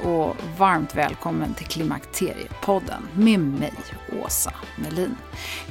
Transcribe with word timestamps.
varmt 0.61 0.95
välkommen 0.95 1.53
till 1.53 1.65
Klimakteriepodden 1.65 3.07
med 3.13 3.39
mig, 3.39 3.73
Åsa 4.23 4.53
Melin. 4.75 5.15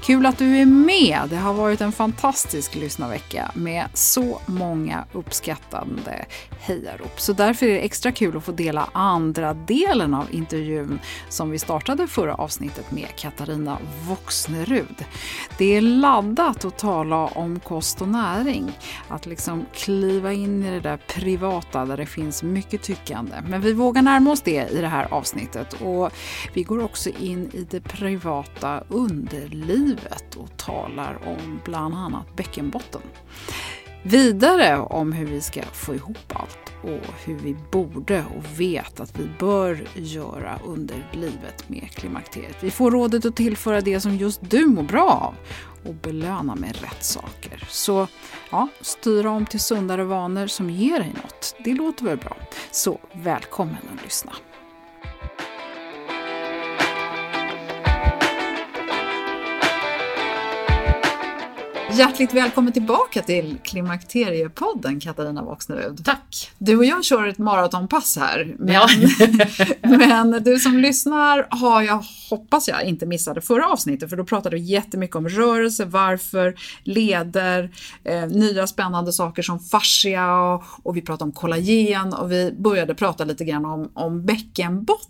Kul 0.00 0.26
att 0.26 0.38
du 0.38 0.56
är 0.56 0.66
med! 0.66 1.20
Det 1.30 1.36
har 1.36 1.54
varit 1.54 1.80
en 1.80 1.92
fantastisk 1.92 2.74
lyssnarvecka 2.74 3.50
med 3.54 3.88
så 3.94 4.40
många 4.46 5.04
uppskattande 5.12 6.24
hejarop. 6.60 7.20
Så 7.20 7.32
därför 7.32 7.66
är 7.66 7.70
det 7.70 7.78
extra 7.80 8.12
kul 8.12 8.36
att 8.36 8.44
få 8.44 8.52
dela 8.52 8.88
andra 8.92 9.54
delen 9.54 10.14
av 10.14 10.26
intervjun 10.30 10.98
som 11.28 11.50
vi 11.50 11.58
startade 11.58 12.06
förra 12.06 12.34
avsnittet 12.34 12.90
med 12.90 13.08
Katarina 13.16 13.78
Voxnerud. 14.08 15.04
Det 15.58 15.76
är 15.76 15.80
laddat 15.80 16.64
att 16.64 16.78
tala 16.78 17.16
om 17.16 17.60
kost 17.60 18.02
och 18.02 18.08
näring. 18.08 18.78
Att 19.08 19.26
liksom 19.26 19.66
kliva 19.74 20.32
in 20.32 20.64
i 20.64 20.70
det 20.70 20.80
där 20.80 20.96
privata 20.96 21.84
där 21.84 21.96
det 21.96 22.06
finns 22.06 22.42
mycket 22.42 22.82
tyckande. 22.82 23.34
Men 23.48 23.60
vi 23.60 23.72
vågar 23.72 24.02
närma 24.02 24.30
oss 24.30 24.40
det 24.40 24.70
i 24.70 24.79
det 24.80 24.88
här 24.88 25.14
avsnittet 25.14 25.72
och 25.72 26.12
vi 26.54 26.62
går 26.62 26.84
också 26.84 27.10
in 27.10 27.50
i 27.52 27.66
det 27.70 27.80
privata 27.80 28.84
underlivet 28.88 30.34
och 30.36 30.56
talar 30.56 31.18
om 31.26 31.60
bland 31.64 31.94
annat 31.94 32.36
bäckenbotten. 32.36 33.02
Vidare 34.02 34.78
om 34.78 35.12
hur 35.12 35.26
vi 35.26 35.40
ska 35.40 35.62
få 35.62 35.94
ihop 35.94 36.32
allt 36.32 36.72
och 36.82 37.14
hur 37.24 37.38
vi 37.38 37.56
borde 37.72 38.24
och 38.36 38.60
vet 38.60 39.00
att 39.00 39.20
vi 39.20 39.28
bör 39.38 39.84
göra 39.94 40.58
under 40.64 41.10
livet 41.12 41.68
med 41.68 41.90
klimakteriet. 41.90 42.56
Vi 42.60 42.70
får 42.70 42.90
rådet 42.90 43.24
att 43.24 43.36
tillföra 43.36 43.80
det 43.80 44.00
som 44.00 44.16
just 44.16 44.50
du 44.50 44.66
mår 44.66 44.82
bra 44.82 45.10
av 45.10 45.34
och 45.88 45.94
belöna 45.94 46.54
med 46.54 46.80
rätt 46.80 47.04
saker. 47.04 47.64
Så 47.68 48.06
ja, 48.50 48.68
styra 48.80 49.30
om 49.30 49.46
till 49.46 49.60
sundare 49.60 50.04
vanor 50.04 50.46
som 50.46 50.70
ger 50.70 50.98
dig 50.98 51.14
något. 51.22 51.54
Det 51.64 51.74
låter 51.74 52.04
väl 52.04 52.18
bra? 52.18 52.36
Så 52.70 53.00
välkommen 53.12 53.76
att 53.94 54.04
lyssna. 54.04 54.32
Hjärtligt 62.00 62.34
välkommen 62.34 62.72
tillbaka 62.72 63.22
till 63.22 63.58
Klimakteriepodden 63.64 65.00
Katarina 65.00 65.42
Voxnerud. 65.42 66.04
Tack! 66.04 66.50
Du 66.58 66.76
och 66.76 66.84
jag 66.84 67.04
kör 67.04 67.26
ett 67.26 67.38
maratonpass 67.38 68.16
här. 68.16 68.54
Men, 68.58 68.74
Ja. 68.74 68.88
men 69.98 70.44
du 70.44 70.58
som 70.58 70.78
lyssnar 70.78 71.46
har 71.50 71.82
jag, 71.82 72.04
hoppas 72.30 72.68
jag, 72.68 72.84
inte 72.84 73.06
missade 73.06 73.40
förra 73.40 73.66
avsnittet 73.66 74.10
för 74.10 74.16
då 74.16 74.24
pratade 74.24 74.56
vi 74.56 74.62
jättemycket 74.62 75.16
om 75.16 75.28
rörelse, 75.28 75.84
varför, 75.84 76.54
leder, 76.84 77.70
eh, 78.04 78.26
nya 78.26 78.66
spännande 78.66 79.12
saker 79.12 79.42
som 79.42 79.60
fascia 79.60 80.36
och, 80.36 80.62
och 80.82 80.96
vi 80.96 81.02
pratade 81.02 81.24
om 81.24 81.32
kollagen 81.32 82.14
och 82.14 82.32
vi 82.32 82.52
började 82.58 82.94
prata 82.94 83.24
lite 83.24 83.44
grann 83.44 83.64
om, 83.64 83.90
om 83.94 84.26
bäckenbotten. 84.26 85.09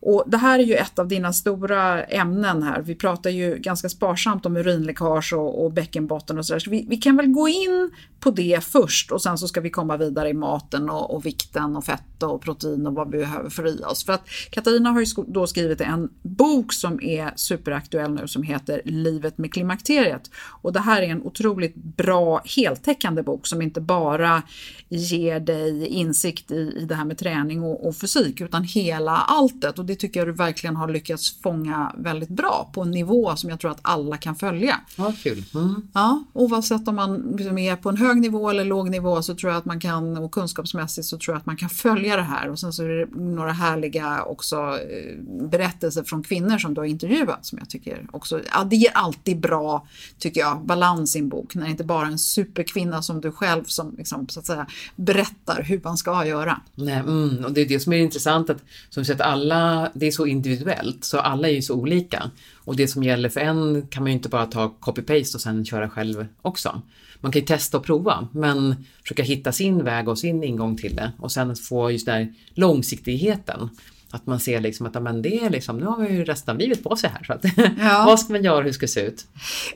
Och 0.00 0.24
det 0.26 0.36
här 0.36 0.58
är 0.58 0.64
ju 0.64 0.74
ett 0.74 0.98
av 0.98 1.08
dina 1.08 1.32
stora 1.32 2.04
ämnen 2.04 2.62
här. 2.62 2.82
Vi 2.82 2.94
pratar 2.94 3.30
ju 3.30 3.58
ganska 3.58 3.88
sparsamt 3.88 4.46
om 4.46 4.56
urinläckage 4.56 5.32
och, 5.32 5.64
och 5.64 5.72
bäckenbotten 5.72 6.38
och 6.38 6.46
sådär. 6.46 6.60
Så 6.60 6.70
vi, 6.70 6.86
vi 6.88 6.96
kan 6.96 7.16
väl 7.16 7.26
gå 7.26 7.48
in 7.48 7.90
på 8.20 8.30
det 8.30 8.64
först 8.64 9.12
och 9.12 9.22
sen 9.22 9.38
så 9.38 9.48
ska 9.48 9.60
vi 9.60 9.70
komma 9.70 9.96
vidare 9.96 10.28
i 10.28 10.34
maten 10.34 10.90
och, 10.90 11.14
och 11.14 11.26
vikten 11.26 11.76
och 11.76 11.84
fett 11.84 12.22
och 12.22 12.42
protein 12.42 12.86
och 12.86 12.94
vad 12.94 13.10
vi 13.10 13.18
behöver 13.18 13.50
få 13.50 13.66
i 13.66 13.82
oss. 13.84 14.04
För 14.04 14.12
att 14.12 14.28
Katarina 14.50 14.90
har 14.90 15.00
ju 15.00 15.06
då 15.26 15.46
skrivit 15.46 15.80
en 15.80 16.10
bok 16.22 16.72
som 16.72 17.02
är 17.02 17.32
superaktuell 17.36 18.14
nu 18.14 18.28
som 18.28 18.42
heter 18.42 18.82
Livet 18.84 19.38
med 19.38 19.52
klimakteriet. 19.52 20.30
Och 20.62 20.72
det 20.72 20.80
här 20.80 21.02
är 21.02 21.06
en 21.06 21.22
otroligt 21.22 21.74
bra 21.74 22.42
heltäckande 22.44 23.22
bok 23.22 23.46
som 23.46 23.62
inte 23.62 23.80
bara 23.80 24.42
ger 24.88 25.40
dig 25.40 25.86
insikt 25.86 26.50
i, 26.50 26.74
i 26.76 26.84
det 26.84 26.94
här 26.94 27.04
med 27.04 27.18
träning 27.18 27.62
och, 27.62 27.86
och 27.86 27.96
fysik 27.96 28.40
utan 28.40 28.64
hela 28.64 29.07
alltet 29.16 29.78
och 29.78 29.84
det 29.84 29.94
tycker 29.94 30.20
jag 30.20 30.28
du 30.28 30.32
verkligen 30.32 30.76
har 30.76 30.88
lyckats 30.88 31.40
fånga 31.42 31.94
väldigt 31.98 32.28
bra 32.28 32.70
på 32.72 32.82
en 32.82 32.90
nivå 32.90 33.36
som 33.36 33.50
jag 33.50 33.60
tror 33.60 33.70
att 33.70 33.80
alla 33.82 34.16
kan 34.16 34.36
följa. 34.36 34.80
Ja, 34.96 35.12
kul. 35.22 35.44
Mm. 35.54 35.88
Ja, 35.92 36.24
oavsett 36.32 36.88
om 36.88 36.96
man 36.96 37.34
liksom 37.36 37.58
är 37.58 37.76
på 37.76 37.88
en 37.88 37.96
hög 37.96 38.20
nivå 38.20 38.50
eller 38.50 38.64
låg 38.64 38.90
nivå 38.90 39.22
så 39.22 39.34
tror 39.34 39.52
jag 39.52 39.58
att 39.58 39.64
man 39.64 39.80
kan, 39.80 40.16
och 40.16 40.32
kunskapsmässigt 40.32 41.06
så 41.06 41.18
tror 41.18 41.34
jag 41.34 41.40
att 41.40 41.46
man 41.46 41.56
kan 41.56 41.68
följa 41.68 42.16
det 42.16 42.22
här. 42.22 42.50
Och 42.50 42.58
sen 42.58 42.72
så 42.72 42.82
är 42.82 42.88
det 42.88 43.06
några 43.20 43.52
härliga 43.52 44.22
också 44.22 44.56
eh, 44.56 45.22
berättelser 45.50 46.02
från 46.02 46.22
kvinnor 46.22 46.58
som 46.58 46.74
du 46.74 46.80
har 46.80 46.86
intervjuat 46.86 47.46
som 47.46 47.58
jag 47.58 47.70
tycker 47.70 48.06
också, 48.12 48.40
ja 48.52 48.64
det 48.64 48.76
ger 48.76 48.90
alltid 48.94 49.40
bra, 49.40 49.86
tycker 50.18 50.40
jag, 50.40 50.66
balans 50.66 51.16
i 51.16 51.18
en 51.18 51.28
bok. 51.28 51.54
När 51.54 51.64
det 51.64 51.70
inte 51.70 51.84
bara 51.84 52.06
är 52.06 52.10
en 52.10 52.18
superkvinna 52.18 53.02
som 53.02 53.20
du 53.20 53.32
själv 53.32 53.64
som 53.64 53.94
liksom, 53.96 54.28
så 54.28 54.40
att 54.40 54.46
säga 54.46 54.66
berättar 54.96 55.62
hur 55.62 55.80
man 55.84 55.96
ska 55.96 56.26
göra. 56.26 56.60
Nej, 56.74 56.96
mm, 56.96 57.44
och 57.44 57.52
det 57.52 57.60
är 57.60 57.68
det 57.68 57.80
som 57.80 57.92
är 57.92 57.96
intressant 57.96 58.50
att 58.50 58.62
så 59.04 59.12
att 59.12 59.20
alla, 59.20 59.90
det 59.94 60.06
är 60.06 60.10
så 60.10 60.26
individuellt 60.26 61.04
så 61.04 61.18
alla 61.18 61.48
är 61.48 61.52
ju 61.52 61.62
så 61.62 61.74
olika. 61.74 62.30
Och 62.54 62.76
det 62.76 62.88
som 62.88 63.02
gäller 63.02 63.28
för 63.28 63.40
en 63.40 63.86
kan 63.86 64.02
man 64.02 64.10
ju 64.10 64.16
inte 64.16 64.28
bara 64.28 64.46
ta 64.46 64.74
copy-paste 64.80 65.34
och 65.34 65.40
sen 65.40 65.64
köra 65.64 65.90
själv 65.90 66.26
också. 66.42 66.82
Man 67.20 67.32
kan 67.32 67.40
ju 67.40 67.46
testa 67.46 67.78
och 67.78 67.84
prova 67.84 68.28
men 68.32 68.84
försöka 69.02 69.22
hitta 69.22 69.52
sin 69.52 69.84
väg 69.84 70.08
och 70.08 70.18
sin 70.18 70.44
ingång 70.44 70.76
till 70.76 70.96
det 70.96 71.12
och 71.18 71.32
sen 71.32 71.56
få 71.56 71.90
just 71.90 72.06
den 72.06 72.14
här 72.14 72.34
långsiktigheten. 72.54 73.70
Att 74.10 74.26
man 74.26 74.40
ser 74.40 74.60
liksom 74.60 74.86
att 74.86 75.02
men 75.02 75.22
det 75.22 75.44
är 75.44 75.50
liksom, 75.50 75.78
nu 75.78 75.86
har 75.86 75.98
vi 75.98 76.14
ju 76.14 76.24
resten 76.24 76.52
av 76.52 76.58
livet 76.58 76.84
på 76.84 76.96
sig 76.96 77.10
här. 77.10 77.24
Så 77.24 77.32
att, 77.32 77.44
Ja. 77.78 78.04
vad 78.06 78.20
ska 78.20 78.32
man 78.32 78.44
göra, 78.44 78.64
hur 78.64 78.72
ska 78.72 78.86
det 78.86 78.92
se 78.92 79.00
ut? 79.00 79.26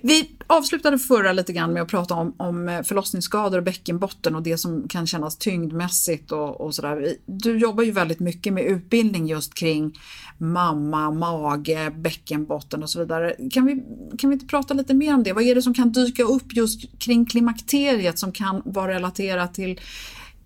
Vi 0.03 0.31
avslutade 0.47 0.99
förra 0.99 1.33
lite 1.33 1.53
grann 1.53 1.73
med 1.73 1.83
att 1.83 1.89
prata 1.89 2.15
om, 2.15 2.35
om 2.37 2.83
förlossningsskador 2.87 3.59
och 3.59 3.65
bäckenbotten 3.65 4.35
och 4.35 4.43
det 4.43 4.59
som 4.59 4.89
kan 4.89 5.07
kännas 5.07 5.39
tyngdmässigt 5.39 6.33
och, 6.33 6.61
och 6.61 6.75
sådär. 6.75 7.15
Du 7.27 7.59
jobbar 7.59 7.83
ju 7.83 7.91
väldigt 7.91 8.21
mycket 8.21 8.53
med 8.53 8.65
utbildning 8.65 9.27
just 9.27 9.55
kring 9.55 9.99
mamma, 10.39 11.11
mage, 11.11 11.91
bäckenbotten 11.97 12.83
och 12.83 12.91
så 12.91 12.99
vidare. 12.99 13.37
Kan 13.53 13.67
vi, 13.67 13.83
kan 14.19 14.31
vi 14.31 14.35
inte 14.35 14.47
prata 14.47 14.75
lite 14.75 14.95
mer 14.95 15.15
om 15.15 15.23
det? 15.23 15.33
Vad 15.33 15.45
är 15.45 15.55
det 15.55 15.63
som 15.63 15.75
kan 15.75 15.93
dyka 15.93 16.23
upp 16.23 16.57
just 16.57 16.99
kring 16.99 17.27
klimakteriet 17.27 18.19
som 18.19 18.33
kan 18.33 18.63
vara 18.65 18.95
relaterat 18.95 19.55
till 19.55 19.81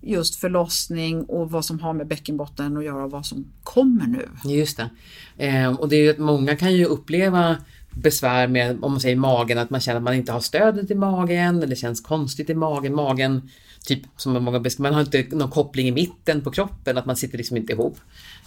just 0.01 0.35
förlossning 0.35 1.23
och 1.23 1.51
vad 1.51 1.65
som 1.65 1.79
har 1.79 1.93
med 1.93 2.07
bäckenbotten 2.07 2.77
att 2.77 2.85
göra 2.85 3.03
och 3.03 3.11
vad 3.11 3.25
som 3.25 3.45
kommer 3.63 4.07
nu? 4.07 4.29
Just 4.53 4.77
det. 4.77 4.89
Eh, 5.37 5.73
och 5.73 5.89
det 5.89 5.95
är 5.95 6.01
ju 6.01 6.09
att 6.09 6.17
många 6.17 6.55
kan 6.55 6.73
ju 6.73 6.85
uppleva 6.85 7.57
besvär 8.01 8.47
med, 8.47 8.83
om 8.83 8.91
man 8.91 8.99
säger 8.99 9.15
magen, 9.15 9.57
att 9.57 9.69
man 9.69 9.81
känner 9.81 9.97
att 9.97 10.03
man 10.03 10.13
inte 10.13 10.31
har 10.31 10.39
stödet 10.39 10.91
i 10.91 10.95
magen 10.95 11.57
eller 11.57 11.67
det 11.67 11.75
känns 11.75 12.01
konstigt 12.01 12.49
i 12.49 12.53
magen. 12.53 12.95
Magen, 12.95 13.49
typ 13.85 14.01
som 14.17 14.43
många 14.43 14.59
beskriver, 14.59 14.89
man 14.89 14.93
har 14.93 15.01
inte 15.01 15.35
någon 15.35 15.51
koppling 15.51 15.87
i 15.87 15.91
mitten 15.91 16.41
på 16.41 16.51
kroppen, 16.51 16.97
att 16.97 17.05
man 17.05 17.15
sitter 17.15 17.37
liksom 17.37 17.57
inte 17.57 17.73
ihop. 17.73 17.97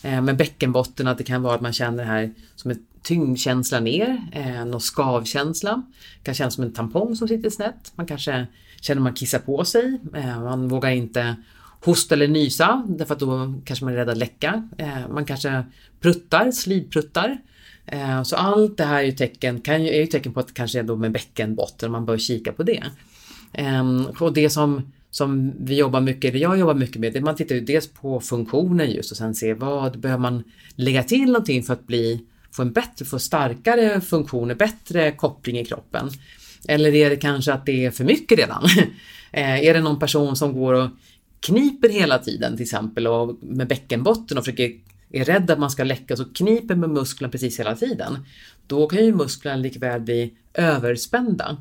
Eh, 0.02 0.22
men 0.22 0.36
bäckenbotten, 0.36 1.06
att 1.06 1.18
det 1.18 1.24
kan 1.24 1.42
vara 1.42 1.54
att 1.54 1.60
man 1.60 1.72
känner 1.72 2.04
det 2.04 2.10
här 2.10 2.34
som 2.56 2.70
en 2.70 2.86
tyngdkänsla 3.02 3.80
ner, 3.80 4.22
eh, 4.32 4.64
någon 4.64 4.80
skavkänsla. 4.80 5.82
Det 6.18 6.24
kan 6.24 6.34
kännas 6.34 6.54
som 6.54 6.64
en 6.64 6.72
tampong 6.72 7.16
som 7.16 7.28
sitter 7.28 7.50
snett. 7.50 7.92
Man 7.94 8.06
kanske 8.06 8.46
känner 8.80 9.02
man 9.02 9.14
kissar 9.14 9.38
på 9.38 9.64
sig. 9.64 9.98
Eh, 10.14 10.42
man 10.42 10.68
vågar 10.68 10.90
inte 10.90 11.36
hosta 11.84 12.14
eller 12.14 12.28
nysa 12.28 12.86
därför 12.88 13.14
att 13.14 13.20
då 13.20 13.54
kanske 13.64 13.84
man 13.84 13.94
är 13.94 13.98
rädd 13.98 14.08
att 14.08 14.16
läcka. 14.16 14.68
Eh, 14.78 15.08
man 15.10 15.24
kanske 15.24 15.64
pruttar, 16.00 16.50
slidpruttar. 16.50 17.38
Eh, 17.86 18.22
så 18.22 18.36
allt 18.36 18.76
det 18.76 18.84
här 18.84 18.98
är 18.98 19.06
ju 19.06 19.12
tecken, 19.12 19.60
kan 19.60 19.84
ju, 19.84 19.90
är 19.90 20.00
ju 20.00 20.06
tecken 20.06 20.32
på 20.32 20.40
att 20.40 20.48
det 20.48 20.54
kanske 20.54 20.78
är 20.78 20.82
då 20.82 20.96
med 20.96 21.12
bäckenbotten 21.12 21.86
och 21.86 21.92
man 21.92 22.06
bör 22.06 22.18
kika 22.18 22.52
på 22.52 22.62
det. 22.62 22.84
Och 24.20 24.32
det 24.32 24.50
som, 24.50 24.92
som 25.10 25.52
vi 25.60 25.76
jobbar 25.76 26.00
mycket, 26.00 26.28
eller 26.28 26.40
jag 26.40 26.58
jobbar 26.58 26.74
mycket 26.74 27.00
med, 27.00 27.12
det 27.12 27.20
man 27.20 27.36
tittar 27.36 27.54
ju 27.54 27.60
dels 27.60 27.88
på 27.88 28.20
funktionen 28.20 28.90
just 28.90 29.10
och 29.10 29.16
sen 29.16 29.34
ser 29.34 29.54
vad 29.54 29.98
behöver 29.98 30.22
man 30.22 30.44
lägga 30.74 31.02
till 31.02 31.26
någonting 31.26 31.62
för 31.62 31.72
att 31.72 31.86
bli, 31.86 32.24
få 32.52 32.62
en 32.62 32.72
bättre, 32.72 33.04
få 33.04 33.18
starkare 33.18 34.00
funktioner, 34.00 34.54
bättre 34.54 35.12
koppling 35.12 35.58
i 35.58 35.64
kroppen. 35.64 36.10
Eller 36.68 36.94
är 36.94 37.10
det 37.10 37.16
kanske 37.16 37.52
att 37.52 37.66
det 37.66 37.84
är 37.84 37.90
för 37.90 38.04
mycket 38.04 38.38
redan? 38.38 38.64
Eh, 39.32 39.66
är 39.66 39.74
det 39.74 39.80
någon 39.80 39.98
person 39.98 40.36
som 40.36 40.52
går 40.52 40.74
och 40.74 40.90
kniper 41.40 41.88
hela 41.88 42.18
tiden 42.18 42.56
till 42.56 42.62
exempel 42.62 43.06
och 43.06 43.38
med 43.42 43.68
bäckenbotten 43.68 44.38
och 44.38 44.44
försöker, 44.44 44.72
är 45.10 45.24
rädd 45.24 45.50
att 45.50 45.58
man 45.58 45.70
ska 45.70 45.84
läcka 45.84 46.16
så 46.16 46.24
kniper 46.24 46.74
med 46.74 46.90
musklerna 46.90 47.30
precis 47.30 47.60
hela 47.60 47.76
tiden. 47.76 48.18
Då 48.66 48.86
kan 48.86 49.04
ju 49.04 49.14
musklerna 49.14 49.56
likväl 49.56 50.00
bli 50.00 50.34
överspända. 50.54 51.56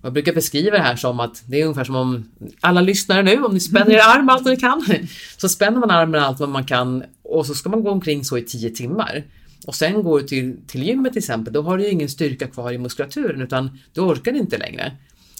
Och 0.00 0.06
Jag 0.06 0.12
brukar 0.12 0.32
beskriva 0.32 0.76
det 0.76 0.82
här 0.82 0.96
som 0.96 1.20
att 1.20 1.42
det 1.46 1.60
är 1.60 1.64
ungefär 1.64 1.84
som 1.84 1.96
om 1.96 2.30
alla 2.60 2.80
lyssnare 2.80 3.22
nu, 3.22 3.44
om 3.44 3.54
ni 3.54 3.60
spänner 3.60 3.90
er 3.90 4.18
arm 4.18 4.28
allt 4.28 4.44
vad 4.44 4.54
ni 4.54 4.60
kan, 4.60 4.84
så 5.36 5.48
spänner 5.48 5.78
man 5.78 5.90
armen 5.90 6.22
allt 6.22 6.40
vad 6.40 6.48
man 6.48 6.64
kan 6.64 7.04
och 7.22 7.46
så 7.46 7.54
ska 7.54 7.68
man 7.68 7.84
gå 7.84 7.90
omkring 7.90 8.24
så 8.24 8.38
i 8.38 8.42
tio 8.42 8.70
timmar. 8.70 9.24
Och 9.66 9.74
sen 9.74 10.02
går 10.02 10.20
du 10.20 10.26
till, 10.26 10.56
till 10.66 10.82
gymmet 10.82 11.12
till 11.12 11.18
exempel, 11.18 11.52
då 11.52 11.62
har 11.62 11.78
du 11.78 11.84
ju 11.84 11.90
ingen 11.90 12.08
styrka 12.08 12.46
kvar 12.46 12.72
i 12.72 12.78
muskulaturen 12.78 13.42
utan 13.42 13.78
du 13.92 14.00
orkar 14.00 14.32
inte 14.32 14.58
längre. 14.58 14.92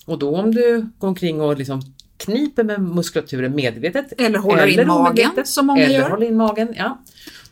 Och 0.06 0.18
då 0.18 0.36
om 0.36 0.54
du 0.54 0.86
går 0.98 1.08
omkring 1.08 1.40
och 1.40 1.58
liksom 1.58 1.82
kniper 2.16 2.64
med 2.64 2.80
muskulaturen 2.80 3.54
medvetet 3.54 4.20
Eller 4.20 4.38
håller 4.38 4.66
in 4.66 4.86
magen, 4.86 5.30
som 5.44 5.66
många 5.66 5.82
eller 5.82 5.98
gör. 5.98 6.10
håller 6.10 6.26
in 6.26 6.36
magen, 6.36 6.74
ja. 6.76 7.02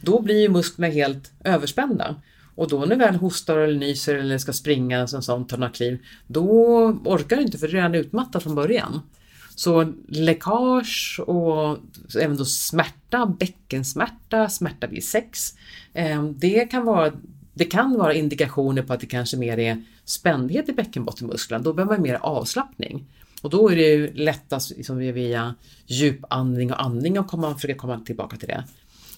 Då 0.01 0.23
blir 0.23 0.41
ju 0.41 0.49
musklerna 0.49 0.93
helt 0.93 1.33
överspända. 1.45 2.17
Och 2.55 2.69
då 2.69 2.79
när 2.79 2.87
du 2.87 2.97
väl 2.97 3.15
hostar 3.15 3.59
eller 3.59 3.79
nyser 3.79 4.15
eller 4.15 4.39
ska 4.39 4.53
springa 4.53 5.07
som 5.07 5.23
sånt, 5.23 5.49
ta 5.49 5.57
några 5.57 5.73
kliv, 5.73 5.99
då 6.27 6.47
orkar 7.05 7.37
du 7.37 7.43
inte 7.43 7.59
för 7.59 7.67
du 7.67 7.73
är 7.73 7.77
redan 7.77 7.95
utmattad 7.95 8.43
från 8.43 8.55
början. 8.55 9.01
Så 9.55 9.93
läckage 10.09 11.21
och 11.27 11.79
även 12.21 12.37
då 12.37 12.45
smärta, 12.45 13.27
bäckensmärta, 13.27 14.49
smärta 14.49 14.87
vid 14.87 15.05
sex, 15.05 15.55
Ehm, 15.95 16.39
det 16.39 16.71
kan 16.71 16.85
vara 16.85 17.13
det 17.55 17.65
kan 17.65 17.99
vara 17.99 18.15
indikationer 18.15 18.83
på 18.83 18.93
att 18.93 19.01
det 19.01 19.07
kanske 19.07 19.37
mer 19.37 19.59
är 19.59 19.83
spändhet 20.05 20.69
i 20.69 20.73
bäckenbottenmusklerna. 20.73 21.65
Då 21.65 21.73
behöver 21.73 21.95
man 21.95 22.03
mer 22.03 22.15
avslappning. 22.15 23.07
Och 23.43 23.51
då 23.51 23.69
är 23.69 23.77
det 23.77 23.83
ju 23.83 24.13
lättast 24.15 24.77
liksom 24.77 24.99
via 24.99 25.55
djupandning 25.87 26.73
och 26.73 26.83
andning 26.83 27.17
att 27.17 27.29
komma, 27.29 27.55
försöka 27.55 27.75
komma 27.75 28.01
tillbaka 28.01 28.37
till 28.37 28.49
det. 28.49 28.65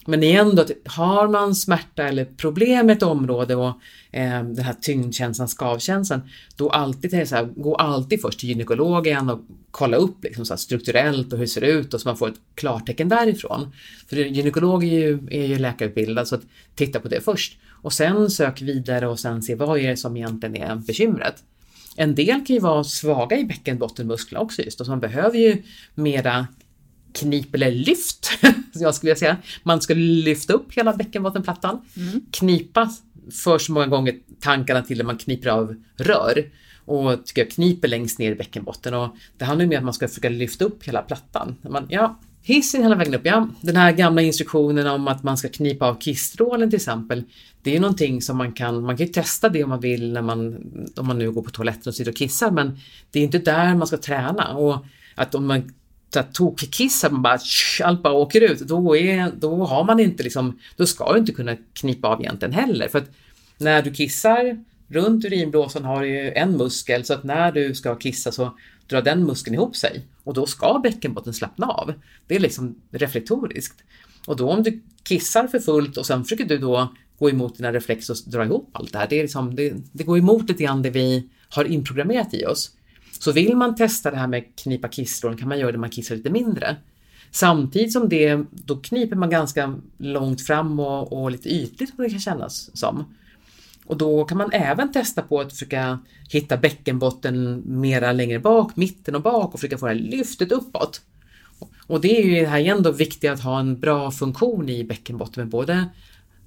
Men 0.05 0.23
igen 0.23 0.55
då, 0.55 0.63
typ, 0.63 0.87
har 0.87 1.27
man 1.27 1.55
smärta 1.55 2.03
eller 2.03 2.25
problem 2.25 2.85
med 2.85 2.97
ett 2.97 3.03
område 3.03 3.55
och 3.55 3.73
eh, 4.11 4.43
den 4.43 4.63
här 4.63 4.75
tyngdkänslan, 4.81 5.47
skavkänslan, 5.47 6.21
då 6.55 6.69
alltid 6.69 7.13
är 7.13 7.25
så 7.25 7.35
här, 7.35 7.45
gå 7.45 7.75
alltid 7.75 8.21
först 8.21 8.39
till 8.39 8.49
gynekologen 8.49 9.29
och 9.29 9.39
kolla 9.71 9.97
upp 9.97 10.23
liksom 10.23 10.45
så 10.45 10.53
här 10.53 10.57
strukturellt 10.57 11.33
och 11.33 11.39
hur 11.39 11.45
det 11.45 11.51
ser 11.51 11.63
ut 11.63 11.93
och 11.93 12.01
så 12.01 12.07
man 12.07 12.17
får 12.17 12.27
ett 12.27 12.39
klartecken 12.55 13.09
därifrån. 13.09 13.71
För 14.07 14.15
gynekolog 14.15 14.83
är 14.83 14.87
ju, 14.87 15.19
är 15.31 15.45
ju 15.45 15.57
läkarutbildad 15.57 16.27
så 16.27 16.35
att 16.35 16.43
titta 16.75 16.99
på 16.99 17.07
det 17.07 17.21
först. 17.21 17.57
Och 17.81 17.93
sen 17.93 18.29
sök 18.29 18.61
vidare 18.61 19.07
och 19.07 19.19
sen 19.19 19.41
se 19.41 19.55
vad 19.55 19.79
är 19.79 19.89
det 19.89 19.97
som 19.97 20.17
egentligen 20.17 20.55
är 20.55 20.75
bekymret. 20.75 21.35
En 21.97 22.15
del 22.15 22.45
kan 22.45 22.55
ju 22.55 22.59
vara 22.59 22.83
svaga 22.83 23.37
i 23.37 23.43
bäckenbottenmusklerna 23.43 24.43
också 24.43 24.61
just 24.61 24.79
och 24.79 24.85
så 24.85 24.91
man 24.91 24.99
behöver 24.99 25.37
ju 25.37 25.63
mera 25.95 26.47
knip 27.15 27.55
eller 27.55 27.71
lyft, 27.71 28.25
som 28.73 28.81
jag 28.81 28.95
skulle 28.95 29.09
vilja 29.09 29.19
säga. 29.19 29.37
Man 29.63 29.81
ska 29.81 29.93
lyfta 29.93 30.53
upp 30.53 30.73
hela 30.73 30.93
bäckenbottenplattan. 30.93 31.81
Knipa 32.31 32.89
för 33.31 33.57
så 33.57 33.71
många 33.71 33.87
gånger 33.87 34.15
tankarna 34.39 34.81
till 34.81 34.97
när 34.97 35.05
man 35.05 35.17
kniper 35.17 35.49
av 35.49 35.75
rör 35.97 36.49
och 36.85 37.25
tycker 37.25 37.41
jag 37.41 37.51
kniper 37.51 37.87
längst 37.87 38.19
ner 38.19 38.31
i 38.31 38.35
bäckenbotten 38.35 38.93
och 38.93 39.15
det 39.37 39.45
handlar 39.45 39.63
ju 39.63 39.69
med 39.69 39.77
att 39.77 39.83
man 39.83 39.93
ska 39.93 40.07
försöka 40.07 40.29
lyfta 40.29 40.65
upp 40.65 40.83
hela 40.83 41.01
plattan. 41.01 41.55
Man, 41.61 41.85
ja, 41.89 42.19
hissen 42.41 42.83
hela 42.83 42.95
vägen 42.95 43.13
upp, 43.13 43.25
ja. 43.25 43.49
Den 43.61 43.75
här 43.75 43.91
gamla 43.91 44.21
instruktionen 44.21 44.87
om 44.87 45.07
att 45.07 45.23
man 45.23 45.37
ska 45.37 45.49
knipa 45.49 45.87
av 45.87 45.99
kistrålen 45.99 46.69
till 46.69 46.77
exempel. 46.77 47.23
Det 47.63 47.69
är 47.69 47.73
ju 47.73 47.79
någonting 47.79 48.21
som 48.21 48.37
man 48.37 48.51
kan, 48.51 48.81
man 48.83 48.97
kan 48.97 49.05
ju 49.05 49.13
testa 49.13 49.49
det 49.49 49.63
om 49.63 49.69
man 49.69 49.79
vill 49.79 50.13
när 50.13 50.21
man, 50.21 50.55
om 50.95 51.07
man 51.07 51.19
nu 51.19 51.31
går 51.31 51.41
på 51.41 51.49
toaletten 51.49 51.83
och 51.87 51.95
sitter 51.95 52.11
och 52.11 52.17
kissar 52.17 52.51
men 52.51 52.79
det 53.11 53.19
är 53.19 53.23
inte 53.23 53.39
där 53.39 53.75
man 53.75 53.87
ska 53.87 53.97
träna 53.97 54.53
och 54.53 54.85
att 55.15 55.35
om 55.35 55.47
man 55.47 55.73
tokkissar, 56.23 57.09
man 57.09 57.21
bara, 57.21 57.37
tsch, 57.37 57.81
allt 57.83 58.03
bara 58.03 58.13
åker 58.13 58.41
ut, 58.41 58.59
då, 58.59 58.97
är, 58.97 59.31
då 59.39 59.65
har 59.65 59.83
man 59.83 59.99
inte 59.99 60.23
liksom, 60.23 60.59
då 60.75 60.85
ska 60.85 61.13
du 61.13 61.19
inte 61.19 61.31
kunna 61.31 61.55
knipa 61.73 62.07
av 62.07 62.21
egentligen 62.21 62.53
heller. 62.53 62.87
För 62.87 62.99
att 62.99 63.11
när 63.57 63.81
du 63.81 63.91
kissar 63.91 64.63
runt 64.87 65.25
urinblåsan 65.25 65.85
har 65.85 66.01
du 66.01 66.07
ju 66.07 66.31
en 66.31 66.57
muskel 66.57 67.05
så 67.05 67.13
att 67.13 67.23
när 67.23 67.51
du 67.51 67.75
ska 67.75 67.95
kissa 67.95 68.31
så 68.31 68.57
drar 68.87 69.01
den 69.01 69.25
muskeln 69.25 69.53
ihop 69.53 69.75
sig 69.75 70.05
och 70.23 70.33
då 70.33 70.45
ska 70.45 70.79
bäckenbotten 70.83 71.33
slappna 71.33 71.67
av. 71.67 71.93
Det 72.27 72.35
är 72.35 72.39
liksom 72.39 72.75
reflektoriskt. 72.91 73.83
Och 74.27 74.35
då 74.35 74.49
om 74.49 74.63
du 74.63 74.81
kissar 75.03 75.47
för 75.47 75.59
fullt 75.59 75.97
och 75.97 76.05
sen 76.05 76.23
försöker 76.23 76.45
du 76.45 76.57
då 76.57 76.93
gå 77.19 77.29
emot 77.29 77.57
dina 77.57 77.73
reflexer 77.73 78.13
och 78.13 78.31
dra 78.31 78.45
ihop 78.45 78.69
allt 78.71 78.93
det 78.93 78.99
här, 78.99 79.07
det, 79.09 79.19
är 79.19 79.21
liksom, 79.21 79.55
det, 79.55 79.73
det 79.91 80.03
går 80.03 80.17
emot 80.17 80.49
lite 80.49 80.63
grann 80.63 80.81
det 80.81 80.89
vi 80.89 81.29
har 81.49 81.65
inprogrammerat 81.65 82.33
i 82.33 82.45
oss. 82.45 82.71
Så 83.25 83.31
vill 83.31 83.55
man 83.55 83.75
testa 83.75 84.11
det 84.11 84.17
här 84.17 84.27
med 84.27 84.55
knipa 84.55 84.87
kisslåren 84.87 85.37
kan 85.37 85.47
man 85.47 85.59
göra 85.59 85.71
det 85.71 85.77
när 85.77 85.79
man 85.79 85.89
kissar 85.89 86.15
lite 86.15 86.29
mindre. 86.29 86.75
Samtidigt 87.31 87.93
som 87.93 88.09
det, 88.09 88.45
då 88.51 88.75
kniper 88.75 89.15
man 89.15 89.29
ganska 89.29 89.75
långt 89.97 90.41
fram 90.41 90.79
och, 90.79 91.13
och 91.13 91.31
lite 91.31 91.49
ytligt 91.49 91.93
vad 91.97 92.07
det 92.07 92.11
kan 92.11 92.19
kännas 92.19 92.77
som. 92.77 93.15
Och 93.85 93.97
då 93.97 94.25
kan 94.25 94.37
man 94.37 94.49
även 94.53 94.91
testa 94.91 95.21
på 95.21 95.39
att 95.39 95.51
försöka 95.51 95.99
hitta 96.29 96.57
bäckenbotten 96.57 97.63
mera 97.65 98.11
längre 98.11 98.39
bak, 98.39 98.75
mitten 98.75 99.15
och 99.15 99.21
bak 99.21 99.53
och 99.53 99.59
försöka 99.59 99.77
få 99.77 99.85
det 99.87 99.93
här 99.93 99.99
lyftet 99.99 100.51
uppåt. 100.51 101.01
Och 101.87 102.01
det 102.01 102.21
är 102.21 102.25
ju 102.25 102.45
här 102.45 102.59
igen 102.59 102.83
då 102.83 102.91
viktigt 102.91 103.31
att 103.31 103.41
ha 103.41 103.59
en 103.59 103.79
bra 103.79 104.11
funktion 104.11 104.69
i 104.69 104.83
bäckenbotten 104.83 105.43
med 105.43 105.51
både 105.51 105.89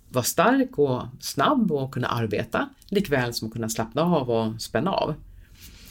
vara 0.08 0.24
stark 0.24 0.78
och 0.78 1.02
snabb 1.20 1.72
och 1.72 1.94
kunna 1.94 2.08
arbeta 2.08 2.68
likväl 2.88 3.34
som 3.34 3.48
att 3.48 3.54
kunna 3.54 3.68
slappna 3.68 4.02
av 4.02 4.30
och 4.30 4.62
spänna 4.62 4.90
av. 4.90 5.14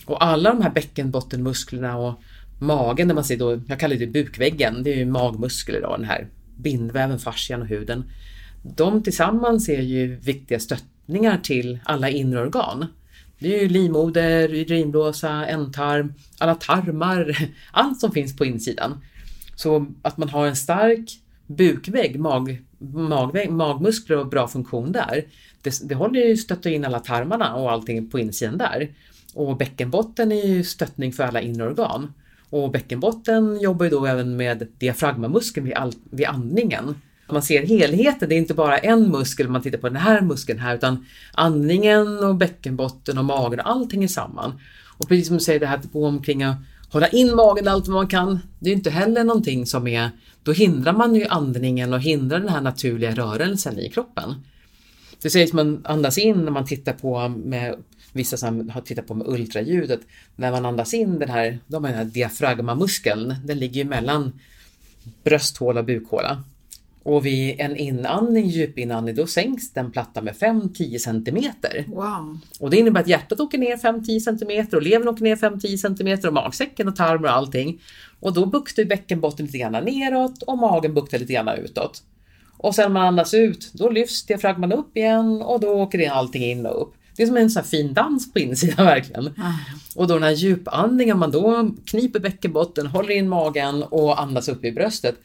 Och 0.09 0.23
alla 0.23 0.49
de 0.49 0.61
här 0.61 0.71
bäckenbottenmusklerna 0.71 1.97
och 1.97 2.21
magen, 2.59 3.07
där 3.07 3.15
man 3.15 3.23
ser 3.23 3.37
då, 3.37 3.61
jag 3.67 3.79
kallar 3.79 3.95
det 3.95 4.07
bukväggen, 4.07 4.83
det 4.83 4.93
är 4.93 4.97
ju 4.97 5.05
magmuskler 5.05 5.81
då, 5.81 5.97
den 5.97 6.05
här 6.05 6.27
bindväven, 6.57 7.19
fascian 7.19 7.61
och 7.61 7.67
huden. 7.67 8.03
De 8.63 9.03
tillsammans 9.03 9.69
är 9.69 9.81
ju 9.81 10.15
viktiga 10.15 10.59
stöttningar 10.59 11.37
till 11.37 11.79
alla 11.85 12.09
inre 12.09 12.41
organ. 12.41 12.85
Det 13.39 13.55
är 13.55 13.61
ju 13.61 13.69
livmoder, 13.69 14.53
urinblåsa, 14.53 15.45
ändtarm, 15.45 16.13
alla 16.37 16.55
tarmar, 16.55 17.37
allt 17.71 17.99
som 17.99 18.11
finns 18.11 18.37
på 18.37 18.45
insidan. 18.45 19.01
Så 19.55 19.87
att 20.01 20.17
man 20.17 20.29
har 20.29 20.47
en 20.47 20.55
stark 20.55 21.19
bukvägg, 21.47 22.19
mag, 22.19 22.61
magvägg, 23.09 23.51
magmuskler 23.51 24.17
och 24.17 24.29
bra 24.29 24.47
funktion 24.47 24.91
där, 24.91 25.25
det, 25.61 25.89
det 25.89 25.95
håller 25.95 26.19
ju 26.19 26.37
stötta 26.37 26.69
in 26.69 26.85
alla 26.85 26.99
tarmarna 26.99 27.55
och 27.55 27.71
allting 27.71 28.09
på 28.09 28.19
insidan 28.19 28.57
där. 28.57 28.89
Och 29.37 29.57
bäckenbotten 29.57 30.31
är 30.31 30.47
ju 30.47 30.63
stöttning 30.63 31.13
för 31.13 31.23
alla 31.23 31.41
inre 31.41 31.67
organ. 31.67 32.13
Och 32.49 32.71
bäckenbotten 32.71 33.59
jobbar 33.61 33.85
ju 33.85 33.89
då 33.89 34.05
även 34.05 34.37
med 34.37 34.67
diafragmamuskeln 34.77 35.65
vid, 35.65 35.75
all, 35.75 35.93
vid 36.11 36.27
andningen. 36.27 36.95
Man 37.31 37.41
ser 37.41 37.65
helheten, 37.65 38.29
det 38.29 38.35
är 38.35 38.37
inte 38.37 38.53
bara 38.53 38.77
en 38.77 39.09
muskel 39.11 39.49
man 39.49 39.61
tittar 39.61 39.77
på 39.77 39.89
den 39.89 39.97
här 39.97 40.21
muskeln 40.21 40.59
här 40.59 40.75
utan 40.75 41.05
andningen 41.33 42.23
och 42.23 42.35
bäckenbotten 42.35 43.17
och 43.17 43.25
magen, 43.25 43.59
allting 43.59 44.03
är 44.03 44.07
samman. 44.07 44.59
Och 44.97 45.07
precis 45.07 45.27
som 45.27 45.37
du 45.37 45.43
säger 45.43 45.59
det 45.59 45.67
här 45.67 45.77
att 45.77 45.91
gå 45.91 46.07
omkring 46.07 46.47
och 46.47 46.55
hålla 46.89 47.07
in 47.07 47.35
magen 47.35 47.67
allt 47.67 47.87
vad 47.87 47.95
man 47.95 48.07
kan. 48.07 48.39
Det 48.59 48.69
är 48.69 48.73
inte 48.73 48.89
heller 48.89 49.23
någonting 49.23 49.65
som 49.65 49.87
är, 49.87 50.09
då 50.43 50.51
hindrar 50.51 50.93
man 50.93 51.15
ju 51.15 51.25
andningen 51.25 51.93
och 51.93 52.01
hindrar 52.01 52.39
den 52.39 52.49
här 52.49 52.61
naturliga 52.61 53.11
rörelsen 53.11 53.79
i 53.79 53.89
kroppen. 53.89 54.35
Det 55.21 55.29
sägs 55.29 55.53
man 55.53 55.81
andas 55.83 56.17
in 56.17 56.45
när 56.45 56.51
man 56.51 56.65
tittar 56.65 56.93
på 56.93 57.27
med 57.29 57.75
vissa 58.17 58.37
som 58.37 58.69
har 58.69 58.81
tittat 58.81 59.07
på 59.07 59.13
med 59.13 59.27
ultraljudet. 59.27 59.99
När 60.35 60.51
man 60.51 60.65
andas 60.65 60.93
in 60.93 61.19
den 61.19 61.29
här, 61.29 61.59
då 61.67 61.77
har 61.77 61.81
den 61.81 61.97
här 61.97 62.05
diafragmamuskeln, 62.05 63.35
den 63.45 63.59
ligger 63.59 63.83
ju 63.83 63.89
mellan 63.89 64.39
brösthåla 65.23 65.79
och 65.79 65.85
bukhåla. 65.85 66.43
Och 67.03 67.25
vid 67.25 67.55
en 67.59 67.75
inandning, 67.75 68.47
djupinandning, 68.47 69.15
då 69.15 69.27
sänks 69.27 69.71
den 69.71 69.91
platta 69.91 70.21
med 70.21 70.35
5-10 70.35 70.97
centimeter. 70.97 71.85
Wow. 71.87 72.39
Och 72.59 72.69
det 72.69 72.77
innebär 72.77 73.01
att 73.01 73.07
hjärtat 73.07 73.39
åker 73.39 73.57
ner 73.57 73.77
5-10 73.77 74.19
centimeter 74.19 74.77
och 74.77 74.83
levern 74.83 75.07
åker 75.07 75.23
ner 75.23 75.35
5-10 75.35 75.77
centimeter 75.77 76.27
och 76.27 76.33
magsäcken 76.33 76.87
och 76.87 76.95
tarmar 76.95 77.29
och 77.29 77.35
allting. 77.35 77.81
Och 78.19 78.33
då 78.33 78.45
buktar 78.45 78.85
bäckenbotten 78.85 79.45
lite 79.45 79.57
grann 79.57 79.83
neråt 79.85 80.43
och 80.43 80.57
magen 80.57 80.93
buktar 80.93 81.19
lite 81.19 81.33
grann 81.33 81.49
utåt. 81.49 82.03
Och 82.57 82.75
sen 82.75 82.83
när 82.83 82.99
man 82.99 83.07
andas 83.07 83.33
ut, 83.33 83.71
då 83.73 83.89
lyfts 83.89 84.25
diafragman 84.25 84.71
upp 84.71 84.97
igen 84.97 85.41
och 85.41 85.59
då 85.59 85.67
åker 85.67 86.09
allting 86.09 86.43
in 86.43 86.65
och 86.65 86.81
upp. 86.81 86.93
Det 87.17 87.23
är 87.23 87.27
som 87.27 87.37
en 87.37 87.49
sån 87.49 87.63
fin 87.63 87.93
dans 87.93 88.33
på 88.33 88.39
insidan 88.39 88.85
verkligen. 88.85 89.27
Ah. 89.27 89.53
Och 89.95 90.07
då 90.07 90.13
den 90.13 90.23
här 90.23 90.31
djupandningen, 90.31 91.19
man 91.19 91.31
då 91.31 91.71
kniper 91.85 92.19
bäckenbotten, 92.19 92.87
håller 92.87 93.11
in 93.11 93.29
magen 93.29 93.83
och 93.83 94.21
andas 94.21 94.49
upp 94.49 94.65
i 94.65 94.71
bröstet. 94.71 95.15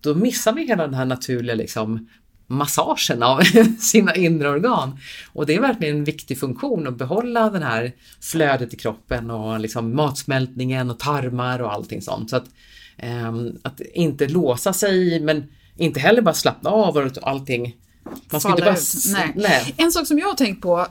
Då 0.00 0.14
missar 0.14 0.52
vi 0.52 0.66
hela 0.66 0.82
den 0.82 0.94
här 0.94 1.04
naturliga 1.04 1.54
liksom, 1.54 2.08
massagen 2.46 3.22
av 3.22 3.40
sina 3.80 4.14
inre 4.14 4.48
organ. 4.48 4.98
Och 5.32 5.46
det 5.46 5.54
är 5.54 5.60
verkligen 5.60 5.96
en 5.96 6.04
viktig 6.04 6.40
funktion 6.40 6.86
att 6.86 6.98
behålla 6.98 7.50
den 7.50 7.62
här 7.62 7.92
flödet 8.20 8.74
i 8.74 8.76
kroppen 8.76 9.30
och 9.30 9.60
liksom 9.60 9.96
matsmältningen 9.96 10.90
och 10.90 10.98
tarmar 10.98 11.58
och 11.58 11.72
allting 11.72 12.02
sånt. 12.02 12.30
Så 12.30 12.36
att, 12.36 12.46
ehm, 12.96 13.58
att 13.62 13.80
inte 13.80 14.28
låsa 14.28 14.72
sig 14.72 15.20
men 15.20 15.44
inte 15.76 16.00
heller 16.00 16.22
bara 16.22 16.34
slappna 16.34 16.70
av 16.70 16.96
och 16.96 17.18
allting. 17.22 17.76
Man 18.30 18.40
ska 18.40 18.50
inte 18.50 18.62
bara... 18.62 18.74
ut. 18.74 19.34
Nej. 19.34 19.74
En 19.76 19.92
sak 19.92 20.06
som 20.06 20.18
jag 20.18 20.28
har 20.28 20.34
tänkt 20.34 20.62
på 20.62 20.78
eh, 20.80 20.86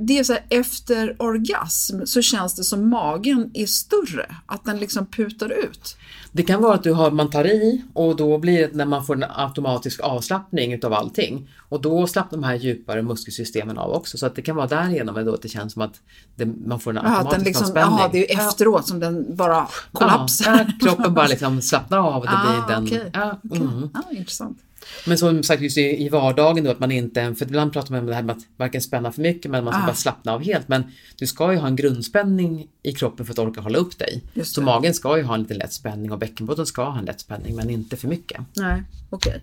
det 0.00 0.18
är 0.18 0.24
så 0.24 0.32
här, 0.32 0.44
efter 0.48 1.16
orgasm 1.22 2.00
så 2.04 2.22
känns 2.22 2.54
det 2.54 2.64
som 2.64 2.90
magen 2.90 3.50
är 3.54 3.66
större, 3.66 4.36
att 4.46 4.64
den 4.64 4.78
liksom 4.78 5.06
putar 5.06 5.48
ut. 5.48 5.96
Det 6.32 6.42
kan 6.42 6.62
vara 6.62 6.74
att 6.74 6.82
du 6.82 6.92
har, 6.92 7.10
man 7.10 7.30
tar 7.30 7.44
i 7.46 7.82
och 7.94 8.16
då 8.16 8.38
blir 8.38 8.58
det 8.68 8.74
när 8.76 8.84
man 8.84 9.04
får 9.06 9.14
en 9.14 9.24
automatisk 9.34 10.00
avslappning 10.00 10.72
utav 10.72 10.92
allting. 10.92 11.48
Och 11.68 11.80
då 11.80 12.06
slappnar 12.06 12.38
de 12.38 12.44
här 12.46 12.54
djupare 12.54 13.02
muskelsystemen 13.02 13.78
av 13.78 13.90
också. 13.92 14.18
Så 14.18 14.26
att 14.26 14.34
det 14.34 14.42
kan 14.42 14.56
vara 14.56 14.66
därigenom 14.66 15.24
då 15.24 15.34
att 15.34 15.42
det 15.42 15.48
känns 15.48 15.72
som 15.72 15.82
att 15.82 16.00
det, 16.36 16.46
man 16.46 16.80
får 16.80 16.90
en 16.90 16.96
Ja, 16.96 17.02
automatisk 17.10 17.36
den 17.38 17.44
liksom, 17.44 17.64
avspänning. 17.66 17.94
aha, 17.98 18.08
det 18.12 18.18
är 18.18 18.36
ju 18.36 18.40
efteråt 18.46 18.86
som 18.88 19.00
den 19.00 19.36
bara 19.36 19.68
kollapsar. 19.92 20.52
Ja, 20.54 20.64
ja, 20.80 20.86
kroppen 20.86 21.14
bara 21.14 21.26
liksom 21.26 21.60
slappnar 21.62 21.98
av 21.98 22.20
och 22.20 22.26
det 22.26 22.32
Ah, 22.32 22.64
blir 22.66 22.74
den... 22.76 22.84
okej. 22.86 23.10
Ja, 23.14 23.40
Okej. 23.44 23.60
mm. 23.60 23.88
Ja, 23.94 24.02
intressant. 24.10 24.58
Men 25.06 25.18
som 25.18 25.42
sagt 25.42 25.62
just 25.62 25.78
i, 25.78 26.04
i 26.04 26.08
vardagen 26.08 26.64
då 26.64 26.70
att 26.70 26.80
man 26.80 26.92
inte, 26.92 27.34
för 27.34 27.44
ibland 27.46 27.72
pratar 27.72 27.90
man 27.90 28.00
om 28.00 28.06
det 28.06 28.14
här 28.14 28.22
med 28.22 28.36
att 28.36 28.42
varken 28.56 28.80
spänna 28.80 29.12
för 29.12 29.22
mycket 29.22 29.50
men 29.50 29.64
man 29.64 29.72
ska 29.72 29.82
Ah. 29.82 29.86
bara 29.86 29.94
slappna 29.94 30.32
av 30.32 30.42
helt. 30.44 30.68
Men 30.68 30.84
du 31.16 31.26
ska 31.26 31.52
ju 31.52 31.58
ha 31.58 31.66
en 31.68 31.76
grundspänning 31.76 32.66
i 32.82 32.92
kroppen 32.92 33.26
för 33.26 33.32
att 33.32 33.38
orka 33.38 33.60
hålla 33.60 33.78
upp 33.78 33.98
dig. 33.98 34.22
Just 34.34 34.54
Så 34.54 34.60
det. 34.60 34.64
magen 34.64 34.94
ska 34.94 35.16
ju 35.16 35.22
ha 35.22 35.34
en 35.34 35.40
liten 35.42 35.56
lätt 35.58 35.72
spänning 35.72 36.12
och 36.12 36.18
bäckenbotten 36.18 36.66
ska 36.66 36.84
ha 36.84 36.98
en 36.98 37.04
lätt 37.04 37.20
spänning 37.20 37.56
men 37.56 37.70
inte 37.70 37.96
för 37.96 38.08
mycket. 38.08 38.40
Nej, 38.56 38.82
okej. 39.10 39.42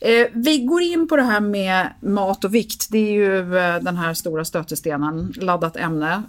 Eh, 0.00 0.26
vi 0.32 0.58
går 0.58 0.82
in 0.82 1.08
på 1.08 1.16
det 1.16 1.22
här 1.22 1.40
med 1.40 1.88
mat 2.00 2.44
och 2.44 2.54
vikt. 2.54 2.88
Det 2.90 2.98
är 2.98 3.12
ju 3.12 3.56
eh, 3.58 3.82
den 3.82 3.96
här 3.96 4.14
stora 4.14 4.44
stötestenen, 4.44 5.32
laddat 5.36 5.76
ämne. 5.76 6.22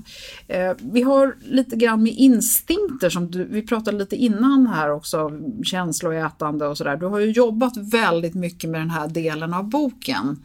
Eh, 0.48 0.72
vi 0.80 1.02
har 1.02 1.36
lite 1.46 1.76
grann 1.76 2.04
med 2.04 2.14
instinkter 2.14 3.10
som 3.10 3.32
du, 3.32 3.44
vi 3.44 3.62
pratade 3.62 3.98
lite 3.98 4.16
innan 4.16 4.68
här 4.68 4.92
också, 4.92 5.32
känsloätande 5.64 6.68
och 6.68 6.78
sådär. 6.78 6.98
Du 6.98 7.06
har 7.06 7.20
ju 7.20 7.32
jobbat 7.32 7.74
väldigt 7.78 8.34
mycket 8.34 8.43
med 8.70 8.82
den 8.82 8.90
här 8.90 9.08
delen 9.08 9.54
av 9.54 9.70
boken. 9.70 10.38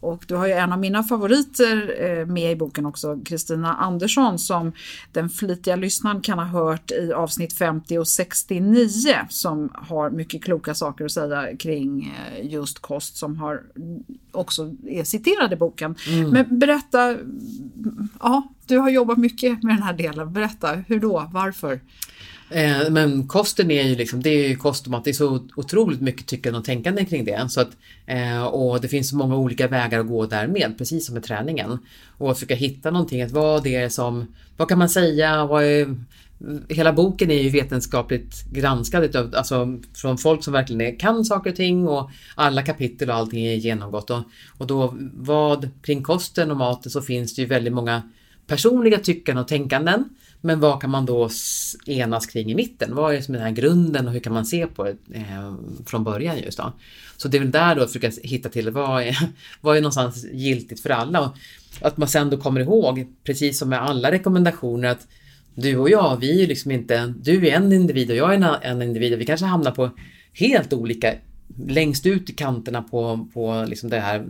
Och 0.00 0.24
du 0.28 0.34
har 0.34 0.46
ju 0.46 0.52
en 0.52 0.72
av 0.72 0.78
mina 0.78 1.02
favoriter 1.02 1.94
eh, 2.00 2.26
med 2.26 2.52
i 2.52 2.56
boken 2.56 2.86
också, 2.86 3.20
Kristina 3.24 3.74
Andersson, 3.74 4.38
som 4.38 4.72
den 5.12 5.28
flitiga 5.28 5.76
lyssnaren 5.76 6.20
kan 6.20 6.38
ha 6.38 6.46
hört 6.46 6.90
i 6.90 7.12
avsnitt 7.12 7.52
50 7.52 7.98
och 7.98 8.08
69, 8.08 9.14
som 9.28 9.70
har 9.74 10.10
mycket 10.10 10.44
kloka 10.44 10.74
saker 10.74 11.04
att 11.04 11.12
säga 11.12 11.56
kring 11.56 12.14
eh, 12.16 12.46
just 12.52 12.78
kost, 12.78 13.16
som 13.16 13.36
har 13.36 13.62
också 14.32 14.74
är 14.86 15.04
citerad 15.04 15.52
i 15.52 15.56
boken. 15.56 15.94
Men 16.32 16.58
berätta, 16.58 17.16
ja, 18.20 18.48
du 18.66 18.78
har 18.78 18.90
jobbat 18.90 19.18
mycket 19.18 19.62
med 19.62 19.74
den 19.74 19.82
här 19.82 19.92
delen. 19.92 20.32
Berätta, 20.32 20.72
hur 20.72 21.00
då? 21.00 21.30
Varför? 21.32 21.80
Eh, 22.50 22.90
men 22.90 23.28
kosten 23.28 23.70
är 23.70 23.82
ju 23.82 23.94
liksom, 23.96 24.22
det 24.22 24.30
är 24.30 24.48
ju 24.48 24.56
kost 24.56 24.86
och 24.86 24.90
mat, 24.90 25.04
det 25.04 25.10
är 25.10 25.14
så 25.14 25.46
otroligt 25.56 26.00
mycket 26.00 26.26
tyckande 26.26 26.58
och 26.58 26.64
tänkande 26.64 27.04
kring 27.04 27.24
det. 27.24 27.48
Så 27.50 27.60
att, 27.60 27.70
eh, 28.06 28.44
och 28.44 28.80
det 28.80 28.88
finns 28.88 29.10
så 29.10 29.16
många 29.16 29.36
olika 29.36 29.68
vägar 29.68 30.00
att 30.00 30.08
gå 30.08 30.26
därmed, 30.26 30.78
precis 30.78 31.06
som 31.06 31.14
med 31.14 31.24
träningen. 31.24 31.78
Och 32.18 32.30
att 32.30 32.36
försöka 32.36 32.54
hitta 32.54 32.90
någonting, 32.90 33.22
att 33.22 33.30
vad 33.30 33.62
det 33.62 33.76
är 33.76 33.88
som, 33.88 34.34
vad 34.56 34.68
kan 34.68 34.78
man 34.78 34.88
säga, 34.88 35.46
vad 35.46 35.64
är, 35.64 35.96
Hela 36.68 36.92
boken 36.92 37.30
är 37.30 37.42
ju 37.42 37.50
vetenskapligt 37.50 38.44
granskad 38.52 39.04
utav, 39.04 39.34
alltså 39.36 39.78
från 39.94 40.18
folk 40.18 40.44
som 40.44 40.52
verkligen 40.52 40.80
är, 40.80 40.98
kan 40.98 41.24
saker 41.24 41.50
och 41.50 41.56
ting 41.56 41.88
och 41.88 42.10
alla 42.34 42.62
kapitel 42.62 43.10
och 43.10 43.16
allting 43.16 43.46
är 43.46 43.54
genomgått. 43.54 44.10
Och, 44.10 44.22
och 44.58 44.66
då 44.66 44.94
vad 45.14 45.70
kring 45.82 46.02
kosten 46.02 46.50
och 46.50 46.56
maten 46.56 46.90
så 46.90 47.00
finns 47.00 47.34
det 47.34 47.42
ju 47.42 47.48
väldigt 47.48 47.72
många 47.72 48.02
personliga 48.46 48.98
tycken 48.98 49.38
och 49.38 49.48
tänkanden. 49.48 50.04
Men 50.46 50.60
vad 50.60 50.80
kan 50.80 50.90
man 50.90 51.06
då 51.06 51.28
enas 51.86 52.26
kring 52.26 52.50
i 52.50 52.54
mitten? 52.54 52.94
Vad 52.94 53.14
är 53.14 53.20
som 53.20 53.34
den 53.34 53.42
här 53.42 53.50
grunden 53.50 54.06
och 54.06 54.12
hur 54.12 54.20
kan 54.20 54.32
man 54.32 54.46
se 54.46 54.66
på 54.66 54.84
det 54.84 54.96
eh, 55.12 55.54
från 55.86 56.04
början 56.04 56.38
just 56.38 56.58
då? 56.58 56.72
Så 57.16 57.28
det 57.28 57.36
är 57.36 57.40
väl 57.40 57.50
där 57.50 57.74
då 57.74 57.82
att 57.82 57.92
försöka 57.92 58.10
hitta 58.22 58.48
till 58.48 58.70
vad 58.70 59.02
är, 59.02 59.18
vad 59.60 59.76
är 59.76 59.80
någonstans 59.80 60.26
giltigt 60.32 60.80
för 60.80 60.90
alla? 60.90 61.20
Och 61.20 61.36
att 61.80 61.96
man 61.96 62.08
sen 62.08 62.30
då 62.30 62.36
kommer 62.36 62.60
ihåg, 62.60 63.06
precis 63.24 63.58
som 63.58 63.68
med 63.68 63.82
alla 63.82 64.10
rekommendationer, 64.10 64.88
att 64.88 65.06
du 65.54 65.76
och 65.76 65.90
jag, 65.90 66.16
vi 66.20 66.30
är 66.30 66.40
ju 66.40 66.46
liksom 66.46 66.70
inte, 66.70 67.14
du 67.22 67.48
är 67.48 67.56
en 67.56 67.72
individ 67.72 68.10
och 68.10 68.16
jag 68.16 68.30
är 68.30 68.36
en, 68.36 68.42
en 68.62 68.82
individ 68.82 69.14
och 69.14 69.20
vi 69.20 69.26
kanske 69.26 69.46
hamnar 69.46 69.70
på 69.70 69.90
helt 70.32 70.72
olika 70.72 71.14
längst 71.66 72.06
ut 72.06 72.30
i 72.30 72.32
kanterna 72.32 72.82
på, 72.82 73.28
på 73.34 73.64
liksom 73.68 73.90
det 73.90 74.00
här 74.00 74.26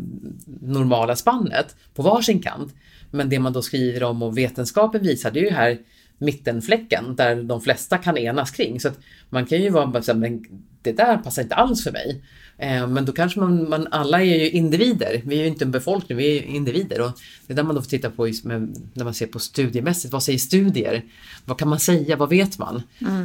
normala 0.61 1.17
spannet 1.17 1.77
på 1.95 2.03
varsin 2.03 2.43
kant. 2.43 2.75
Men 3.11 3.29
det 3.29 3.39
man 3.39 3.53
då 3.53 3.63
skriver 3.63 4.03
om 4.03 4.23
och 4.23 4.39
vetenskapen 4.39 5.03
visar 5.03 5.31
det 5.31 5.41
är 5.41 5.45
ju 5.45 5.51
här 5.51 5.79
mittenfläcken 6.19 7.17
där 7.17 7.43
de 7.43 7.61
flesta 7.61 7.99
kan 7.99 8.19
enas 8.19 8.51
kring. 8.51 8.81
Så 8.81 8.89
att 8.89 8.99
man 9.31 9.47
kan 9.47 9.63
ju 9.63 9.71
vara 9.71 10.03
så 10.03 10.13
här, 10.13 10.19
men 10.19 10.45
det 10.83 10.93
där 10.93 11.17
passar 11.17 11.43
inte 11.43 11.55
alls 11.55 11.85
för 11.85 11.93
mig. 11.93 12.23
Eh, 12.59 12.87
men 12.87 13.05
då 13.05 13.13
kanske 13.13 13.41
man, 13.41 13.69
man, 13.69 13.87
alla 13.91 14.21
är 14.21 14.39
ju 14.39 14.51
individer. 14.51 15.23
Vi 15.25 15.37
är 15.37 15.41
ju 15.41 15.47
inte 15.47 15.65
en 15.65 15.71
befolkning, 15.71 16.19
vi 16.19 16.39
är 16.39 16.43
ju 16.43 16.57
individer. 16.57 17.01
Och 17.01 17.11
det 17.47 17.53
är 17.53 17.57
där 17.57 17.63
man 17.63 17.75
då 17.75 17.83
får 17.83 17.89
titta 17.89 18.11
på 18.11 18.31
med, 18.45 18.77
när 18.95 19.05
man 19.05 19.15
ser 19.15 19.27
på 19.27 19.39
studiemässigt. 19.39 20.13
Vad 20.13 20.23
säger 20.23 20.39
studier? 20.39 21.05
Vad 21.45 21.59
kan 21.59 21.69
man 21.69 21.81
säga? 21.81 22.17
Vad 22.17 22.29
vet 22.29 22.59
man? 22.59 22.83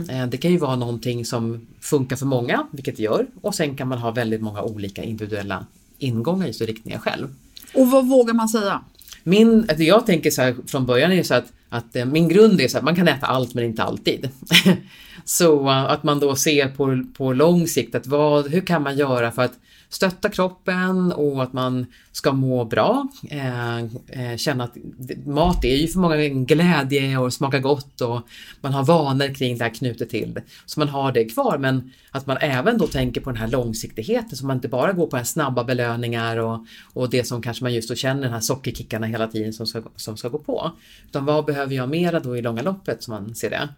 Eh, 0.10 0.28
det 0.28 0.38
kan 0.38 0.52
ju 0.52 0.58
vara 0.58 0.76
någonting 0.76 1.26
som 1.26 1.68
funkar 1.80 2.16
för 2.16 2.26
många, 2.26 2.68
vilket 2.72 2.98
det 2.98 3.04
gör. 3.04 3.28
Och 3.42 3.56
sen 3.56 3.76
kan 3.76 3.88
man 3.88 3.98
ha 3.98 4.12
väldigt 4.12 4.42
många 4.42 4.62
olika 4.62 5.04
individuella 5.04 5.66
ingångar 5.98 6.48
och 6.48 6.68
riktningar 6.68 7.00
själv. 7.00 7.28
Och 7.74 7.92
vad 7.92 8.08
vågar 8.08 8.34
man 8.34 8.50
säga? 8.50 8.82
Min, 9.24 9.60
alltså 9.60 9.84
jag 9.84 10.06
tänker 10.06 10.32
så 10.32 10.42
här 10.42 10.56
från 10.68 10.86
början 10.86 11.12
är 11.12 11.24
så 11.24 11.34
att, 11.34 11.54
att 11.70 11.96
eh, 11.96 12.06
min 12.06 12.28
grund 12.28 12.62
är 12.62 12.68
så 12.68 12.78
att 12.78 12.84
man 12.84 12.96
kan 12.96 13.08
äta 13.08 13.26
allt 13.26 13.54
men 13.54 13.64
inte 13.64 13.84
alltid. 13.84 14.30
så 15.26 15.70
eh, 15.70 15.84
att 15.84 16.04
man 16.04 16.20
då 16.20 16.36
ser 16.36 16.68
på, 16.68 17.04
på 17.18 17.34
lång 17.34 17.68
sikt 17.68 17.96
att 17.96 18.08
vad, 18.08 18.52
hur 18.52 18.62
kan 18.62 18.84
man 18.84 18.98
göra 18.98 19.32
för 19.32 19.42
att 19.42 19.54
stötta 19.92 20.30
kroppen 20.30 21.12
och 21.12 21.44
att 21.44 21.54
man 21.54 21.86
ska 22.12 22.32
må 22.32 22.66
bra. 22.66 23.08
Eh, 23.30 23.78
eh 23.80 24.38
känna 24.38 24.64
att 24.64 24.78
mat 25.26 25.66
är 25.66 25.76
ju 25.76 25.88
för 25.88 26.00
många 26.00 26.16
en 26.16 26.46
glädje 26.46 27.18
och 27.18 27.34
smakar 27.34 27.60
gott 27.60 28.02
och 28.02 28.22
man 28.62 28.74
har 28.74 28.84
vanor 28.84 29.34
kring 29.34 29.58
det 29.58 29.64
här 29.64 29.74
knutet 29.74 30.10
till 30.10 30.34
det. 30.34 30.44
Så 30.66 30.80
man 30.80 30.90
har 30.90 31.12
det 31.12 31.26
kvar 31.26 31.58
men 31.58 31.92
att 32.12 32.26
man 32.26 32.38
även 32.42 32.78
då 32.78 32.88
tänker 32.88 33.22
på 33.22 33.30
den 33.30 33.40
här 33.40 33.48
långsiktigheten 33.48 34.38
så 34.38 34.46
man 34.46 34.58
inte 34.58 34.68
bara 34.68 34.94
går 34.94 35.08
på 35.08 35.18
här 35.18 35.24
snabba 35.24 35.64
belöningar 35.64 36.38
och, 36.38 36.66
och 36.94 37.10
det 37.10 37.28
som 37.28 37.42
kanske 37.42 37.64
man 37.64 37.74
just 37.74 37.90
då 37.90 37.96
känner, 37.96 38.22
den 38.22 38.34
här 38.34 38.40
sockerkickarna 38.40 39.08
hela 39.08 39.28
tiden 39.28 39.54
som 39.54 39.68
ska, 39.68 39.82
som 39.96 40.18
ska 40.18 40.30
gå 40.30 40.38
på. 40.38 40.72
Utan 41.10 41.26
vad 41.26 41.46
behöver 41.46 41.76
jag 41.76 41.90
mera 41.90 42.20
då 42.20 42.38
i 42.38 42.42
långa 42.42 42.62
loppet 42.62 43.04
som 43.04 43.14
man 43.14 43.36
ser 43.36 43.50
det. 43.50 43.70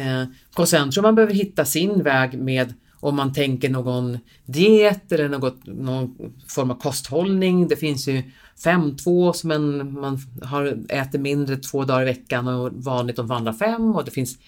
Eh, 0.00 0.24
och 0.56 0.68
sen 0.68 0.90
tror 0.90 1.04
jag 1.04 1.08
man 1.08 1.14
behöver 1.14 1.34
hitta 1.34 1.64
sin 1.64 2.02
väg 2.02 2.38
med 2.38 2.74
om 3.02 3.16
man 3.16 3.32
tänker 3.32 3.70
någon 3.70 4.18
diet 4.46 5.12
eller 5.12 5.28
något, 5.28 5.66
någon 5.66 6.32
form 6.48 6.70
av 6.70 6.74
kosthållning. 6.74 7.68
Det 7.68 7.76
finns 7.76 8.08
ju 8.08 8.22
5-2 8.64 9.32
som 9.32 9.50
en, 9.50 10.00
man 10.00 10.18
har, 10.42 10.78
äter 10.88 11.18
mindre 11.18 11.56
två 11.56 11.84
dagar 11.84 12.02
i 12.02 12.04
veckan 12.04 12.48
och 12.48 12.72
vanligt 12.72 13.18
att 13.18 13.26
vandra 13.26 13.52
fem 13.52 13.94
och 13.96 14.04
det 14.04 14.10
finns 14.10 14.38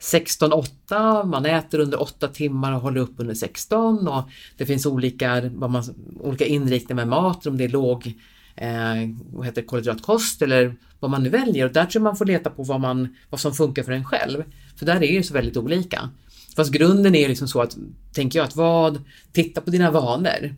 16-8, 0.00 1.24
man 1.24 1.46
äter 1.46 1.78
under 1.78 2.02
8 2.02 2.28
timmar 2.28 2.72
och 2.72 2.80
håller 2.80 3.00
upp 3.00 3.14
under 3.16 3.34
16 3.34 4.08
och 4.08 4.22
det 4.56 4.66
finns 4.66 4.86
olika, 4.86 5.50
vad 5.54 5.70
man, 5.70 5.84
olika 6.20 6.44
inriktningar 6.44 7.04
med 7.04 7.08
mat, 7.08 7.46
om 7.46 7.58
det 7.58 7.64
är 7.64 7.68
låg 7.68 8.14
eh, 8.56 9.10
vad 9.32 9.46
heter, 9.46 9.62
kolhydratkost 9.62 10.42
eller 10.42 10.76
vad 11.00 11.10
man 11.10 11.22
nu 11.22 11.28
väljer. 11.28 11.66
Och 11.66 11.72
där 11.72 11.84
tror 11.84 12.00
jag 12.00 12.02
man 12.02 12.16
får 12.16 12.24
leta 12.24 12.50
på 12.50 12.62
vad, 12.62 12.80
man, 12.80 13.16
vad 13.30 13.40
som 13.40 13.54
funkar 13.54 13.82
för 13.82 13.92
en 13.92 14.04
själv. 14.04 14.44
För 14.76 14.86
där 14.86 14.96
är 14.96 15.00
det 15.00 15.06
ju 15.06 15.22
så 15.22 15.34
väldigt 15.34 15.56
olika. 15.56 16.10
Fast 16.56 16.72
grunden 16.72 17.14
är 17.14 17.28
liksom 17.28 17.48
så 17.48 17.60
att, 17.60 17.76
tänker 18.12 18.38
jag, 18.38 18.46
att 18.46 18.56
vad, 18.56 19.02
titta 19.32 19.60
på 19.60 19.70
dina 19.70 19.90
vanor. 19.90 20.54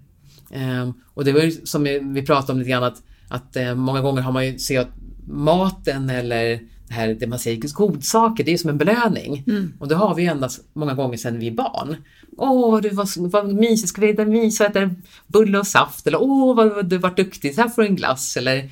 Eh, 0.50 0.90
och 1.14 1.24
det 1.24 1.32
var 1.32 1.40
ju 1.40 1.50
som 1.50 1.82
vi 2.14 2.22
pratade 2.26 2.52
om 2.52 2.58
lite 2.58 2.70
grann 2.70 2.84
att, 2.84 3.02
att 3.28 3.56
eh, 3.56 3.74
många 3.74 4.00
gånger 4.00 4.22
har 4.22 4.32
man 4.32 4.46
ju 4.46 4.58
sett 4.58 4.88
maten 5.26 6.10
eller 6.10 6.60
det, 6.88 6.94
här, 6.94 7.16
det 7.20 7.26
man 7.26 7.38
säger 7.38 7.74
godsaker, 7.74 8.44
det 8.44 8.52
är 8.52 8.58
som 8.58 8.70
en 8.70 8.78
belöning. 8.78 9.44
Mm. 9.46 9.72
Och 9.78 9.88
det 9.88 9.94
har 9.94 10.14
vi 10.14 10.22
ju 10.22 10.28
endast 10.28 10.60
många 10.72 10.94
gånger 10.94 11.16
sedan 11.16 11.38
vi 11.38 11.46
är 11.46 11.52
barn. 11.52 11.96
Åh, 12.36 12.80
du 12.80 12.88
var, 12.88 13.28
vad 13.28 13.54
mysigt, 13.54 13.88
ska 13.88 14.00
vi 14.00 14.10
äta 14.10 14.24
mys 14.24 14.60
och 14.60 14.66
äta 14.66 14.90
bulle 15.26 15.58
och 15.58 15.66
saft? 15.66 16.06
Eller 16.06 16.22
åh, 16.22 16.56
vad 16.56 16.86
du 16.86 16.98
var 16.98 17.14
duktig, 17.16 17.54
så 17.54 17.60
här 17.60 17.68
får 17.68 17.82
du 17.82 17.88
en 17.88 17.96
glass. 17.96 18.36
Eller, 18.36 18.70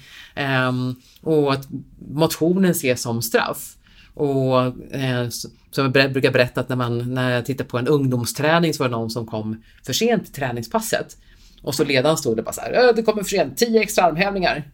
um, 0.68 1.00
och 1.20 1.52
att 1.52 1.68
motionen 2.12 2.70
ses 2.70 3.02
som 3.02 3.22
straff. 3.22 3.76
Och 4.14 4.60
eh, 4.94 5.28
som 5.70 5.92
jag 5.94 6.12
brukar 6.12 6.30
berätta 6.30 6.60
att 6.60 6.68
när, 6.68 6.76
man, 6.76 7.14
när 7.14 7.30
jag 7.30 7.46
tittar 7.46 7.64
på 7.64 7.78
en 7.78 7.88
ungdomsträning 7.88 8.74
så 8.74 8.82
var 8.82 8.88
det 8.88 8.96
någon 8.96 9.10
som 9.10 9.26
kom 9.26 9.62
för 9.86 9.92
sent 9.92 10.24
till 10.24 10.34
träningspasset. 10.34 11.16
Och 11.62 11.74
så 11.74 11.84
ledaren 11.84 12.16
stod 12.16 12.38
och 12.38 12.44
bara 12.44 12.52
så 12.52 12.60
här, 12.60 12.92
du 12.92 13.02
kommer 13.02 13.22
för 13.22 13.30
sent, 13.30 13.58
10 13.58 13.80
extra 13.80 14.04
armhävningar. 14.04 14.64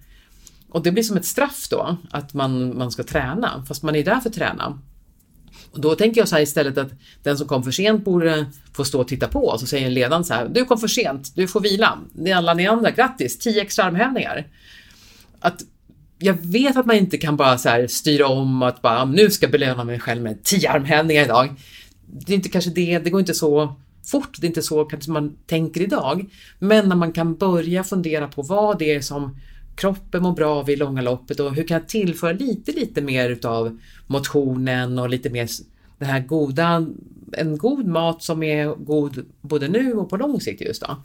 Och 0.71 0.83
det 0.83 0.93
blir 0.93 1.03
som 1.03 1.17
ett 1.17 1.25
straff 1.25 1.67
då, 1.71 1.97
att 2.11 2.35
man, 2.35 2.79
man 2.79 2.91
ska 2.91 3.03
träna, 3.03 3.65
fast 3.69 3.83
man 3.83 3.97
är 3.97 4.05
där 4.05 4.21
för 4.21 4.29
att 4.29 4.35
träna. 4.35 4.79
Och 5.71 5.81
då 5.81 5.95
tänker 5.95 6.21
jag 6.21 6.29
så 6.29 6.35
här 6.35 6.43
istället 6.43 6.79
att 6.79 6.93
den 7.23 7.39
som 7.39 7.49
kom 7.49 7.63
för 7.63 7.71
sent 7.71 8.05
borde 8.05 8.47
få 8.73 8.85
stå 8.85 9.01
och 9.01 9.09
titta 9.09 9.29
på. 9.29 9.41
Och 9.41 9.61
så 9.61 9.67
säger 9.67 9.91
ledaren 9.91 10.25
så 10.25 10.35
här, 10.35 10.49
du 10.49 10.65
kom 10.65 10.79
för 10.79 10.89
sent, 10.89 11.33
du 11.37 11.49
får 11.49 11.61
vila. 11.61 11.99
Ni 12.13 12.33
alla 12.33 12.55
ni 12.55 12.67
andra, 12.67 12.91
grattis, 12.91 13.39
10 13.39 13.63
extra 13.63 13.85
armhävningar. 13.85 14.47
Att 15.41 15.63
jag 16.19 16.35
vet 16.35 16.77
att 16.77 16.87
man 16.87 16.97
inte 16.97 17.19
kan 17.19 17.37
bara 17.37 17.59
så 17.59 17.69
här 17.69 17.87
styra 17.87 18.27
om 18.27 18.63
att 18.63 18.83
bara, 18.83 19.03
ah, 19.03 19.05
nu 19.05 19.31
ska 19.31 19.45
jag 19.45 19.53
belöna 19.53 19.85
mig 19.85 20.01
själv 20.01 20.23
med 20.23 20.43
10 20.43 20.71
armhävningar 20.71 21.25
idag. 21.25 21.55
Det 22.07 22.33
är 22.33 22.37
inte 22.37 22.49
kanske 22.49 22.71
det, 22.71 22.99
det 22.99 23.11
går 23.11 23.21
inte 23.21 23.35
så 23.35 23.75
fort, 24.07 24.37
det 24.41 24.47
är 24.47 24.49
inte 24.49 24.63
så 24.63 24.85
kanske 24.85 25.11
man 25.11 25.37
tänker 25.47 25.81
idag. 25.81 26.25
Men 26.59 26.89
när 26.89 26.97
man 26.97 27.13
kan 27.13 27.35
börja 27.35 27.85
fundera 27.85 28.29
på 28.29 28.43
vad 28.43 28.79
det 28.79 28.95
är 28.95 29.01
som 29.01 29.37
kroppen 29.75 30.23
mår 30.23 30.33
bra 30.33 30.57
av 30.57 30.71
i 30.71 30.77
långa 30.77 31.03
loppet 31.03 31.41
och 31.41 31.55
hur 31.55 31.67
kan 31.67 31.75
jag 31.75 31.89
tillföra 31.89 32.33
lite, 32.33 32.73
lite 32.73 33.01
mer 33.01 33.31
utav 33.31 33.79
motionen 34.07 34.99
och 34.99 35.09
lite 35.09 35.31
mer 35.31 35.49
den 35.99 36.09
här 36.09 36.21
goda, 36.21 36.87
en 37.33 37.59
god 37.59 37.87
mat 37.87 38.23
som 38.23 38.43
är 38.43 38.67
god 38.67 39.27
både 39.41 39.69
nu 39.69 39.93
och 39.93 40.11
på 40.11 40.17
lång 40.17 40.41
sikt 40.41 40.61
just 40.61 40.83
då. 40.83 40.97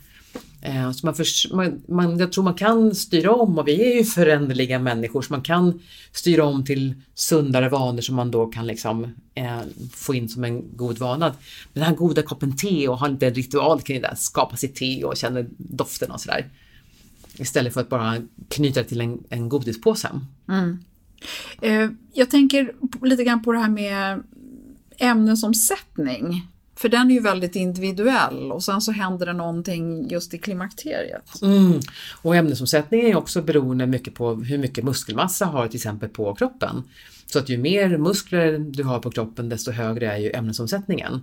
Eh, 0.65 0.91
så 0.91 1.05
man, 1.05 1.15
för, 1.15 1.55
man, 1.55 1.81
man, 1.87 2.17
jag 2.17 2.31
tror 2.31 2.43
man 2.43 2.53
kan 2.53 2.95
styra 2.95 3.31
om 3.31 3.59
och 3.59 3.67
vi 3.67 3.91
är 3.91 3.97
ju 3.97 4.03
föränderliga 4.03 4.79
människor 4.79 5.21
så 5.21 5.33
man 5.33 5.41
kan 5.41 5.81
styra 6.11 6.45
om 6.45 6.65
till 6.65 6.93
sundare 7.13 7.69
vanor 7.69 8.01
som 8.01 8.15
man 8.15 8.31
då 8.31 8.45
kan 8.45 8.67
liksom 8.67 9.03
eh, 9.35 9.61
få 9.91 10.15
in 10.15 10.29
som 10.29 10.43
en 10.43 10.77
god 10.77 10.97
vana. 10.97 11.35
Den 11.73 11.83
här 11.83 11.95
goda 11.95 12.21
koppen 12.21 12.55
te 12.55 12.87
och 12.87 12.99
ha 12.99 13.07
en 13.07 13.19
ritual 13.19 13.81
kring 13.81 14.01
det, 14.01 14.15
skapa 14.17 14.57
sitt 14.57 14.75
te 14.75 15.03
och 15.03 15.17
känna 15.17 15.43
doften 15.57 16.11
och 16.11 16.21
sådär. 16.21 16.49
Istället 17.37 17.73
för 17.73 17.81
att 17.81 17.89
bara 17.89 18.17
knyta 18.49 18.81
det 18.81 18.87
till 18.87 19.01
en, 19.01 19.23
en 19.29 19.49
godispåse. 19.49 20.09
Mm. 20.49 20.79
Eh, 21.61 21.89
jag 22.13 22.29
tänker 22.29 22.71
lite 23.01 23.23
grann 23.23 23.43
på 23.43 23.51
det 23.51 23.59
här 23.59 23.69
med 23.69 24.23
ämnesomsättning. 24.97 26.47
För 26.75 26.89
den 26.89 27.11
är 27.11 27.15
ju 27.15 27.19
väldigt 27.19 27.55
individuell 27.55 28.51
och 28.51 28.63
sen 28.63 28.81
så 28.81 28.91
händer 28.91 29.25
det 29.25 29.33
någonting 29.33 30.09
just 30.09 30.33
i 30.33 30.37
klimakteriet. 30.37 31.41
Mm. 31.41 31.79
Och 32.21 32.35
ämnesomsättningen 32.35 33.07
är 33.07 33.15
också 33.15 33.41
beroende 33.41 33.87
mycket 33.87 34.15
på 34.15 34.33
hur 34.33 34.57
mycket 34.57 34.83
muskelmassa 34.83 35.45
har 35.45 35.67
till 35.67 35.75
exempel 35.75 36.09
på 36.09 36.35
kroppen. 36.35 36.83
Så 37.25 37.39
att 37.39 37.49
ju 37.49 37.57
mer 37.57 37.97
muskler 37.97 38.59
du 38.59 38.83
har 38.83 38.99
på 38.99 39.11
kroppen 39.11 39.49
desto 39.49 39.71
högre 39.71 40.11
är 40.11 40.17
ju 40.17 40.31
ämnesomsättningen. 40.31 41.21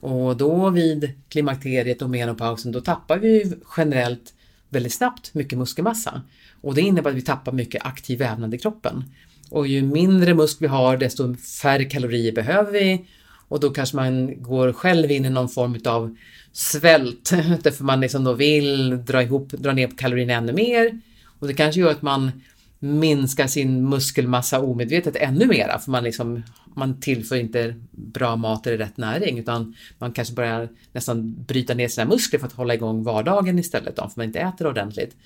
Och 0.00 0.36
då 0.36 0.70
vid 0.70 1.12
klimakteriet 1.28 2.02
och 2.02 2.10
menopausen 2.10 2.72
då 2.72 2.80
tappar 2.80 3.18
vi 3.18 3.54
generellt 3.76 4.34
väldigt 4.68 4.92
snabbt 4.92 5.34
mycket 5.34 5.58
muskelmassa. 5.58 6.22
Och 6.60 6.74
det 6.74 6.80
innebär 6.80 7.10
att 7.10 7.16
vi 7.16 7.22
tappar 7.22 7.52
mycket 7.52 7.86
aktiv 7.86 8.18
vävnad 8.18 8.54
i 8.54 8.58
kroppen. 8.58 9.04
Och 9.50 9.66
ju 9.66 9.82
mindre 9.82 10.34
muskler 10.34 10.68
vi 10.68 10.74
har 10.74 10.96
desto 10.96 11.36
färre 11.36 11.84
kalorier 11.84 12.32
behöver 12.32 12.72
vi 12.72 13.06
och 13.50 13.60
då 13.60 13.70
kanske 13.70 13.96
man 13.96 14.42
går 14.42 14.72
själv 14.72 15.10
in 15.10 15.24
i 15.24 15.30
någon 15.30 15.48
form 15.48 15.78
av 15.84 16.16
svält 16.52 17.30
därför 17.62 17.84
man 17.84 18.00
liksom 18.00 18.24
då 18.24 18.32
vill 18.32 19.04
dra, 19.04 19.22
ihop, 19.22 19.50
dra 19.52 19.72
ner 19.72 19.86
på 19.86 19.96
kalorierna 19.96 20.32
ännu 20.32 20.52
mer. 20.52 21.00
Och 21.24 21.46
det 21.46 21.54
kanske 21.54 21.80
gör 21.80 21.90
att 21.90 22.02
man 22.02 22.30
minskar 22.78 23.46
sin 23.46 23.88
muskelmassa 23.88 24.60
omedvetet 24.60 25.16
ännu 25.16 25.46
mera 25.46 25.78
för 25.78 25.90
man, 25.90 26.04
liksom, 26.04 26.42
man 26.74 27.00
tillför 27.00 27.36
inte 27.36 27.74
bra 27.90 28.36
mat 28.36 28.66
eller 28.66 28.78
rätt 28.78 28.96
näring 28.96 29.38
utan 29.38 29.74
man 29.98 30.12
kanske 30.12 30.34
börjar 30.34 30.68
nästan 30.92 31.44
bryta 31.44 31.74
ner 31.74 31.88
sina 31.88 32.06
muskler 32.06 32.40
för 32.40 32.46
att 32.46 32.52
hålla 32.52 32.74
igång 32.74 33.02
vardagen 33.02 33.58
istället 33.58 33.96
då, 33.96 34.02
för 34.02 34.12
man 34.16 34.26
inte 34.26 34.40
äter 34.40 34.66
ordentligt. 34.66 35.16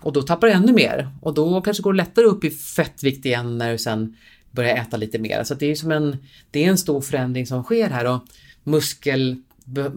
Och 0.00 0.12
då 0.12 0.22
tappar 0.22 0.46
du 0.46 0.52
ännu 0.52 0.72
mer 0.72 1.08
och 1.20 1.34
då 1.34 1.60
kanske 1.60 1.82
går 1.82 1.92
det 1.92 1.96
lättare 1.96 2.24
upp 2.24 2.44
i 2.44 2.50
fettvikt 2.50 3.26
igen 3.26 3.58
när 3.58 3.72
du 3.72 3.78
sen 3.78 4.16
börjar 4.50 4.76
äta 4.76 4.96
lite 4.96 5.18
mer. 5.18 5.44
Så 5.44 5.54
det 5.54 5.70
är 5.70 5.74
som 5.74 5.90
en, 5.90 6.16
det 6.50 6.64
är 6.64 6.68
en 6.68 6.78
stor 6.78 7.00
förändring 7.00 7.46
som 7.46 7.62
sker 7.62 7.90
här 7.90 8.04
och 8.04 8.20
muskel, 8.64 9.42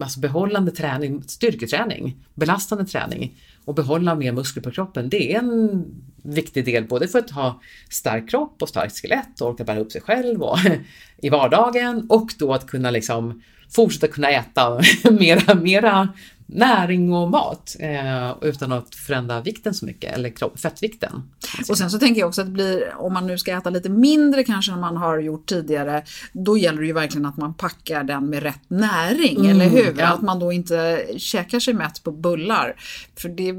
alltså 0.00 0.20
behållande 0.20 0.70
träning, 0.70 1.22
styrketräning, 1.22 2.16
belastande 2.34 2.84
träning 2.84 3.36
och 3.64 3.74
behålla 3.74 4.14
mer 4.14 4.32
muskler 4.32 4.62
på 4.62 4.70
kroppen, 4.70 5.08
det 5.08 5.34
är 5.34 5.38
en 5.38 5.84
viktig 6.22 6.64
del 6.64 6.84
både 6.84 7.08
för 7.08 7.18
att 7.18 7.30
ha 7.30 7.60
stark 7.90 8.30
kropp 8.30 8.62
och 8.62 8.68
starkt 8.68 9.00
skelett 9.00 9.40
och 9.40 9.48
orka 9.48 9.64
bära 9.64 9.78
upp 9.78 9.92
sig 9.92 10.00
själv 10.00 10.42
och, 10.42 10.58
i 11.16 11.28
vardagen 11.28 12.06
och 12.08 12.30
då 12.38 12.52
att 12.52 12.66
kunna 12.66 12.90
liksom 12.90 13.42
fortsätta 13.70 14.08
kunna 14.08 14.28
äta 14.28 14.80
mera, 15.10 15.54
mera 15.54 16.08
näring 16.46 17.12
och 17.12 17.30
mat 17.30 17.76
eh, 17.80 18.36
utan 18.40 18.72
att 18.72 18.94
förändra 18.94 19.40
vikten 19.40 19.74
så 19.74 19.86
mycket, 19.86 20.14
eller 20.14 20.30
kropp, 20.30 20.60
fettvikten. 20.60 21.22
Och 21.68 21.78
sen 21.78 21.90
så 21.90 21.98
tänker 21.98 22.20
jag 22.20 22.28
också 22.28 22.40
att 22.40 22.46
det 22.46 22.52
blir, 22.52 22.94
om 22.96 23.12
man 23.12 23.26
nu 23.26 23.38
ska 23.38 23.52
äta 23.52 23.70
lite 23.70 23.88
mindre 23.88 24.44
kanske 24.44 24.72
än 24.72 24.80
man 24.80 24.96
har 24.96 25.18
gjort 25.18 25.46
tidigare, 25.46 26.02
då 26.32 26.58
gäller 26.58 26.80
det 26.80 26.86
ju 26.86 26.92
verkligen 26.92 27.26
att 27.26 27.36
man 27.36 27.54
packar 27.54 28.04
den 28.04 28.30
med 28.30 28.42
rätt 28.42 28.62
näring, 28.68 29.36
mm, 29.36 29.50
eller 29.50 29.68
hur? 29.68 29.94
Ja. 29.98 30.06
Att 30.06 30.22
man 30.22 30.38
då 30.38 30.52
inte 30.52 31.06
käkar 31.16 31.60
sig 31.60 31.74
mätt 31.74 32.02
på 32.02 32.12
bullar. 32.12 32.74
För 33.16 33.28
det, 33.28 33.54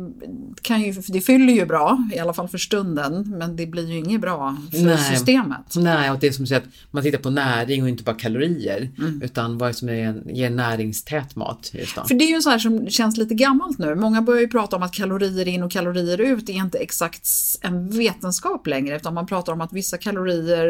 kan 0.61 0.81
ju, 0.81 0.91
det 0.91 1.21
fyller 1.21 1.53
ju 1.53 1.65
bra, 1.65 2.09
i 2.13 2.19
alla 2.19 2.33
fall 2.33 2.47
för 2.47 2.57
stunden, 2.57 3.35
men 3.37 3.55
det 3.55 3.65
blir 3.65 3.91
ju 3.91 3.97
inget 3.97 4.21
bra 4.21 4.57
för 4.71 4.85
Nej. 4.85 4.97
systemet. 4.97 5.75
Nej, 5.75 6.11
och 6.11 6.19
det 6.19 6.27
är 6.27 6.31
som 6.31 6.57
att 6.57 6.63
man 6.91 7.03
tittar 7.03 7.19
på 7.19 7.29
näring 7.29 7.83
och 7.83 7.89
inte 7.89 8.03
bara 8.03 8.15
kalorier, 8.15 8.91
mm. 8.97 9.21
utan 9.21 9.57
vad 9.57 9.75
som 9.75 9.89
är, 9.89 10.21
ger 10.25 10.49
näringstät 10.49 11.35
mat. 11.35 11.71
För 12.07 12.15
det 12.15 12.25
är 12.25 12.35
ju 12.35 12.41
så 12.41 12.49
här 12.49 12.59
som 12.59 12.74
känns 12.89 13.17
lite 13.17 13.33
gammalt 13.33 13.77
nu. 13.77 13.95
Många 13.95 14.21
börjar 14.21 14.41
ju 14.41 14.47
prata 14.47 14.75
om 14.75 14.83
att 14.83 14.93
kalorier 14.93 15.47
in 15.47 15.63
och 15.63 15.71
kalorier 15.71 16.21
ut 16.21 16.49
är 16.49 16.53
inte 16.53 16.77
exakt 16.77 17.27
en 17.61 17.89
vetenskap 17.89 18.67
längre 18.67 18.95
utan 18.95 19.13
man 19.13 19.25
pratar 19.25 19.53
om 19.53 19.61
att 19.61 19.73
vissa 19.73 19.97
kalorier 19.97 20.67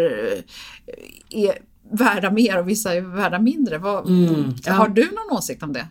eh, 0.87 1.43
är 1.45 1.53
värda 1.91 2.31
mer 2.31 2.59
och 2.59 2.69
vissa 2.69 2.93
är 2.93 3.01
värda 3.01 3.39
mindre. 3.39 3.77
Vad, 3.77 4.09
mm, 4.09 4.53
ja. 4.65 4.73
Har 4.73 4.87
du 4.87 5.01
någon 5.01 5.37
åsikt 5.37 5.63
om 5.63 5.73
det? 5.73 5.87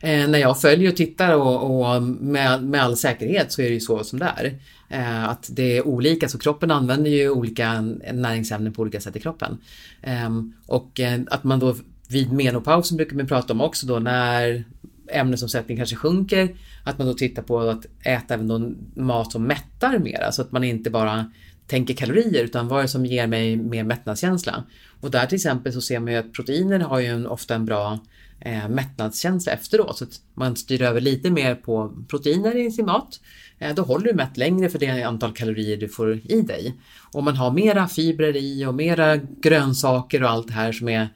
Eh, 0.00 0.28
när 0.28 0.38
jag 0.38 0.60
följer 0.60 0.90
och 0.90 0.96
tittar 0.96 1.34
och, 1.34 1.94
och 1.94 2.02
med, 2.02 2.64
med, 2.64 2.82
all 2.82 2.96
säkerhet 2.96 3.52
så 3.52 3.62
är 3.62 3.66
det 3.66 3.74
ju 3.74 3.80
så 3.80 4.04
som 4.04 4.18
det 4.18 4.32
är. 4.36 4.58
Eh, 4.88 5.28
att 5.28 5.48
det 5.52 5.76
är 5.76 5.86
olika, 5.86 6.28
så 6.28 6.38
kroppen 6.38 6.70
använder 6.70 7.10
ju 7.10 7.30
olika 7.30 7.80
näringsämnen 8.12 8.72
på 8.72 8.82
olika 8.82 9.00
sätt 9.00 9.16
i 9.16 9.20
kroppen. 9.20 9.58
Eh, 10.02 10.30
och 10.66 11.00
att 11.30 11.44
man 11.44 11.58
då 11.58 11.74
vid 12.08 12.32
menopausen 12.32 12.96
brukar 12.96 13.16
man 13.16 13.26
prata 13.26 13.52
om 13.52 13.60
också 13.60 13.86
då 13.86 13.98
när 13.98 14.64
ämnesomsättning 15.10 15.76
kanske 15.76 15.96
sjunker, 15.96 16.56
att 16.84 16.98
man 16.98 17.06
då 17.06 17.14
tittar 17.14 17.42
på 17.42 17.60
att 17.60 17.86
äta 18.02 18.34
även 18.34 18.76
mat 18.94 19.32
som 19.32 19.42
mättar 19.42 19.98
mera 19.98 20.32
så 20.32 20.42
att 20.42 20.52
man 20.52 20.64
inte 20.64 20.90
bara 20.90 21.32
tänker 21.66 21.94
kalorier 21.94 22.44
utan 22.44 22.68
vad 22.68 22.78
är 22.78 22.82
det 22.82 22.88
som 22.88 23.06
ger 23.06 23.26
mig 23.26 23.56
mer 23.56 23.84
mättnadskänsla? 23.84 24.64
Och 25.00 25.10
där 25.10 25.26
till 25.26 25.36
exempel 25.36 25.72
så 25.72 25.80
ser 25.80 26.00
man 26.00 26.12
ju 26.12 26.18
att 26.18 26.32
proteiner 26.32 26.80
har 26.80 27.00
ju 27.00 27.06
en, 27.06 27.26
ofta 27.26 27.54
en 27.54 27.64
bra 27.64 27.98
eh, 28.40 28.68
mättnadskänsla 28.68 29.52
efteråt 29.52 29.98
så 29.98 30.04
att 30.04 30.20
man 30.34 30.56
styr 30.56 30.82
över 30.82 31.00
lite 31.00 31.30
mer 31.30 31.54
på 31.54 31.92
proteiner 32.08 32.56
i 32.56 32.70
sin 32.70 32.86
mat. 32.86 33.20
Eh, 33.58 33.74
då 33.74 33.82
håller 33.82 34.04
du 34.04 34.14
mätt 34.14 34.36
längre 34.36 34.68
för 34.68 34.78
det 34.78 35.02
antal 35.02 35.32
kalorier 35.32 35.76
du 35.76 35.88
får 35.88 36.20
i 36.32 36.42
dig. 36.42 36.74
Om 37.12 37.24
man 37.24 37.36
har 37.36 37.50
mera 37.50 37.88
fibrer 37.88 38.36
i 38.36 38.66
och 38.66 38.74
mera 38.74 39.16
grönsaker 39.16 40.22
och 40.22 40.30
allt 40.30 40.46
det 40.46 40.54
här 40.54 40.72
som 40.72 40.88
är 40.88 41.08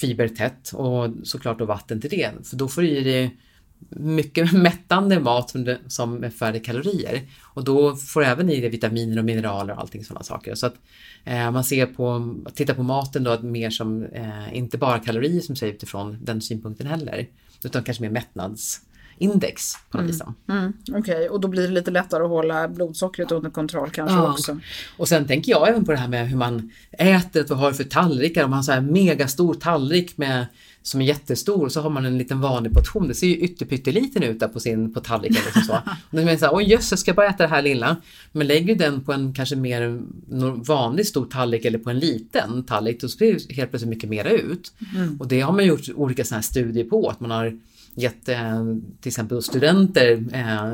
fibertätt 0.00 0.72
och 0.72 1.10
såklart 1.22 1.58
då 1.58 1.64
vatten 1.64 2.00
till 2.00 2.10
det. 2.10 2.30
För 2.44 2.56
då 2.56 2.68
får 2.68 2.82
du 2.82 2.88
i 2.88 3.04
dig 3.04 3.36
mycket 3.88 4.52
mättande 4.62 5.20
mat 5.20 5.50
som, 5.50 5.64
det, 5.64 5.78
som 5.86 6.24
är 6.24 6.30
färre 6.30 6.58
kalorier. 6.58 7.22
Och 7.42 7.64
då 7.64 7.96
får 7.96 8.20
du 8.20 8.26
även 8.26 8.50
i 8.50 8.60
dig 8.60 8.70
vitaminer 8.70 9.18
och 9.18 9.24
mineraler 9.24 9.74
och 9.74 9.80
allting 9.80 10.04
sådana 10.04 10.22
saker. 10.22 10.54
Så 10.54 10.66
att 10.66 10.74
eh, 11.24 11.50
man 11.50 11.64
ser 11.64 11.86
på, 11.86 12.34
tittar 12.54 12.74
på 12.74 12.82
maten 12.82 13.24
då 13.24 13.40
mer 13.42 13.70
som, 13.70 14.04
eh, 14.04 14.56
inte 14.56 14.78
bara 14.78 14.98
kalorier 14.98 15.40
som 15.40 15.56
säger 15.56 15.72
utifrån 15.72 16.18
den 16.22 16.40
synpunkten 16.40 16.86
heller, 16.86 17.28
utan 17.64 17.82
kanske 17.82 18.02
mer 18.02 18.10
mättnads 18.10 18.80
index 19.18 19.72
på 19.90 19.98
något 19.98 20.10
vis. 20.10 20.22
Mm, 20.48 20.72
Okej, 20.90 21.00
okay. 21.00 21.28
och 21.28 21.40
då 21.40 21.48
blir 21.48 21.62
det 21.62 21.74
lite 21.74 21.90
lättare 21.90 22.24
att 22.24 22.30
hålla 22.30 22.68
blodsockret 22.68 23.32
under 23.32 23.50
kontroll 23.50 23.90
kanske 23.90 24.16
ja. 24.16 24.32
också. 24.32 24.58
Och 24.96 25.08
sen 25.08 25.26
tänker 25.26 25.52
jag 25.52 25.68
även 25.68 25.84
på 25.84 25.92
det 25.92 25.98
här 25.98 26.08
med 26.08 26.28
hur 26.28 26.36
man 26.36 26.70
äter, 26.98 27.44
vad 27.48 27.58
har 27.58 27.72
för 27.72 27.84
tallrikar, 27.84 28.44
om 28.44 28.50
man 28.50 28.56
har 28.56 28.64
så 28.64 28.72
här 28.72 28.80
megastor 28.80 29.54
tallrik 29.54 30.16
med 30.16 30.46
som 30.86 31.00
är 31.00 31.04
jättestor 31.04 31.68
så 31.68 31.80
har 31.80 31.90
man 31.90 32.06
en 32.06 32.18
liten 32.18 32.40
vanlig 32.40 32.72
portion. 32.72 33.08
Det 33.08 33.14
ser 33.14 33.26
ju 33.26 33.36
ytterpytteliten 33.36 34.22
ut 34.22 34.40
där 34.40 34.48
på 34.48 34.60
sin 34.60 34.94
på 34.94 35.00
tallriken. 35.00 35.42
Liksom 35.44 35.62
så. 35.62 35.72
Och 36.32 36.38
så 36.38 36.46
här, 36.46 36.54
oj 36.54 36.70
jösses, 36.70 37.00
ska 37.00 37.08
jag 37.08 37.16
bara 37.16 37.26
äta 37.26 37.42
det 37.42 37.48
här 37.48 37.62
lilla? 37.62 37.96
Men 38.32 38.46
lägger 38.46 38.66
du 38.66 38.74
den 38.74 39.04
på 39.04 39.12
en 39.12 39.34
kanske 39.34 39.56
mer 39.56 40.02
vanlig 40.66 41.06
stor 41.06 41.26
tallrik 41.26 41.64
eller 41.64 41.78
på 41.78 41.90
en 41.90 41.98
liten 41.98 42.64
tallrik, 42.64 43.00
då 43.00 43.08
ser 43.08 43.32
det 43.32 43.54
helt 43.54 43.70
plötsligt 43.70 43.90
mycket 43.90 44.10
mera 44.10 44.30
ut. 44.30 44.72
Mm. 44.94 45.20
Och 45.20 45.28
det 45.28 45.40
har 45.40 45.52
man 45.52 45.66
gjort 45.66 45.88
olika 45.94 46.24
sådana 46.24 46.38
här 46.38 46.42
studier 46.42 46.84
på, 46.84 47.08
att 47.08 47.20
man 47.20 47.30
har 47.30 47.58
gett 47.96 48.24
till 49.00 49.08
exempel 49.08 49.42
studenter 49.42 50.24
eh, 50.32 50.72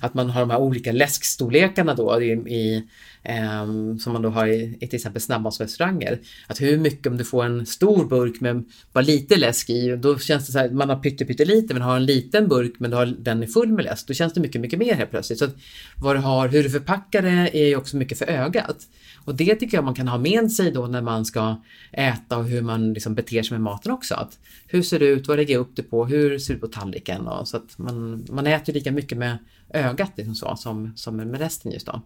att 0.00 0.14
man 0.14 0.30
har 0.30 0.40
de 0.40 0.50
här 0.50 0.58
olika 0.58 0.92
läskstorlekarna 0.92 1.94
då 1.94 2.22
i, 2.22 2.32
i 2.32 2.84
eh, 3.22 3.66
som 3.98 4.12
man 4.12 4.22
då 4.22 4.28
har 4.28 4.46
i, 4.46 4.76
i 4.80 4.86
till 4.86 4.96
exempel 4.96 5.22
snabbmatsrestauranger. 5.22 6.18
Att 6.46 6.60
hur 6.60 6.78
mycket, 6.78 7.06
om 7.06 7.16
du 7.16 7.24
får 7.24 7.44
en 7.44 7.66
stor 7.66 8.04
burk 8.04 8.40
med 8.40 8.64
bara 8.92 9.04
lite 9.04 9.36
läsk 9.36 9.70
i, 9.70 9.96
då 9.96 10.18
känns 10.18 10.46
det 10.46 10.52
så 10.52 10.58
här, 10.58 10.70
man 10.70 10.88
har 10.88 10.96
pyttelite 10.96 11.74
men 11.74 11.82
har 11.82 11.96
en 11.96 12.06
liten 12.06 12.48
burk 12.48 12.72
men 12.78 12.90
du 12.90 12.96
har, 12.96 13.06
den 13.06 13.42
är 13.42 13.46
full 13.46 13.72
med 13.72 13.84
läsk, 13.84 14.06
då 14.06 14.14
känns 14.14 14.32
det 14.32 14.40
mycket, 14.40 14.60
mycket 14.60 14.78
mer 14.78 14.94
helt 14.94 15.10
plötsligt. 15.10 15.38
Så 15.38 15.44
att 15.44 15.56
vad 15.96 16.16
du 16.16 16.20
har, 16.20 16.48
hur 16.48 16.62
du 16.62 16.70
förpackar 16.70 17.22
det 17.22 17.50
är 17.52 17.66
ju 17.66 17.76
också 17.76 17.96
mycket 17.96 18.18
för 18.18 18.26
ögat. 18.26 18.86
Och 19.24 19.34
det 19.34 19.54
tycker 19.54 19.76
jag 19.76 19.84
man 19.84 19.94
kan 19.94 20.08
ha 20.08 20.18
med 20.18 20.52
sig 20.52 20.70
då 20.70 20.86
när 20.86 21.02
man 21.02 21.24
ska 21.24 21.62
äta 21.92 22.38
och 22.38 22.44
hur 22.44 22.62
man 22.62 22.92
liksom 22.92 23.14
beter 23.14 23.42
sig 23.42 23.54
med 23.54 23.60
maten 23.60 23.92
också. 23.92 24.14
Att 24.14 24.38
hur 24.66 24.82
ser 24.82 24.98
det 24.98 25.06
ut, 25.06 25.28
vad 25.28 25.36
lägger 25.36 25.54
jag 25.54 25.60
upp 25.60 25.76
det 25.76 25.82
på, 25.82 26.06
hur 26.06 26.38
ser 26.38 26.54
det 26.54 26.56
ut 26.56 26.60
på 26.60 26.66
tallriken? 26.66 27.26
Och 27.26 27.48
så 27.48 27.56
att 27.56 27.78
man, 27.78 28.26
man 28.30 28.46
äter 28.46 28.72
lika 28.72 28.92
mycket 28.92 29.18
med 29.18 29.38
ögat 29.74 30.12
liksom 30.16 30.34
så, 30.34 30.56
som, 30.56 30.92
som 30.96 31.16
med 31.16 31.38
resten 31.40 31.72
just 31.72 31.86
då. 31.86 32.02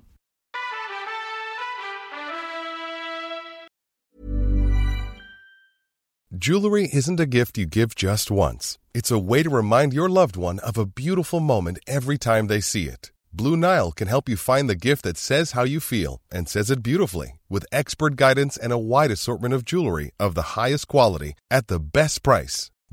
Jewelry 6.37 6.89
isn't 6.93 7.21
a 7.21 7.27
gift 7.27 7.57
you 7.57 7.65
give 7.65 7.95
just 7.95 8.29
once. 8.29 8.79
It's 8.93 9.13
a 9.13 9.19
way 9.19 9.45
to 9.45 9.51
remind 9.51 9.95
your 9.95 10.09
loved 10.09 10.37
one 10.37 10.59
of 10.59 10.77
a 10.77 10.85
beautiful 10.85 11.39
moment 11.39 11.79
every 11.87 12.19
time 12.19 12.49
they 12.49 12.61
see 12.61 12.89
it. 12.89 13.13
Blue 13.33 13.57
Nile 13.57 13.93
can 13.93 14.09
help 14.09 14.29
you 14.29 14.37
find 14.37 14.69
the 14.69 14.75
gift 14.89 15.05
that 15.05 15.17
says 15.17 15.53
how 15.53 15.65
you 15.65 15.81
feel 15.81 16.21
and 16.33 16.49
says 16.49 16.71
it 16.71 16.83
beautifully 16.83 17.41
with 17.49 17.67
expert 17.71 18.17
guidance 18.17 18.57
and 18.57 18.73
a 18.73 18.79
wide 18.79 19.11
assortment 19.13 19.55
of 19.55 19.65
jewelry 19.65 20.11
of 20.19 20.35
the 20.35 20.57
highest 20.57 20.89
quality 20.89 21.35
at 21.51 21.69
the 21.69 21.79
best 21.79 22.23
price. 22.23 22.71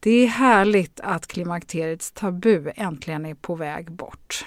Det 0.00 0.10
är 0.10 0.26
härligt 0.26 1.00
att 1.00 1.26
klimakteriets 1.26 2.12
tabu 2.12 2.70
äntligen 2.76 3.26
är 3.26 3.34
på 3.34 3.54
väg 3.54 3.92
bort. 3.92 4.46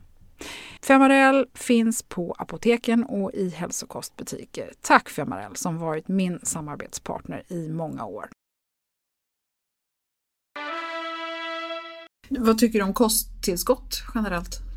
Femarel 0.81 1.45
finns 1.53 2.03
på 2.03 2.35
apoteken 2.37 3.03
och 3.03 3.31
i 3.33 3.49
hälsokostbutiker. 3.49 4.73
Tack 4.81 5.09
Femarel 5.09 5.55
som 5.55 5.77
varit 5.77 6.07
min 6.07 6.39
samarbetspartner 6.43 7.43
i 7.47 7.69
många 7.69 8.05
år. 8.05 8.29
Vad 12.29 12.57
tycker 12.57 12.79
du 12.79 12.85
om 12.85 12.93
kosttillskott 12.93 14.03
generellt? 14.15 14.71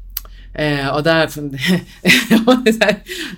Eh, 0.54 0.94
och 0.94 1.02
där, 1.02 1.30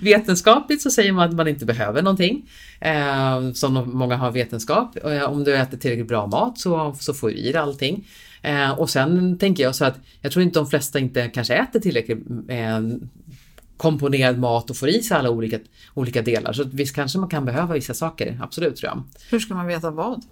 vetenskapligt 0.03 0.81
så 0.81 0.91
säger 0.91 1.11
man 1.11 1.29
att 1.29 1.35
man 1.35 1.47
inte 1.47 1.65
behöver 1.65 2.01
någonting. 2.01 2.49
Eh, 2.81 3.51
som 3.53 3.91
många 3.93 4.15
har 4.17 4.31
vetenskap. 4.31 5.05
Eh, 5.05 5.23
om 5.23 5.43
du 5.43 5.55
äter 5.55 5.77
tillräckligt 5.77 6.07
bra 6.07 6.27
mat 6.27 6.59
så, 6.59 6.95
så 6.99 7.13
får 7.13 7.29
du 7.29 7.35
i 7.35 7.51
dig 7.51 7.61
allting. 7.61 8.07
Eh, 8.41 8.71
och 8.71 8.89
sen 8.89 9.37
tänker 9.37 9.63
jag 9.63 9.75
så 9.75 9.85
att 9.85 9.99
jag 10.21 10.31
tror 10.31 10.43
inte 10.43 10.59
de 10.59 10.67
flesta 10.67 10.99
inte 10.99 11.27
kanske 11.27 11.53
äter 11.53 11.79
tillräckligt 11.79 12.25
eh, 12.47 12.79
komponerad 13.77 14.39
mat 14.39 14.69
och 14.69 14.77
får 14.77 14.89
i 14.89 15.01
sig 15.03 15.17
alla 15.17 15.29
olika, 15.29 15.59
olika 15.93 16.21
delar. 16.21 16.53
Så 16.53 16.63
visst 16.63 16.95
kanske 16.95 17.19
man 17.19 17.29
kan 17.29 17.45
behöva 17.45 17.73
vissa 17.73 17.93
saker, 17.93 18.39
absolut 18.41 18.75
tror 18.75 18.91
jag. 18.93 19.03
Hur 19.29 19.39
ska 19.39 19.53
man 19.53 19.67
veta 19.67 19.91
vad? 19.91 20.23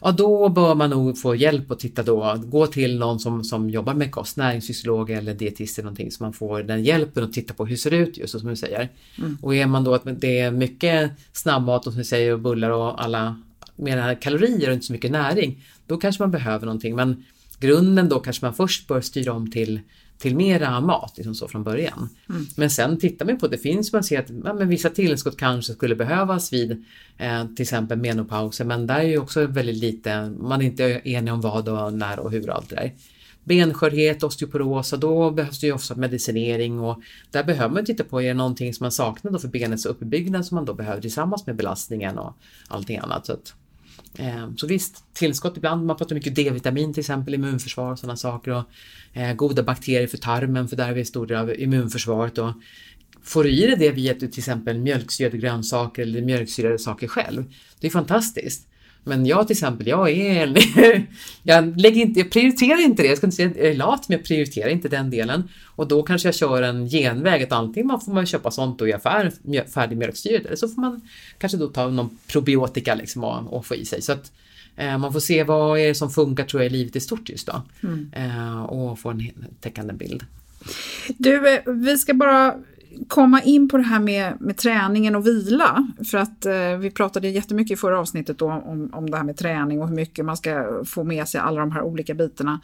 Ja, 0.00 0.12
då 0.12 0.48
bör 0.48 0.74
man 0.74 0.90
nog 0.90 1.18
få 1.18 1.34
hjälp 1.34 1.70
och 1.70 1.78
titta 1.78 2.02
då, 2.02 2.40
gå 2.44 2.66
till 2.66 2.98
någon 2.98 3.20
som, 3.20 3.44
som 3.44 3.70
jobbar 3.70 3.94
med 3.94 4.10
kost, 4.10 4.36
näringsfysiolog 4.36 5.10
eller 5.10 5.34
dietist 5.34 5.78
eller 5.78 5.84
någonting, 5.84 6.10
så 6.10 6.22
man 6.22 6.32
får 6.32 6.62
den 6.62 6.84
hjälpen 6.84 7.24
att 7.24 7.32
titta 7.32 7.54
på 7.54 7.66
hur 7.66 7.76
ser 7.76 7.90
det 7.90 7.96
ut 7.96 8.18
just 8.18 8.40
som 8.40 8.48
du 8.48 8.56
säger. 8.56 8.88
Mm. 9.18 9.38
Och 9.42 9.54
är 9.54 9.66
man 9.66 9.84
då 9.84 9.94
att 9.94 10.02
det 10.20 10.38
är 10.38 10.50
mycket 10.50 11.10
snabbmat 11.32 11.86
och 11.86 11.92
som 11.92 11.98
du 11.98 12.04
säger 12.04 12.32
och 12.32 12.40
bullar 12.40 12.70
och 12.70 13.04
alla 13.04 13.42
mer 13.76 14.20
kalorier 14.20 14.68
och 14.68 14.74
inte 14.74 14.86
så 14.86 14.92
mycket 14.92 15.10
näring, 15.10 15.64
då 15.86 15.96
kanske 15.96 16.22
man 16.22 16.30
behöver 16.30 16.66
någonting. 16.66 16.96
Men 16.96 17.24
grunden 17.60 18.08
då 18.08 18.20
kanske 18.20 18.44
man 18.44 18.54
först 18.54 18.88
bör 18.88 19.00
styra 19.00 19.32
om 19.32 19.50
till 19.50 19.80
till 20.18 20.36
mera 20.36 20.80
mat 20.80 21.12
liksom 21.16 21.34
så 21.34 21.48
från 21.48 21.64
början. 21.64 22.08
Mm. 22.28 22.46
Men 22.56 22.70
sen 22.70 22.98
tittar 22.98 23.26
man 23.26 23.38
på 23.38 23.48
det 23.48 23.58
finns 23.58 23.92
man 23.92 24.04
ser 24.04 24.20
att 24.20 24.30
ja, 24.44 24.54
men 24.54 24.68
vissa 24.68 24.90
tillskott 24.90 25.36
kanske 25.36 25.72
skulle 25.72 25.96
behövas 25.96 26.52
vid 26.52 26.84
eh, 27.18 27.46
till 27.46 27.62
exempel 27.62 27.98
menopauser 27.98 28.64
men 28.64 28.86
där 28.86 28.98
är 28.98 29.08
ju 29.08 29.18
också 29.18 29.46
väldigt 29.46 29.76
lite, 29.76 30.34
man 30.40 30.60
är 30.60 30.66
inte 30.66 31.00
enig 31.04 31.34
om 31.34 31.40
vad 31.40 31.68
och 31.68 31.92
när 31.92 32.18
och 32.18 32.30
hur 32.30 32.50
och 32.50 32.56
allt 32.56 32.70
det 32.70 32.76
där. 32.76 32.92
Benskörhet, 33.44 34.22
osteoporos, 34.22 34.90
då 34.90 35.30
behövs 35.30 35.60
det 35.60 35.66
ju 35.66 35.72
ofta 35.72 35.94
medicinering 35.94 36.80
och 36.80 37.02
där 37.30 37.44
behöver 37.44 37.74
man 37.74 37.84
titta 37.84 38.04
på, 38.04 38.22
är 38.22 38.28
det 38.28 38.34
någonting 38.34 38.74
som 38.74 38.84
man 38.84 38.92
saknar 38.92 39.32
då 39.32 39.38
för 39.38 39.48
benets 39.48 39.86
uppbyggnad 39.86 40.46
som 40.46 40.54
man 40.54 40.64
då 40.64 40.74
behöver 40.74 41.00
tillsammans 41.00 41.46
med 41.46 41.56
belastningen 41.56 42.18
och 42.18 42.36
allting 42.68 42.98
annat. 42.98 43.26
Så 43.26 43.32
att, 43.32 43.54
Eh, 44.18 44.48
så 44.56 44.66
visst, 44.66 45.04
tillskott 45.12 45.56
ibland, 45.56 45.86
man 45.86 45.96
pratar 45.96 46.14
mycket 46.14 46.34
D-vitamin 46.34 46.92
till 46.94 47.00
exempel, 47.00 47.34
immunförsvar 47.34 47.92
och 47.92 47.98
sådana 47.98 48.16
saker 48.16 48.50
och 48.50 48.64
eh, 49.12 49.34
goda 49.34 49.62
bakterier 49.62 50.06
för 50.06 50.18
tarmen 50.18 50.68
för 50.68 50.76
där 50.76 50.86
har 50.86 50.92
vi 50.92 51.04
stor 51.04 51.26
del 51.26 51.36
av 51.36 51.60
immunförsvaret 51.60 52.38
och 52.38 52.52
får 53.22 53.44
du 53.44 53.50
i 53.50 53.66
dig 53.66 53.76
det 53.76 53.90
via 53.90 54.14
till 54.14 54.28
exempel 54.28 54.78
mjölksyrade 54.78 55.38
grönsaker 55.38 56.02
eller 56.02 56.22
mjölksyrade 56.22 56.78
saker 56.78 57.08
själv, 57.08 57.44
det 57.80 57.86
är 57.86 57.90
fantastiskt. 57.90 58.68
Men 59.06 59.26
jag 59.26 59.46
till 59.46 59.54
exempel, 59.54 59.86
jag 59.86 60.10
är 60.10 60.56
jag, 61.42 61.80
lägger 61.80 62.00
inte, 62.00 62.20
jag 62.20 62.30
prioriterar 62.30 62.80
inte 62.80 63.02
det. 63.02 63.08
Jag 63.08 63.16
ska 63.16 63.26
inte 63.26 63.36
säga 63.36 63.50
jag 63.56 63.66
är 63.66 63.74
lat, 63.74 64.08
men 64.08 64.18
jag 64.18 64.26
prioriterar 64.26 64.68
inte 64.68 64.88
den 64.88 65.10
delen. 65.10 65.48
Och 65.64 65.88
då 65.88 66.02
kanske 66.02 66.28
jag 66.28 66.34
kör 66.34 66.62
en 66.62 66.88
genväg, 66.88 67.42
att 67.42 67.52
antingen 67.52 68.00
får 68.00 68.12
man 68.12 68.26
köpa 68.26 68.50
sånt 68.50 68.80
och 68.80 68.88
i 68.88 68.92
affär, 68.92 69.32
färdig 69.74 69.96
mjölksyrat, 69.96 70.46
eller 70.46 70.56
så 70.56 70.68
får 70.68 70.80
man 70.80 71.08
kanske 71.38 71.58
då 71.58 71.66
ta 71.68 71.88
någon 71.88 72.18
probiotika 72.26 72.94
liksom 72.94 73.24
och, 73.24 73.56
och 73.56 73.66
få 73.66 73.74
i 73.74 73.84
sig. 73.84 74.02
Så 74.02 74.12
att 74.12 74.32
eh, 74.76 74.98
man 74.98 75.12
får 75.12 75.20
se 75.20 75.44
vad 75.44 75.78
är 75.78 75.88
det 75.88 75.94
som 75.94 76.10
funkar 76.10 76.44
tror 76.44 76.62
jag 76.62 76.72
i 76.72 76.76
livet 76.76 76.96
i 76.96 77.00
stort 77.00 77.28
just 77.28 77.46
då. 77.46 77.62
Mm. 77.82 78.10
Eh, 78.12 78.62
och 78.62 78.98
få 78.98 79.10
en 79.10 79.32
täckande 79.60 79.92
bild. 79.92 80.24
Du, 81.18 81.54
eh, 81.54 81.60
vi 81.66 81.98
ska 81.98 82.14
bara 82.14 82.54
komma 83.08 83.42
in 83.42 83.68
på 83.68 83.76
det 83.76 83.82
här 83.82 84.00
med, 84.00 84.40
med 84.40 84.56
träningen 84.56 85.16
och 85.16 85.26
vila. 85.26 85.86
För 86.10 86.18
att 86.18 86.46
eh, 86.46 86.76
vi 86.78 86.90
pratade 86.90 87.28
jättemycket 87.28 87.72
i 87.72 87.76
förra 87.76 88.00
avsnittet 88.00 88.38
då 88.38 88.50
om, 88.50 88.90
om 88.92 89.10
det 89.10 89.16
här 89.16 89.24
med 89.24 89.36
träning 89.36 89.82
och 89.82 89.88
hur 89.88 89.96
mycket 89.96 90.24
man 90.24 90.36
ska 90.36 90.82
få 90.84 91.04
med 91.04 91.28
sig 91.28 91.40
alla 91.40 91.60
de 91.60 91.72
här 91.72 91.82
olika 91.82 92.14
bitarna. 92.14 92.60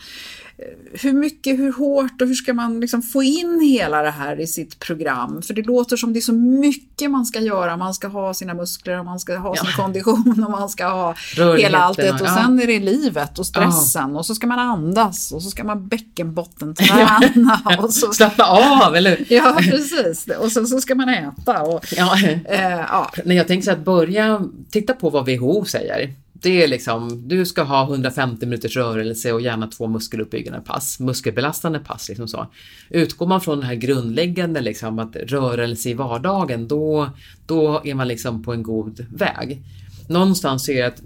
Eh, 0.58 1.00
hur 1.00 1.12
mycket, 1.12 1.58
hur 1.58 1.72
hårt 1.72 2.22
och 2.22 2.28
hur 2.28 2.34
ska 2.34 2.54
man 2.54 2.80
liksom 2.80 3.02
få 3.02 3.22
in 3.22 3.60
hela 3.60 4.02
det 4.02 4.10
här 4.10 4.40
i 4.40 4.46
sitt 4.46 4.78
program? 4.78 5.42
För 5.42 5.54
det 5.54 5.62
låter 5.62 5.96
som 5.96 6.12
det 6.12 6.18
är 6.18 6.20
så 6.20 6.32
mycket 6.32 7.10
man 7.10 7.26
ska 7.26 7.40
göra. 7.40 7.76
Man 7.76 7.94
ska 7.94 8.08
ha 8.08 8.34
sina 8.34 8.54
muskler 8.54 8.98
och 8.98 9.04
man 9.04 9.20
ska 9.20 9.36
ha 9.36 9.56
sin 9.56 9.72
kondition 9.76 10.44
och 10.44 10.50
man 10.50 10.68
ska 10.68 10.86
ha 10.86 11.14
hela 11.58 11.78
allt 11.78 11.96
det. 11.96 12.12
Och 12.12 12.28
sen 12.28 12.60
är 12.60 12.66
det 12.66 12.80
livet 12.80 13.38
och 13.38 13.46
stressen 13.46 14.10
ja. 14.10 14.18
och 14.18 14.26
så 14.26 14.34
ska 14.34 14.46
man 14.46 14.58
andas 14.58 15.32
och 15.32 15.42
så 15.42 15.50
ska 15.50 15.64
man 15.64 15.88
bäckenbottenträna. 15.88 17.20
ja. 17.64 17.78
och 17.82 17.92
så... 17.92 18.12
Slappna 18.12 18.44
av, 18.44 18.96
eller 18.96 19.32
Ja, 19.32 19.56
precis 19.58 20.21
det. 20.24 20.36
Och 20.36 20.52
sen 20.52 20.66
så 20.66 20.80
ska 20.80 20.94
man 20.94 21.08
äta. 21.08 21.62
Och, 21.62 21.84
ja. 21.96 22.18
Eh, 22.44 22.62
ja. 22.62 23.10
Nej, 23.24 23.36
jag 23.36 23.48
tänker 23.48 23.64
så 23.64 23.72
att 23.72 23.84
börja 23.84 24.42
titta 24.70 24.92
på 24.92 25.10
vad 25.10 25.26
WHO 25.26 25.64
säger. 25.64 26.14
Det 26.32 26.62
är 26.62 26.68
liksom, 26.68 27.28
du 27.28 27.46
ska 27.46 27.62
ha 27.62 27.84
150 27.84 28.46
minuters 28.46 28.76
rörelse 28.76 29.32
och 29.32 29.40
gärna 29.40 29.66
två 29.66 29.86
muskeluppbyggande 29.86 30.60
pass, 30.60 31.00
muskelbelastande 31.00 31.78
pass. 31.78 32.08
Liksom 32.08 32.28
så. 32.28 32.46
Utgår 32.90 33.26
man 33.26 33.40
från 33.40 33.60
det 33.60 33.66
här 33.66 33.74
grundläggande, 33.74 34.60
liksom, 34.60 34.98
att 34.98 35.16
rörelse 35.16 35.88
i 35.88 35.94
vardagen, 35.94 36.68
då, 36.68 37.10
då 37.46 37.82
är 37.84 37.94
man 37.94 38.08
liksom 38.08 38.42
på 38.42 38.52
en 38.52 38.62
god 38.62 39.06
väg. 39.10 39.62
Någonstans 40.08 40.68
är 40.68 40.74
det 40.74 40.86
att 40.86 41.02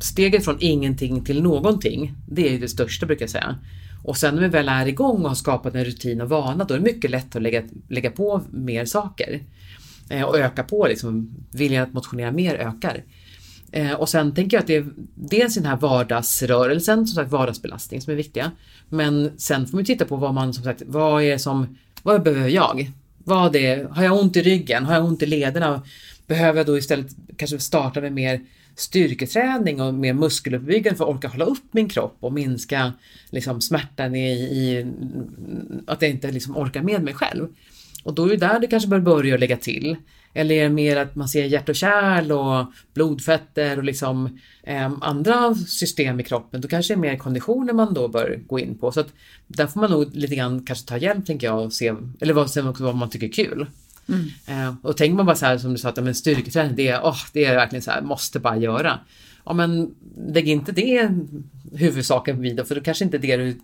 steget 0.00 0.44
från 0.44 0.56
ingenting 0.60 1.24
till 1.24 1.42
någonting, 1.42 2.14
det 2.28 2.54
är 2.54 2.58
det 2.58 2.68
största 2.68 3.06
brukar 3.06 3.22
jag 3.22 3.30
säga. 3.30 3.58
Och 4.02 4.16
sen 4.16 4.34
när 4.34 4.42
vi 4.42 4.48
väl 4.48 4.68
är 4.68 4.86
igång 4.86 5.22
och 5.22 5.28
har 5.28 5.34
skapat 5.34 5.74
en 5.74 5.84
rutin 5.84 6.20
och 6.20 6.28
vana, 6.28 6.64
då 6.64 6.74
är 6.74 6.78
det 6.78 6.84
mycket 6.84 7.10
lätt 7.10 7.36
att 7.36 7.42
lägga, 7.42 7.62
lägga 7.88 8.10
på 8.10 8.40
mer 8.50 8.84
saker. 8.84 9.40
Eh, 10.10 10.22
och 10.22 10.38
öka 10.38 10.64
på, 10.64 10.86
liksom, 10.86 11.34
viljan 11.52 11.82
att 11.82 11.92
motionera 11.92 12.32
mer 12.32 12.54
ökar. 12.54 13.04
Eh, 13.72 13.92
och 13.92 14.08
sen 14.08 14.34
tänker 14.34 14.56
jag 14.56 14.62
att 14.62 14.66
det 14.66 14.76
är 14.76 14.86
dels 15.14 15.54
den 15.54 15.66
här 15.66 15.76
vardagsrörelsen, 15.76 17.06
som 17.06 17.14
sagt 17.14 17.30
vardagsbelastning 17.30 18.00
som 18.00 18.12
är 18.12 18.16
viktiga. 18.16 18.50
Men 18.88 19.32
sen 19.36 19.66
får 19.66 19.76
man 19.76 19.84
titta 19.84 20.04
på 20.04 20.16
vad 20.16 20.34
man, 20.34 20.54
som 20.54 20.64
sagt, 20.64 20.82
vad 20.86 21.22
är 21.22 21.38
som, 21.38 21.78
vad 22.02 22.22
behöver 22.22 22.48
jag? 22.48 22.90
Vad 23.24 23.56
är, 23.56 23.84
har 23.84 24.04
jag 24.04 24.18
ont 24.20 24.36
i 24.36 24.42
ryggen? 24.42 24.84
Har 24.84 24.94
jag 24.94 25.04
ont 25.04 25.22
i 25.22 25.26
lederna? 25.26 25.82
Behöver 26.30 26.58
jag 26.58 26.66
då 26.66 26.78
istället 26.78 27.06
kanske 27.36 27.58
starta 27.58 28.00
med 28.00 28.12
mer 28.12 28.40
styrketräning 28.76 29.80
och 29.80 29.94
mer 29.94 30.12
muskeluppbyggande 30.12 30.96
för 30.96 31.04
att 31.04 31.16
orka 31.16 31.28
hålla 31.28 31.44
upp 31.44 31.64
min 31.70 31.88
kropp 31.88 32.16
och 32.20 32.32
minska 32.32 32.92
liksom, 33.30 33.60
smärtan 33.60 34.14
i, 34.14 34.30
i 34.32 34.86
att 35.86 36.02
jag 36.02 36.10
inte 36.10 36.30
liksom, 36.30 36.56
orkar 36.56 36.82
med 36.82 37.02
mig 37.02 37.14
själv. 37.14 37.48
Och 38.04 38.14
då 38.14 38.24
är 38.24 38.28
det 38.28 38.36
där 38.36 38.60
du 38.60 38.66
kanske 38.66 38.88
bör 38.88 39.00
börja 39.00 39.36
lägga 39.36 39.56
till. 39.56 39.96
Eller 40.34 40.54
är 40.54 40.62
det 40.62 40.68
mer 40.68 40.96
att 40.96 41.16
man 41.16 41.28
ser 41.28 41.44
hjärt 41.44 41.68
och 41.68 41.76
kärl 41.76 42.32
och 42.32 42.72
blodfetter 42.94 43.78
och 43.78 43.84
liksom 43.84 44.38
eh, 44.62 44.92
andra 45.00 45.54
system 45.54 46.20
i 46.20 46.22
kroppen, 46.22 46.60
då 46.60 46.68
kanske 46.68 46.94
det 46.94 46.98
är 46.98 47.00
mer 47.00 47.16
konditioner 47.16 47.72
man 47.72 47.94
då 47.94 48.08
bör 48.08 48.40
gå 48.46 48.58
in 48.58 48.78
på. 48.78 48.92
Så 48.92 49.00
att 49.00 49.12
där 49.46 49.66
får 49.66 49.80
man 49.80 49.90
nog 49.90 50.16
lite 50.16 50.34
grann 50.34 50.64
kanske 50.66 50.88
ta 50.88 50.96
hjälp 50.96 51.26
tänker 51.26 51.46
jag 51.46 51.64
och 51.64 51.72
se, 51.72 51.94
eller 52.20 52.34
vad, 52.34 52.78
vad 52.78 52.94
man 52.94 53.10
tycker 53.10 53.26
är 53.26 53.32
kul. 53.32 53.66
Mm. 54.08 54.26
Eh, 54.46 54.74
och 54.82 54.96
tänker 54.96 55.16
man 55.16 55.26
bara 55.26 55.36
så 55.36 55.46
här 55.46 55.58
som 55.58 55.72
du 55.72 55.78
sa, 55.78 55.88
att 55.88 56.04
men 56.04 56.14
styrketräning 56.14 56.76
det 56.76 56.88
är, 56.88 57.00
oh, 57.00 57.18
det 57.32 57.44
är 57.44 57.54
verkligen 57.54 57.82
så 57.82 57.90
här, 57.90 58.02
måste 58.02 58.40
bara 58.40 58.56
göra. 58.56 58.98
Ja 59.44 59.52
men 59.52 59.94
lägg 60.28 60.48
inte 60.48 60.72
det 60.72 61.10
huvudsaken 61.72 62.42
vid 62.42 62.56
då, 62.56 62.64
för 62.64 62.74
då 62.74 62.80
kanske 62.80 63.04
inte 63.04 63.18
det 63.18 63.36
du 63.36 63.56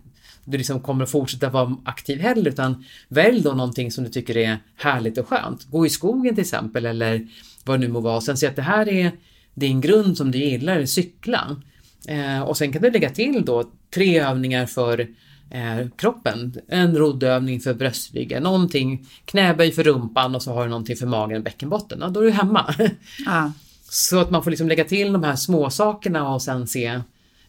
du 0.49 0.57
liksom 0.57 0.79
kommer 0.79 1.03
att 1.03 1.11
fortsätta 1.11 1.49
vara 1.49 1.75
aktiv 1.83 2.19
heller 2.19 2.47
utan 2.47 2.85
välj 3.07 3.41
då 3.41 3.53
någonting 3.53 3.91
som 3.91 4.03
du 4.03 4.09
tycker 4.09 4.37
är 4.37 4.57
härligt 4.75 5.17
och 5.17 5.27
skönt. 5.27 5.65
Gå 5.71 5.85
i 5.85 5.89
skogen 5.89 6.35
till 6.35 6.41
exempel 6.41 6.85
eller 6.85 7.27
vad 7.63 7.79
det 7.79 7.87
nu 7.87 7.93
må 7.93 7.99
vara. 7.99 8.21
Sen 8.21 8.37
se 8.37 8.47
att 8.47 8.55
det 8.55 8.61
här 8.61 8.89
är 8.89 9.11
din 9.53 9.81
grund 9.81 10.17
som 10.17 10.31
du 10.31 10.37
gillar, 10.37 10.85
cykla. 10.85 11.61
Eh, 12.07 12.41
och 12.41 12.57
sen 12.57 12.71
kan 12.71 12.81
du 12.81 12.91
lägga 12.91 13.09
till 13.09 13.45
då 13.45 13.71
tre 13.93 14.19
övningar 14.19 14.65
för 14.65 15.07
eh, 15.49 15.87
kroppen. 15.95 16.55
En 16.67 16.97
roddövning 16.97 17.59
för 17.59 17.73
bröstryggen, 17.73 18.43
någonting, 18.43 19.07
knäböj 19.25 19.71
för 19.71 19.83
rumpan 19.83 20.35
och 20.35 20.43
så 20.43 20.53
har 20.53 20.63
du 20.63 20.69
någonting 20.69 20.95
för 20.95 21.07
magen 21.07 21.37
och 21.37 21.43
bäckenbotten. 21.43 21.99
Ja, 22.01 22.07
då 22.07 22.19
är 22.19 22.23
du 22.23 22.31
hemma. 22.31 22.75
Ah. 23.27 23.49
Så 23.89 24.19
att 24.19 24.31
man 24.31 24.43
får 24.43 24.51
liksom 24.51 24.67
lägga 24.67 24.83
till 24.83 25.13
de 25.13 25.23
här 25.23 25.35
små 25.35 25.69
sakerna 25.69 26.33
och 26.33 26.41
sen 26.41 26.67
se 26.67 26.85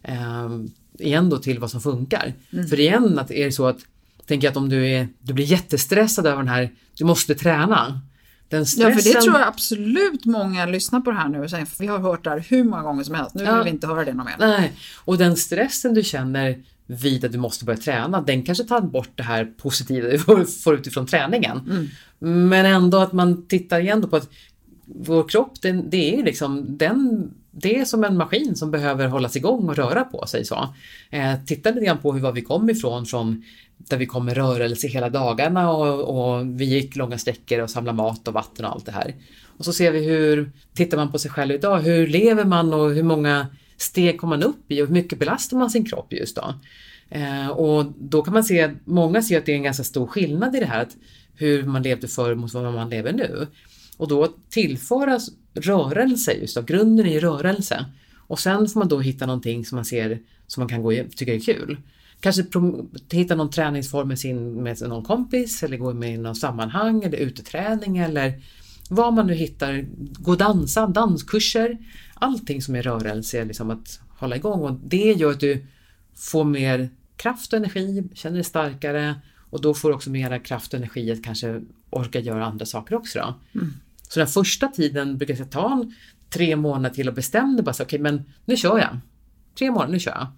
eh, 0.02 0.48
igen 0.98 1.30
då 1.30 1.38
till 1.38 1.58
vad 1.58 1.70
som 1.70 1.80
funkar. 1.80 2.34
Mm. 2.52 2.68
För 2.68 2.80
igen, 2.80 3.18
att 3.18 3.30
är 3.30 3.44
det 3.44 3.52
så 3.52 3.66
att 3.66 3.78
Tänk 4.28 4.44
att 4.44 4.56
om 4.56 4.68
du, 4.68 4.86
är, 4.86 5.08
du 5.20 5.32
blir 5.32 5.44
jättestressad 5.44 6.26
över 6.26 6.36
den 6.36 6.48
här, 6.48 6.70
du 6.98 7.04
måste 7.04 7.34
träna. 7.34 8.00
Den 8.48 8.66
stressen... 8.66 8.90
Ja, 8.90 8.98
för 8.98 9.14
det 9.14 9.20
tror 9.20 9.38
jag 9.38 9.48
absolut 9.48 10.24
många 10.24 10.66
lyssnar 10.66 11.00
på 11.00 11.10
det 11.10 11.16
här 11.16 11.28
nu 11.28 11.40
och 11.40 11.50
säger, 11.50 11.68
vi 11.78 11.86
har 11.86 11.98
hört 11.98 12.24
det 12.24 12.30
här 12.30 12.44
hur 12.48 12.64
många 12.64 12.82
gånger 12.82 13.04
som 13.04 13.14
helst, 13.14 13.34
nu 13.34 13.44
vill 13.44 13.64
vi 13.64 13.70
inte 13.70 13.86
höra 13.86 14.04
det 14.04 14.12
någon 14.12 14.26
mer. 14.26 14.36
Nej, 14.38 14.72
och 15.04 15.18
den 15.18 15.36
stressen 15.36 15.94
du 15.94 16.02
känner 16.02 16.58
vid 16.90 17.24
att 17.24 17.32
du 17.32 17.38
måste 17.38 17.64
börja 17.64 17.78
träna, 17.78 18.20
den 18.20 18.42
kanske 18.42 18.64
tar 18.64 18.80
bort 18.80 19.10
det 19.14 19.22
här 19.22 19.44
positiva 19.44 20.08
du 20.08 20.46
får 20.46 20.74
utifrån 20.74 21.06
träningen. 21.06 21.60
Mm. 21.70 22.48
Men 22.48 22.66
ändå 22.66 22.98
att 22.98 23.12
man 23.12 23.46
tittar 23.46 23.80
igen 23.80 24.10
på 24.10 24.16
att 24.16 24.28
vår 24.84 25.28
kropp, 25.28 25.62
den, 25.62 25.90
det 25.90 26.18
är 26.18 26.24
liksom 26.24 26.78
den 26.78 27.30
det 27.50 27.78
är 27.78 27.84
som 27.84 28.04
en 28.04 28.16
maskin 28.16 28.56
som 28.56 28.70
behöver 28.70 29.06
hållas 29.06 29.36
igång 29.36 29.68
och 29.68 29.76
röra 29.76 30.04
på 30.04 30.26
sig. 30.26 30.44
Så. 30.44 30.68
Eh, 31.10 31.34
titta 31.46 31.70
lite 31.70 31.86
grann 31.86 31.98
på 31.98 32.12
hur 32.12 32.20
var 32.20 32.32
vi 32.32 32.42
kom 32.42 32.70
ifrån, 32.70 33.06
från 33.06 33.44
där 33.76 33.96
vi 33.96 34.06
kom 34.06 34.24
med 34.24 34.36
rörelse 34.36 34.88
hela 34.88 35.10
dagarna 35.10 35.70
och, 35.70 36.00
och 36.00 36.60
vi 36.60 36.64
gick 36.64 36.96
långa 36.96 37.18
sträckor 37.18 37.60
och 37.60 37.70
samlade 37.70 37.96
mat 37.96 38.28
och 38.28 38.34
vatten 38.34 38.64
och 38.64 38.70
allt 38.70 38.86
det 38.86 38.92
här. 38.92 39.14
Och 39.58 39.64
så 39.64 39.72
ser 39.72 39.92
vi 39.92 40.04
hur, 40.04 40.52
tittar 40.74 40.96
man 40.96 41.12
på 41.12 41.18
sig 41.18 41.30
själv 41.30 41.54
idag, 41.54 41.78
hur 41.78 42.06
lever 42.06 42.44
man 42.44 42.74
och 42.74 42.90
hur 42.90 43.02
många 43.02 43.46
steg 43.78 44.20
kommer 44.20 44.36
man 44.36 44.48
upp 44.48 44.72
i 44.72 44.82
och 44.82 44.86
hur 44.86 44.94
mycket 44.94 45.18
belastar 45.18 45.56
man 45.56 45.70
sin 45.70 45.84
kropp 45.84 46.12
just 46.12 46.36
då? 46.36 46.54
Eh, 47.08 47.48
och 47.48 47.92
då 47.98 48.22
kan 48.22 48.34
man 48.34 48.44
se, 48.44 48.70
många 48.84 49.22
ser 49.22 49.38
att 49.38 49.46
det 49.46 49.52
är 49.52 49.56
en 49.56 49.62
ganska 49.62 49.84
stor 49.84 50.06
skillnad 50.06 50.56
i 50.56 50.60
det 50.60 50.66
här, 50.66 50.82
att 50.82 50.96
hur 51.34 51.62
man 51.62 51.82
levde 51.82 52.08
förr 52.08 52.34
mot 52.34 52.54
vad 52.54 52.74
man 52.74 52.90
lever 52.90 53.12
nu. 53.12 53.46
Och 53.96 54.08
då 54.08 54.28
tillföras 54.50 55.30
rörelse 55.54 56.32
just 56.32 56.56
då, 56.56 56.62
grunden 56.62 57.06
är 57.06 57.12
ju 57.12 57.20
rörelse. 57.20 57.84
Och 58.16 58.40
sen 58.40 58.68
får 58.68 58.80
man 58.80 58.88
då 58.88 59.00
hitta 59.00 59.26
någonting 59.26 59.64
som 59.64 59.76
man 59.76 59.84
ser 59.84 60.20
som 60.46 60.60
man 60.60 60.68
kan 60.68 60.82
gå 60.82 60.92
tycka 61.16 61.34
är 61.34 61.40
kul. 61.40 61.76
Kanske 62.20 62.44
hitta 63.10 63.34
någon 63.34 63.50
träningsform 63.50 64.08
med, 64.08 64.18
sin, 64.18 64.62
med 64.62 64.88
någon 64.88 65.04
kompis 65.04 65.62
eller 65.62 65.76
gå 65.76 65.94
med 65.94 66.14
i 66.14 66.18
någon 66.18 66.34
sammanhang 66.34 67.04
eller 67.04 67.18
uteträning 67.18 67.98
eller 67.98 68.40
vad 68.90 69.14
man 69.14 69.26
nu 69.26 69.34
hittar. 69.34 69.86
Gå 70.18 70.30
och 70.30 70.38
dansa, 70.38 70.86
danskurser. 70.86 71.78
Allting 72.20 72.62
som 72.62 72.74
är 72.74 72.82
rörelse, 72.82 73.44
liksom 73.44 73.70
att 73.70 74.00
hålla 74.08 74.36
igång 74.36 74.60
och 74.60 74.72
det 74.84 75.12
gör 75.12 75.30
att 75.30 75.40
du 75.40 75.66
får 76.14 76.44
mer 76.44 76.90
kraft 77.16 77.52
och 77.52 77.56
energi, 77.56 78.04
känner 78.14 78.34
dig 78.34 78.44
starkare 78.44 79.14
och 79.50 79.60
då 79.60 79.74
får 79.74 79.88
du 79.88 79.94
också 79.94 80.10
mera 80.10 80.38
kraft 80.38 80.74
och 80.74 80.78
energi 80.78 81.12
att 81.12 81.24
kanske 81.24 81.62
orka 81.90 82.20
göra 82.20 82.46
andra 82.46 82.66
saker 82.66 82.94
också. 82.94 83.34
Mm. 83.54 83.72
Så 84.08 84.20
den 84.20 84.28
första 84.28 84.68
tiden 84.68 85.18
brukar 85.18 85.36
jag 85.36 85.50
ta 85.50 85.72
en 85.72 85.94
tre 86.30 86.56
månader 86.56 86.94
till 86.94 87.08
och 87.08 87.14
bestämde 87.14 87.62
bara 87.62 87.72
så 87.72 87.82
okej 87.82 88.00
okay, 88.00 88.12
men 88.12 88.24
nu 88.44 88.56
kör 88.56 88.78
jag. 88.78 88.98
Tre 89.58 89.70
månader, 89.70 89.92
nu 89.92 89.98
kör 89.98 90.12
jag. 90.12 90.28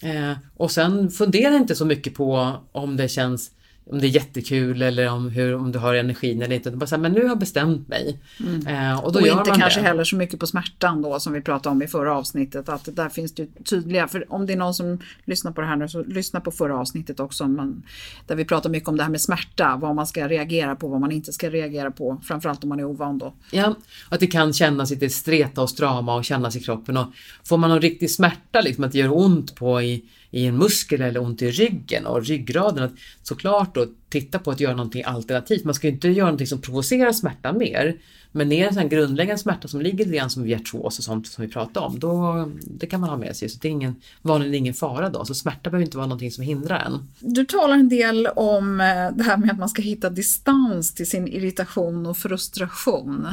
Eh, 0.00 0.36
och 0.56 0.70
sen 0.70 1.10
fundera 1.10 1.56
inte 1.56 1.74
så 1.74 1.84
mycket 1.84 2.14
på 2.14 2.56
om 2.72 2.96
det 2.96 3.08
känns 3.08 3.50
om 3.90 3.98
det 3.98 4.06
är 4.06 4.08
jättekul 4.08 4.82
eller 4.82 5.08
om, 5.08 5.28
hur, 5.28 5.54
om 5.54 5.72
du 5.72 5.78
har 5.78 5.94
energin 5.94 6.42
eller 6.42 6.56
inte. 6.56 6.70
Bara 6.70 6.86
så 6.86 6.94
här, 6.94 7.02
men 7.02 7.12
nu 7.12 7.20
har 7.20 7.28
jag 7.28 7.38
bestämt 7.38 7.88
mig. 7.88 8.18
Eh, 8.66 9.04
och 9.04 9.12
då 9.12 9.18
och 9.18 9.26
gör 9.26 9.38
inte 9.38 9.50
man 9.50 9.60
kanske 9.60 9.80
det. 9.80 9.86
heller 9.86 10.04
så 10.04 10.16
mycket 10.16 10.40
på 10.40 10.46
smärtan 10.46 11.02
då 11.02 11.20
som 11.20 11.32
vi 11.32 11.40
pratade 11.40 11.72
om 11.72 11.82
i 11.82 11.88
förra 11.88 12.16
avsnittet. 12.16 12.68
Att 12.68 12.88
där 12.96 13.08
finns 13.08 13.34
det 13.34 13.64
tydliga, 13.64 14.08
för 14.08 14.32
om 14.32 14.46
det 14.46 14.52
är 14.52 14.56
någon 14.56 14.74
som 14.74 14.98
lyssnar 15.24 15.52
på 15.52 15.60
det 15.60 15.66
här 15.66 15.76
nu 15.76 15.88
så 15.88 16.04
lyssna 16.04 16.40
på 16.40 16.50
förra 16.50 16.78
avsnittet 16.78 17.20
också. 17.20 17.48
Men, 17.48 17.82
där 18.26 18.36
vi 18.36 18.44
pratar 18.44 18.70
mycket 18.70 18.88
om 18.88 18.96
det 18.96 19.02
här 19.02 19.10
med 19.10 19.20
smärta, 19.20 19.78
vad 19.80 19.94
man 19.94 20.06
ska 20.06 20.28
reagera 20.28 20.76
på, 20.76 20.88
vad 20.88 21.00
man 21.00 21.12
inte 21.12 21.32
ska 21.32 21.50
reagera 21.50 21.90
på. 21.90 22.20
Framförallt 22.24 22.62
om 22.62 22.68
man 22.68 22.80
är 22.80 22.84
ovan 22.84 23.18
då. 23.18 23.34
Ja, 23.50 23.74
att 24.08 24.20
det 24.20 24.26
kan 24.26 24.52
kännas 24.52 24.90
lite 24.90 25.08
streta 25.08 25.62
och 25.62 25.70
strama 25.70 26.14
och 26.14 26.24
kännas 26.24 26.56
i 26.56 26.60
kroppen. 26.60 26.96
Och 26.96 27.06
får 27.44 27.56
man 27.56 27.70
någon 27.70 27.80
riktig 27.80 28.10
smärta, 28.10 28.60
liksom 28.60 28.84
att 28.84 28.92
det 28.92 28.98
gör 28.98 29.16
ont 29.16 29.54
på 29.54 29.82
i, 29.82 30.04
i 30.30 30.46
en 30.46 30.58
muskel 30.58 31.00
eller 31.00 31.22
ont 31.22 31.42
i 31.42 31.50
ryggen 31.50 32.06
och 32.06 32.24
ryggraden, 32.24 32.84
att 32.84 32.92
såklart 33.22 33.74
då 33.74 33.86
titta 34.08 34.38
på 34.38 34.50
att 34.50 34.60
göra 34.60 34.76
någonting 34.76 35.04
alternativt. 35.04 35.64
Man 35.64 35.74
ska 35.74 35.86
ju 35.86 35.92
inte 35.92 36.08
göra 36.08 36.26
någonting 36.26 36.46
som 36.46 36.60
provocerar 36.60 37.12
smärtan 37.12 37.58
mer. 37.58 37.96
Men 38.32 38.52
är 38.52 38.60
det 38.60 38.66
en 38.66 38.74
sån 38.74 38.82
här 38.82 38.88
grundläggande 38.88 39.42
smärta 39.42 39.68
som 39.68 39.80
ligger 39.80 40.04
lite 40.04 40.16
grann 40.16 40.30
som 40.30 40.48
hjärtros 40.48 40.98
och 40.98 41.04
sånt 41.04 41.26
som 41.26 41.42
vi 41.42 41.50
pratade 41.50 41.86
om, 41.86 41.98
då 41.98 42.48
det 42.66 42.86
kan 42.86 43.00
man 43.00 43.10
ha 43.10 43.16
med 43.16 43.36
sig. 43.36 43.48
Så 43.48 43.58
det 43.62 43.68
är 43.68 43.72
ingen, 43.72 43.96
vanligen 44.22 44.54
ingen 44.54 44.74
fara 44.74 45.08
då. 45.08 45.24
Så 45.24 45.34
smärta 45.34 45.70
behöver 45.70 45.84
inte 45.84 45.96
vara 45.96 46.06
någonting 46.06 46.30
som 46.30 46.44
hindrar 46.44 46.78
en. 46.78 47.08
Du 47.18 47.44
talar 47.44 47.74
en 47.74 47.88
del 47.88 48.26
om 48.26 48.80
eh, 48.80 49.16
det 49.16 49.24
här 49.24 49.36
med 49.36 49.50
att 49.50 49.58
man 49.58 49.68
ska 49.68 49.82
hitta 49.82 50.10
distans 50.10 50.94
till 50.94 51.10
sin 51.10 51.28
irritation 51.28 52.06
och 52.06 52.16
frustration. 52.16 53.26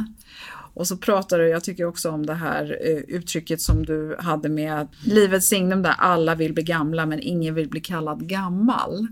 Och 0.76 0.88
så 0.88 0.98
pratar 0.98 1.40
du, 1.40 1.48
jag 1.48 1.64
tycker 1.64 1.86
också 1.86 2.10
om 2.10 2.26
det 2.26 2.34
här 2.34 2.78
eh, 2.82 3.16
uttrycket 3.16 3.62
som 3.62 3.86
du 3.86 4.16
hade 4.20 4.50
med 4.50 4.88
livets 5.06 5.48
signum 5.48 5.82
där 5.82 5.96
alla 5.98 6.36
vill 6.36 6.54
bli 6.54 6.64
gamla 6.64 7.06
men 7.06 7.20
ingen 7.20 7.56
vill 7.56 7.70
bli 7.70 7.82
kallad 7.82 8.28
gammal. 8.28 9.08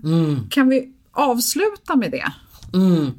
Kan 0.50 0.68
vi 0.68 0.92
avsluta 1.12 1.96
med 1.96 2.10
det? 2.10 2.32
Mm. 2.74 3.10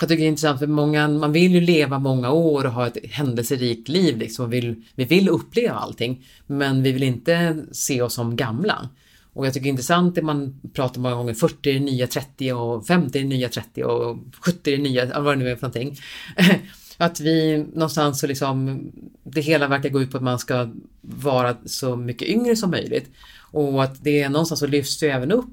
Jag 0.00 0.08
tycker 0.08 0.22
det 0.22 0.26
är 0.26 0.28
intressant 0.28 0.58
för 0.58 0.66
många, 0.66 1.08
man 1.08 1.32
vill 1.32 1.54
ju 1.54 1.60
leva 1.60 1.98
många 1.98 2.30
år 2.30 2.66
och 2.66 2.72
ha 2.72 2.86
ett 2.86 2.96
händelserikt 3.10 3.88
liv. 3.88 4.16
Liksom. 4.16 4.50
vill, 4.50 4.82
vi 4.94 5.04
vill 5.04 5.28
uppleva 5.28 5.74
allting, 5.74 6.26
men 6.46 6.82
vi 6.82 6.92
vill 6.92 7.02
inte 7.02 7.64
se 7.72 8.02
oss 8.02 8.14
som 8.14 8.36
gamla. 8.36 8.88
Och 9.32 9.46
jag 9.46 9.54
tycker 9.54 9.64
det 9.64 9.68
är 9.68 9.70
intressant 9.70 10.14
det 10.14 10.22
man 10.22 10.60
pratar 10.72 11.00
många 11.00 11.14
gånger, 11.14 11.34
40 11.34 11.70
är 11.70 11.74
det 11.74 11.80
nya 11.80 12.06
30 12.06 12.52
och 12.52 12.86
50 12.86 13.18
är 13.18 13.22
det 13.22 13.28
nya 13.28 13.48
30 13.48 13.84
och 13.84 14.18
70 14.40 14.72
är 14.72 14.76
det 14.76 14.82
nya, 14.82 15.20
vad 15.20 15.38
det 15.38 15.44
nu 15.44 15.50
är 15.50 15.56
för 15.56 15.62
någonting. 15.62 15.96
Att 16.98 17.20
vi 17.20 17.64
någonstans 17.72 18.20
så 18.20 18.26
liksom, 18.26 18.82
det 19.24 19.40
hela 19.40 19.68
verkar 19.68 19.88
gå 19.88 20.02
ut 20.02 20.10
på 20.10 20.16
att 20.16 20.22
man 20.22 20.38
ska 20.38 20.68
vara 21.00 21.56
så 21.64 21.96
mycket 21.96 22.28
yngre 22.28 22.56
som 22.56 22.70
möjligt. 22.70 23.10
Och 23.50 23.84
att 23.84 24.04
det 24.04 24.22
är 24.22 24.28
någonstans 24.28 24.60
så 24.60 24.66
lyfts 24.66 24.98
det 24.98 25.08
även 25.08 25.32
upp 25.32 25.50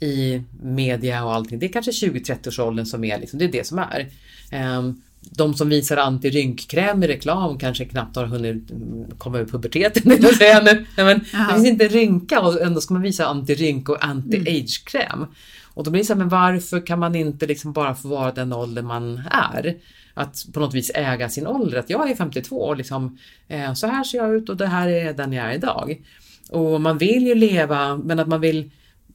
i 0.00 0.42
media 0.62 1.24
och 1.24 1.34
allting. 1.34 1.58
Det 1.58 1.66
är 1.66 1.72
kanske 1.72 1.90
20-30-årsåldern 1.90 2.86
som 2.86 3.04
är 3.04 3.18
liksom, 3.18 3.38
det 3.38 3.44
är 3.44 3.52
det 3.52 3.66
som 3.66 3.78
är. 3.78 4.08
Ehm, 4.50 5.02
de 5.20 5.54
som 5.54 5.68
visar 5.68 5.96
antirynkkräm 5.96 7.02
i 7.02 7.06
reklam 7.06 7.58
kanske 7.58 7.84
knappt 7.84 8.16
har 8.16 8.26
hunnit 8.26 8.70
mm, 8.70 9.10
komma 9.18 9.38
ur 9.38 9.44
puberteten. 9.44 10.02
jag 10.22 10.34
säga 10.34 10.60
nu. 10.60 10.86
Nej, 10.96 11.06
men 11.06 11.18
det 11.18 11.54
finns 11.54 11.66
inte 11.66 11.88
rynka 11.88 12.40
och 12.40 12.62
ändå 12.62 12.80
ska 12.80 12.94
man 12.94 13.02
visa 13.02 13.26
antirynk 13.26 13.88
och 13.88 14.04
anti-age-kräm. 14.04 15.26
Och 15.64 15.84
då 15.84 15.90
blir 15.90 16.02
det 16.02 16.06
så 16.06 16.12
här, 16.12 16.18
men 16.18 16.28
varför 16.28 16.86
kan 16.86 16.98
man 16.98 17.14
inte 17.14 17.46
liksom 17.46 17.72
bara 17.72 17.94
få 17.94 18.08
vara 18.08 18.32
den 18.32 18.52
ålder 18.52 18.82
man 18.82 19.22
är? 19.30 19.76
Att 20.18 20.46
på 20.52 20.60
något 20.60 20.74
vis 20.74 20.90
äga 20.94 21.28
sin 21.28 21.46
ålder. 21.46 21.78
Att 21.78 21.90
jag 21.90 22.10
är 22.10 22.14
52 22.14 22.56
och 22.56 22.76
liksom, 22.76 23.18
eh, 23.48 23.74
så 23.74 23.86
här 23.86 24.04
ser 24.04 24.18
jag 24.18 24.34
ut 24.34 24.48
och 24.48 24.56
det 24.56 24.66
här 24.66 24.88
är 24.88 25.12
den 25.12 25.32
jag 25.32 25.50
är 25.50 25.54
idag. 25.54 26.02
Och 26.50 26.80
man 26.80 26.98
vill 26.98 27.26
ju 27.26 27.34
leva, 27.34 27.96
men 27.96 28.18
att 28.18 28.28
man 28.28 28.40
vill 28.40 28.70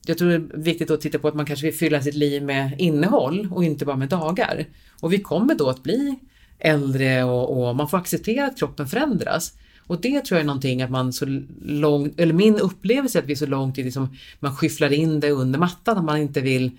jag 0.05 0.17
tror 0.17 0.29
det 0.29 0.35
är 0.35 0.57
viktigt 0.57 0.91
att 0.91 1.01
titta 1.01 1.19
på 1.19 1.27
att 1.27 1.35
man 1.35 1.45
kanske 1.45 1.65
vill 1.65 1.75
fylla 1.75 2.01
sitt 2.01 2.15
liv 2.15 2.43
med 2.43 2.75
innehåll 2.77 3.47
och 3.51 3.63
inte 3.63 3.85
bara 3.85 3.95
med 3.95 4.09
dagar. 4.09 4.65
Och 4.99 5.13
vi 5.13 5.19
kommer 5.19 5.55
då 5.55 5.69
att 5.69 5.83
bli 5.83 6.19
äldre 6.59 7.23
och, 7.23 7.67
och 7.67 7.75
man 7.75 7.89
får 7.89 7.97
acceptera 7.97 8.45
att 8.45 8.57
kroppen 8.57 8.87
förändras. 8.87 9.53
Och 9.87 10.01
det 10.01 10.25
tror 10.25 10.37
jag 10.37 10.41
är 10.43 10.47
någonting 10.47 10.81
att 10.81 10.91
man 10.91 11.13
så 11.13 11.25
långt, 11.61 12.19
eller 12.19 12.33
min 12.33 12.59
upplevelse 12.59 13.19
är 13.19 13.21
att 13.21 13.29
vi 13.29 13.33
är 13.33 13.37
så 13.37 13.45
långt 13.45 13.75
tid 13.75 13.85
liksom, 13.85 14.17
man 14.39 14.55
skyfflar 14.55 14.93
in 14.93 15.19
det 15.19 15.31
under 15.31 15.59
mattan, 15.59 15.97
att 15.97 16.05
man 16.05 16.17
inte 16.17 16.41
vill 16.41 16.71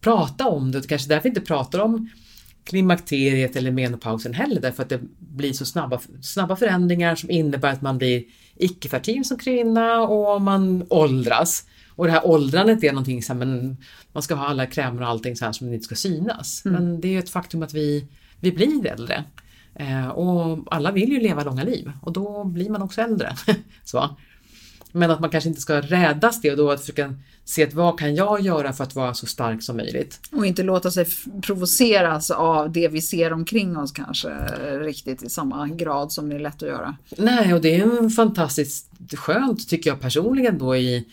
prata 0.00 0.48
om 0.48 0.72
det. 0.72 0.78
Och 0.78 0.86
kanske 0.86 1.08
därför 1.08 1.28
inte 1.28 1.40
pratar 1.40 1.78
om 1.78 2.10
klimakteriet 2.64 3.56
eller 3.56 3.70
menopausen 3.70 4.34
heller, 4.34 4.60
därför 4.60 4.82
att 4.82 4.88
det 4.88 5.00
blir 5.18 5.52
så 5.52 5.64
snabba, 5.64 6.00
snabba 6.22 6.56
förändringar 6.56 7.14
som 7.14 7.30
innebär 7.30 7.72
att 7.72 7.82
man 7.82 7.98
blir 7.98 8.24
icke-fertil 8.56 9.24
som 9.24 9.38
kvinna 9.38 10.00
och 10.00 10.42
man 10.42 10.86
åldras. 10.90 11.66
Och 11.88 12.06
det 12.06 12.12
här 12.12 12.26
åldrandet 12.26 12.84
är 12.84 12.92
någonting 12.92 13.22
så 13.22 13.32
här, 13.32 13.38
men 13.38 13.76
man 14.12 14.22
ska 14.22 14.34
ha 14.34 14.46
alla 14.46 14.66
krämer 14.66 15.02
och 15.02 15.08
allting 15.08 15.36
så 15.36 15.44
här 15.44 15.52
som 15.52 15.72
inte 15.72 15.84
ska 15.84 15.94
synas. 15.94 16.62
Men 16.64 17.00
det 17.00 17.08
är 17.08 17.12
ju 17.12 17.18
ett 17.18 17.30
faktum 17.30 17.62
att 17.62 17.74
vi, 17.74 18.06
vi 18.40 18.52
blir 18.52 18.86
äldre. 18.86 19.24
Eh, 19.74 20.08
och 20.08 20.66
alla 20.70 20.92
vill 20.92 21.12
ju 21.12 21.20
leva 21.20 21.44
långa 21.44 21.64
liv 21.64 21.92
och 22.02 22.12
då 22.12 22.44
blir 22.44 22.70
man 22.70 22.82
också 22.82 23.00
äldre. 23.00 23.36
så. 23.84 24.16
Men 24.92 25.10
att 25.10 25.20
man 25.20 25.30
kanske 25.30 25.48
inte 25.48 25.60
ska 25.60 25.80
rädas 25.80 26.40
det 26.40 26.50
och 26.50 26.56
då 26.56 26.70
att 26.70 26.80
försöka 26.80 27.14
se 27.44 27.64
att 27.64 27.74
vad 27.74 27.98
kan 27.98 28.14
jag 28.14 28.40
göra 28.40 28.72
för 28.72 28.84
att 28.84 28.94
vara 28.94 29.14
så 29.14 29.26
stark 29.26 29.62
som 29.62 29.76
möjligt. 29.76 30.20
Och 30.32 30.46
inte 30.46 30.62
låta 30.62 30.90
sig 30.90 31.06
provoceras 31.42 32.30
av 32.30 32.72
det 32.72 32.88
vi 32.88 33.02
ser 33.02 33.32
omkring 33.32 33.76
oss 33.76 33.92
kanske 33.92 34.28
riktigt 34.78 35.22
i 35.22 35.30
samma 35.30 35.68
grad 35.68 36.12
som 36.12 36.28
det 36.28 36.34
är 36.34 36.40
lätt 36.40 36.62
att 36.62 36.68
göra. 36.68 36.96
Nej, 37.16 37.54
och 37.54 37.60
det 37.60 37.76
är 37.76 37.82
en 37.82 38.10
fantastiskt 38.10 38.90
skönt 39.12 39.68
tycker 39.68 39.90
jag 39.90 40.00
personligen 40.00 40.58
då 40.58 40.76
i 40.76 41.06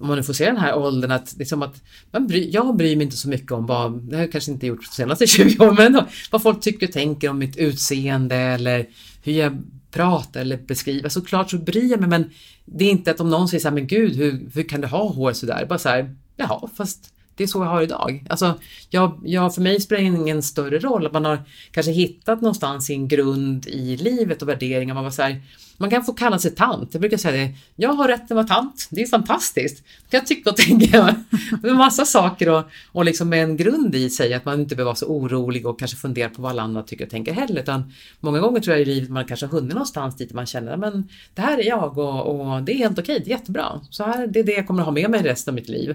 om 0.00 0.06
man 0.06 0.16
nu 0.16 0.22
får 0.22 0.32
se 0.32 0.44
den 0.44 0.56
här 0.56 0.78
åldern 0.78 1.10
att, 1.10 1.34
liksom 1.38 1.62
att 1.62 1.82
man 2.10 2.26
bry, 2.26 2.50
jag 2.50 2.76
bryr 2.76 2.96
mig 2.96 3.04
inte 3.04 3.16
så 3.16 3.28
mycket 3.28 3.52
om 3.52 3.66
vad, 3.66 4.02
det 4.02 4.16
har 4.16 4.22
jag 4.22 4.32
kanske 4.32 4.50
inte 4.50 4.66
gjort 4.66 4.80
de 4.80 4.94
senaste 4.94 5.26
20 5.26 5.64
åren, 5.64 5.74
men 5.74 5.86
ändå, 5.86 6.06
vad 6.30 6.42
folk 6.42 6.60
tycker 6.60 6.86
och 6.86 6.92
tänker 6.92 7.28
om 7.28 7.38
mitt 7.38 7.56
utseende 7.56 8.36
eller 8.36 8.86
hur 9.22 9.32
jag 9.32 9.62
prata 9.90 10.40
eller 10.40 10.56
beskriva. 10.56 11.10
Såklart 11.10 11.50
så 11.50 11.58
bryr 11.58 11.90
jag 11.90 12.00
mig 12.00 12.08
men 12.08 12.30
det 12.64 12.84
är 12.84 12.90
inte 12.90 13.10
att 13.10 13.20
om 13.20 13.30
någon 13.30 13.48
säger 13.48 13.60
så 13.60 13.68
här, 13.68 13.74
men 13.74 13.86
gud 13.86 14.16
hur, 14.16 14.50
hur 14.54 14.62
kan 14.62 14.80
du 14.80 14.86
ha 14.86 15.08
hår 15.08 15.32
sådär? 15.32 15.66
Bara 15.68 15.78
så 15.78 15.88
här, 15.88 16.16
jaha 16.36 16.68
fast 16.76 17.12
det 17.40 17.44
är 17.44 17.48
så 17.48 17.58
jag 17.58 17.70
har 17.70 17.82
idag. 17.82 18.24
Alltså, 18.28 18.54
jag, 18.90 19.20
jag, 19.24 19.54
för 19.54 19.62
mig 19.62 19.80
spelar 19.80 20.02
det 20.02 20.06
ingen 20.06 20.42
större 20.42 20.78
roll 20.78 21.06
att 21.06 21.12
man 21.12 21.24
har 21.24 21.42
kanske 21.70 21.92
hittat 21.92 22.40
någonstans 22.40 22.86
sin 22.86 23.08
grund 23.08 23.66
i 23.66 23.96
livet 23.96 24.42
och 24.42 24.48
värderingar. 24.48 24.94
Man, 24.94 25.04
var 25.04 25.10
så 25.10 25.22
här, 25.22 25.42
man 25.76 25.90
kan 25.90 26.04
få 26.04 26.12
kalla 26.12 26.38
sig 26.38 26.54
tant. 26.54 26.88
Jag 26.92 27.00
brukar 27.00 27.16
säga 27.16 27.44
det, 27.44 27.54
jag 27.76 27.92
har 27.92 28.08
rätt 28.08 28.22
att 28.22 28.30
vara 28.30 28.46
tant. 28.46 28.88
Det 28.90 29.02
är 29.02 29.06
fantastiskt. 29.06 29.84
Det 29.84 30.10
kan 30.10 30.18
jag 30.18 30.26
tycka 30.26 30.50
och 30.50 30.56
tänka. 30.66 31.16
Med 31.62 31.76
massa 31.76 32.04
saker 32.04 32.48
och, 32.48 32.64
och 32.92 33.04
liksom 33.04 33.28
med 33.28 33.42
en 33.44 33.56
grund 33.56 33.94
i 33.94 34.10
sig 34.10 34.34
att 34.34 34.44
man 34.44 34.60
inte 34.60 34.76
behöver 34.76 34.88
vara 34.88 34.96
så 34.96 35.06
orolig 35.06 35.66
och 35.66 35.78
kanske 35.78 35.96
fundera 35.96 36.28
på 36.28 36.42
vad 36.42 36.50
alla 36.50 36.62
andra 36.62 36.82
tycker 36.82 37.04
och 37.04 37.10
tänker 37.10 37.32
heller. 37.32 37.60
Utan 37.62 37.92
många 38.20 38.40
gånger 38.40 38.60
tror 38.60 38.76
jag 38.76 38.82
i 38.82 38.84
livet 38.84 39.10
man 39.10 39.24
kanske 39.24 39.46
har 39.46 39.50
hunnit 39.52 39.72
någonstans 39.72 40.16
dit 40.16 40.32
man 40.32 40.46
känner 40.46 40.76
men 40.76 41.08
det 41.34 41.42
här 41.42 41.58
är 41.58 41.64
jag 41.64 41.98
och, 41.98 42.26
och 42.26 42.62
det 42.62 42.72
är 42.72 42.76
helt 42.76 42.98
okej, 42.98 43.22
det 43.24 43.30
är 43.30 43.36
jättebra. 43.38 43.80
Så 43.90 44.04
här, 44.04 44.26
det 44.26 44.40
är 44.40 44.44
det 44.44 44.52
jag 44.52 44.66
kommer 44.66 44.80
att 44.80 44.86
ha 44.86 44.92
med 44.92 45.10
mig 45.10 45.22
resten 45.22 45.52
av 45.52 45.54
mitt 45.54 45.68
liv 45.68 45.94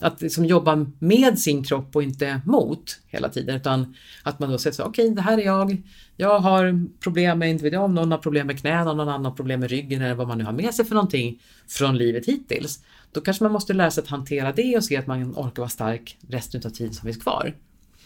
att 0.00 0.22
liksom 0.22 0.44
jobba 0.44 0.86
med 0.98 1.38
sin 1.38 1.64
kropp 1.64 1.96
och 1.96 2.02
inte 2.02 2.40
mot 2.44 3.00
hela 3.06 3.28
tiden 3.28 3.56
utan 3.56 3.94
att 4.22 4.38
man 4.38 4.50
då 4.50 4.58
säger 4.58 4.74
så 4.74 4.82
okej 4.82 5.04
okay, 5.04 5.14
det 5.14 5.22
här 5.22 5.38
är 5.38 5.44
jag, 5.44 5.82
jag 6.16 6.38
har 6.38 6.86
problem 7.00 7.38
med, 7.38 7.50
inte 7.50 7.64
vet 7.64 7.72
jag 7.72 7.84
om 7.84 7.94
någon 7.94 8.10
har 8.10 8.18
problem 8.18 8.46
med 8.46 8.60
knäna, 8.60 8.84
någon 8.84 9.08
annan 9.08 9.24
har 9.24 9.32
problem 9.32 9.60
med 9.60 9.70
ryggen 9.70 10.02
eller 10.02 10.14
vad 10.14 10.28
man 10.28 10.38
nu 10.38 10.44
har 10.44 10.52
med 10.52 10.74
sig 10.74 10.84
för 10.84 10.94
någonting 10.94 11.42
från 11.68 11.98
livet 11.98 12.26
hittills. 12.26 12.84
Då 13.12 13.20
kanske 13.20 13.44
man 13.44 13.52
måste 13.52 13.72
lära 13.72 13.90
sig 13.90 14.02
att 14.02 14.08
hantera 14.08 14.52
det 14.52 14.76
och 14.76 14.84
se 14.84 14.96
att 14.96 15.06
man 15.06 15.32
orkar 15.36 15.62
vara 15.62 15.68
stark 15.68 16.18
resten 16.28 16.62
av 16.64 16.70
tiden 16.70 16.94
som 16.94 17.06
finns 17.06 17.22
kvar. 17.22 17.54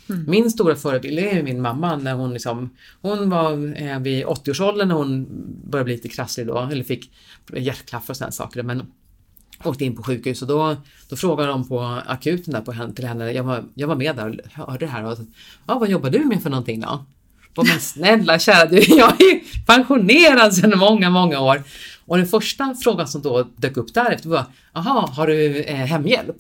Mm. 0.09 0.25
Min 0.29 0.51
stora 0.51 0.77
förebild 0.77 1.19
är 1.19 1.43
min 1.43 1.61
mamma 1.61 1.97
när 1.97 2.15
hon 2.15 2.33
liksom, 2.33 2.71
hon 3.01 3.31
var 3.31 3.83
eh, 3.83 3.99
vid 3.99 4.25
80-årsåldern 4.25 4.89
när 4.89 4.95
hon 4.95 5.27
började 5.65 5.85
bli 5.85 5.95
lite 5.95 6.09
krasslig 6.09 6.47
då, 6.47 6.69
eller 6.73 6.85
fick 6.85 7.13
hjärtklaffar 7.57 8.13
och 8.13 8.17
sådana 8.17 8.33
saker. 8.33 8.63
Men 8.63 8.83
åkte 9.65 9.85
in 9.85 9.97
på 9.97 10.03
sjukhus 10.03 10.43
och 10.43 10.49
då, 10.49 10.77
då 11.09 11.17
frågade 11.17 11.49
de 11.49 11.69
på 11.69 12.03
akuten 12.07 12.55
där 12.55 12.61
på 12.61 12.73
henne, 12.73 12.95
till 12.95 13.07
henne, 13.07 13.33
jag 13.33 13.45
var, 13.45 13.65
jag 13.75 13.89
var 13.89 13.97
med 13.97 14.17
där 14.17 14.29
och 14.29 14.63
hörde 14.67 14.87
det 14.87 14.93
här 14.93 15.05
och 15.05 15.19
ja, 15.67 15.79
vad 15.79 15.89
jobbar 15.89 16.11
du 16.11 16.25
med 16.25 16.43
för 16.43 16.51
någonting 16.51 16.81
då? 16.81 17.05
Och 17.57 17.67
men 17.67 17.81
snälla 17.81 18.39
kära 18.39 18.67
du, 18.67 18.77
jag 18.97 19.21
är 19.21 19.25
ju 19.25 19.41
pensionerad 19.67 20.55
sedan 20.55 20.79
många, 20.79 21.11
många 21.11 21.41
år. 21.41 21.63
Och 22.07 22.17
den 22.17 22.27
första 22.27 22.75
frågan 22.83 23.09
som 23.09 23.23
då 23.23 23.49
dök 23.57 23.77
upp 23.77 23.95
därefter 23.95 24.29
var, 24.29 24.45
jaha, 24.75 25.09
har 25.17 25.27
du 25.27 25.63
eh, 25.63 25.77
hemhjälp? 25.77 26.37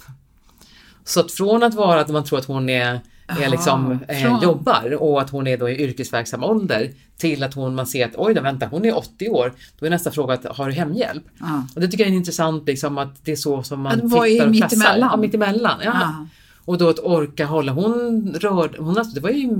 Så 1.04 1.20
att 1.20 1.32
från 1.32 1.62
att 1.62 1.74
vara 1.74 2.00
att 2.00 2.08
man 2.08 2.24
tror 2.24 2.38
att 2.38 2.44
hon 2.44 2.68
är 2.68 3.00
är 3.28 3.50
liksom, 3.50 3.98
eh, 4.08 4.42
jobbar 4.42 4.96
och 5.02 5.20
att 5.20 5.30
hon 5.30 5.46
är 5.46 5.58
då 5.58 5.68
i 5.68 5.82
yrkesverksam 5.82 6.44
ålder 6.44 6.90
till 7.16 7.42
att 7.42 7.54
hon, 7.54 7.74
man 7.74 7.86
ser 7.86 8.06
att 8.06 8.14
oj 8.16 8.34
då 8.34 8.40
vänta 8.40 8.66
hon 8.66 8.84
är 8.84 8.96
80 8.96 9.28
år. 9.28 9.52
Då 9.78 9.86
är 9.86 9.90
nästa 9.90 10.10
fråga 10.10 10.34
att 10.34 10.44
har 10.56 10.66
du 10.66 10.72
hemhjälp? 10.72 11.24
Ja. 11.40 11.66
Och 11.74 11.80
det 11.80 11.88
tycker 11.88 12.04
jag 12.04 12.12
är 12.12 12.16
intressant 12.16 12.66
liksom 12.66 12.98
att 12.98 13.24
det 13.24 13.32
är 13.32 13.36
så 13.36 13.62
som 13.62 13.80
man 13.80 14.00
tittar 14.00 14.16
och 14.16 14.50
mittemellan. 14.50 14.68
klassar. 14.68 14.98
Ja, 14.98 15.16
mittemellan. 15.16 15.80
Ja. 15.84 15.92
Ja. 16.00 16.26
Och 16.64 16.78
då 16.78 16.88
att 16.88 16.98
orka 16.98 17.46
hålla, 17.46 17.72
hon 17.72 18.34
rörde, 18.40 18.78
hon, 18.78 18.98
alltså, 18.98 19.14
det 19.14 19.20
var 19.20 19.30
ju 19.30 19.50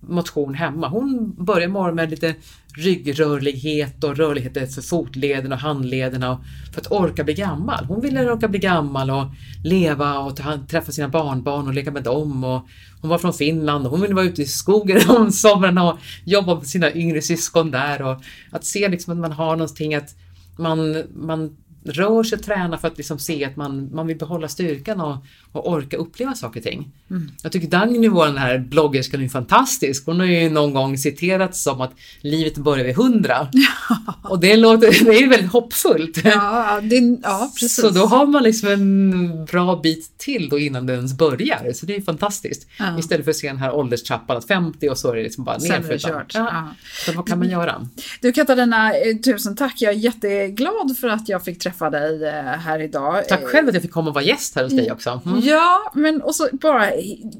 motion 0.00 0.54
hemma. 0.54 0.88
Hon 0.88 1.34
börjar 1.44 1.68
morgonen 1.68 1.96
med 1.96 2.10
lite 2.10 2.34
ryggrörlighet 2.76 4.04
och 4.04 4.16
rörlighet 4.16 4.74
för 4.74 4.82
fotleden 4.82 5.52
och 5.52 5.58
handlederna 5.58 6.44
för 6.72 6.80
att 6.80 6.92
orka 6.92 7.24
bli 7.24 7.34
gammal. 7.34 7.84
Hon 7.84 8.00
ville 8.00 8.30
orka 8.32 8.48
bli 8.48 8.58
gammal 8.58 9.10
och 9.10 9.26
leva 9.64 10.18
och 10.18 10.36
träffa 10.68 10.92
sina 10.92 11.08
barnbarn 11.08 11.66
och 11.66 11.74
leka 11.74 11.90
med 11.90 12.02
dem. 12.02 12.44
Och 12.44 12.66
hon 13.00 13.10
var 13.10 13.18
från 13.18 13.32
Finland 13.32 13.86
och 13.86 13.90
hon 13.90 14.00
ville 14.00 14.14
vara 14.14 14.24
ute 14.24 14.42
i 14.42 14.46
skogen 14.46 15.00
om 15.16 15.32
somrarna 15.32 15.92
och 15.92 15.98
jobba 16.24 16.54
med 16.54 16.66
sina 16.66 16.94
yngre 16.94 17.22
syskon 17.22 17.70
där 17.70 18.02
och 18.02 18.22
att 18.50 18.64
se 18.64 18.88
liksom 18.88 19.12
att 19.12 19.18
man 19.18 19.32
har 19.32 19.56
någonting 19.56 19.94
att 19.94 20.14
man, 20.58 21.02
man 21.14 21.56
rör 21.86 22.22
sig 22.22 22.38
och 22.38 22.44
tränar 22.44 22.76
för 22.76 22.88
att 22.88 22.96
liksom 22.96 23.18
se 23.18 23.44
att 23.44 23.56
man, 23.56 23.94
man 23.94 24.06
vill 24.06 24.18
behålla 24.18 24.48
styrkan 24.48 25.00
och, 25.00 25.16
och 25.52 25.70
orka 25.70 25.96
uppleva 25.96 26.34
saker 26.34 26.60
och 26.60 26.64
ting. 26.64 26.92
Mm. 27.10 27.30
Jag 27.42 27.52
tycker 27.52 27.68
Dagny, 27.68 28.08
vår 28.08 28.26
här 28.26 28.58
bloggerskan, 28.58 29.22
är 29.22 29.28
fantastisk. 29.28 30.06
Hon 30.06 30.20
har 30.20 30.26
ju 30.26 30.50
någon 30.50 30.74
gång 30.74 30.98
citerats 30.98 31.62
som 31.62 31.80
att 31.80 31.92
livet 32.20 32.56
börjar 32.56 32.84
vid 32.84 32.96
hundra. 32.96 33.48
Ja. 33.52 33.96
Och 34.30 34.40
det, 34.40 34.56
låter, 34.56 35.04
det 35.04 35.18
är 35.18 35.28
väldigt 35.28 35.52
hoppfullt. 35.52 36.24
Ja, 36.24 36.80
det, 36.82 37.18
ja, 37.22 37.50
precis. 37.60 37.76
Så 37.76 37.90
då 37.90 38.06
har 38.06 38.26
man 38.26 38.42
liksom 38.42 38.68
en 38.68 39.44
bra 39.44 39.80
bit 39.82 40.18
till 40.18 40.48
då 40.48 40.58
innan 40.58 40.86
det 40.86 40.92
ens 40.92 41.18
börjar. 41.18 41.72
Så 41.72 41.86
det 41.86 41.96
är 41.96 42.00
fantastiskt. 42.00 42.68
Ja. 42.78 42.98
Istället 42.98 43.24
för 43.24 43.30
att 43.30 43.36
se 43.36 43.46
den 43.46 43.56
här 43.56 43.74
ålderstrappan 43.74 44.36
att 44.36 44.46
50 44.46 44.88
och 44.88 44.98
så 44.98 45.10
är 45.10 45.16
det 45.16 45.22
liksom 45.22 45.44
bara 45.44 45.58
nerför. 45.58 45.98
Ja. 46.02 46.22
ja. 46.34 46.74
Så 47.06 47.12
vad 47.12 47.28
kan 47.28 47.38
man 47.38 47.50
göra? 47.50 47.88
Du 48.20 48.32
Katarina, 48.32 48.94
eh, 48.94 49.16
tusen 49.16 49.56
tack. 49.56 49.74
Jag 49.78 49.92
är 49.92 49.98
jätteglad 49.98 50.96
för 51.00 51.08
att 51.08 51.28
jag 51.28 51.44
fick 51.44 51.58
träffa 51.58 51.75
dig 51.90 52.24
eh, 52.24 52.32
här 52.34 52.78
idag. 52.78 53.28
Tack 53.28 53.44
själv 53.44 53.68
att 53.68 53.74
jag 53.74 53.82
fick 53.82 53.92
komma 53.92 54.08
och 54.08 54.14
vara 54.14 54.24
gäst 54.24 54.56
här 54.56 54.62
hos 54.62 54.72
dig 54.72 54.92
också. 54.92 55.20
Mm. 55.26 55.40
Ja, 55.40 55.92
men 55.94 56.22
och 56.22 56.34
så 56.34 56.48
bara 56.52 56.90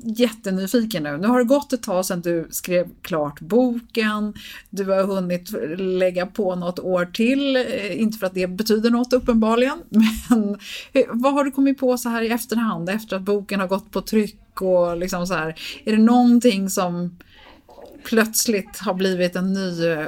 jättenyfiken 0.04 1.02
nu. 1.02 1.16
Nu 1.16 1.28
har 1.28 1.38
det 1.38 1.44
gått 1.44 1.72
ett 1.72 1.82
tag 1.82 2.06
sedan 2.06 2.20
du 2.20 2.48
skrev 2.50 2.88
klart 3.02 3.40
boken. 3.40 4.34
Du 4.70 4.84
har 4.84 5.02
hunnit 5.02 5.50
lägga 5.78 6.26
på 6.26 6.54
något 6.54 6.78
år 6.78 7.04
till. 7.04 7.56
Eh, 7.56 8.00
inte 8.00 8.18
för 8.18 8.26
att 8.26 8.34
det 8.34 8.46
betyder 8.46 8.90
något 8.90 9.12
uppenbarligen. 9.12 9.78
Men 10.28 10.58
vad 11.08 11.32
har 11.32 11.44
du 11.44 11.50
kommit 11.50 11.78
på 11.78 11.98
så 11.98 12.08
här 12.08 12.22
i 12.22 12.28
efterhand 12.28 12.88
efter 12.88 13.16
att 13.16 13.22
boken 13.22 13.60
har 13.60 13.66
gått 13.66 13.90
på 13.90 14.00
tryck 14.00 14.62
och 14.62 14.96
liksom 14.96 15.26
så 15.26 15.34
här. 15.34 15.54
Är 15.84 15.92
det 15.92 16.02
någonting 16.02 16.70
som 16.70 17.18
plötsligt 18.08 18.78
har 18.78 18.94
blivit 18.94 19.36
en 19.36 19.52
ny 19.52 19.86
eh, 19.86 20.06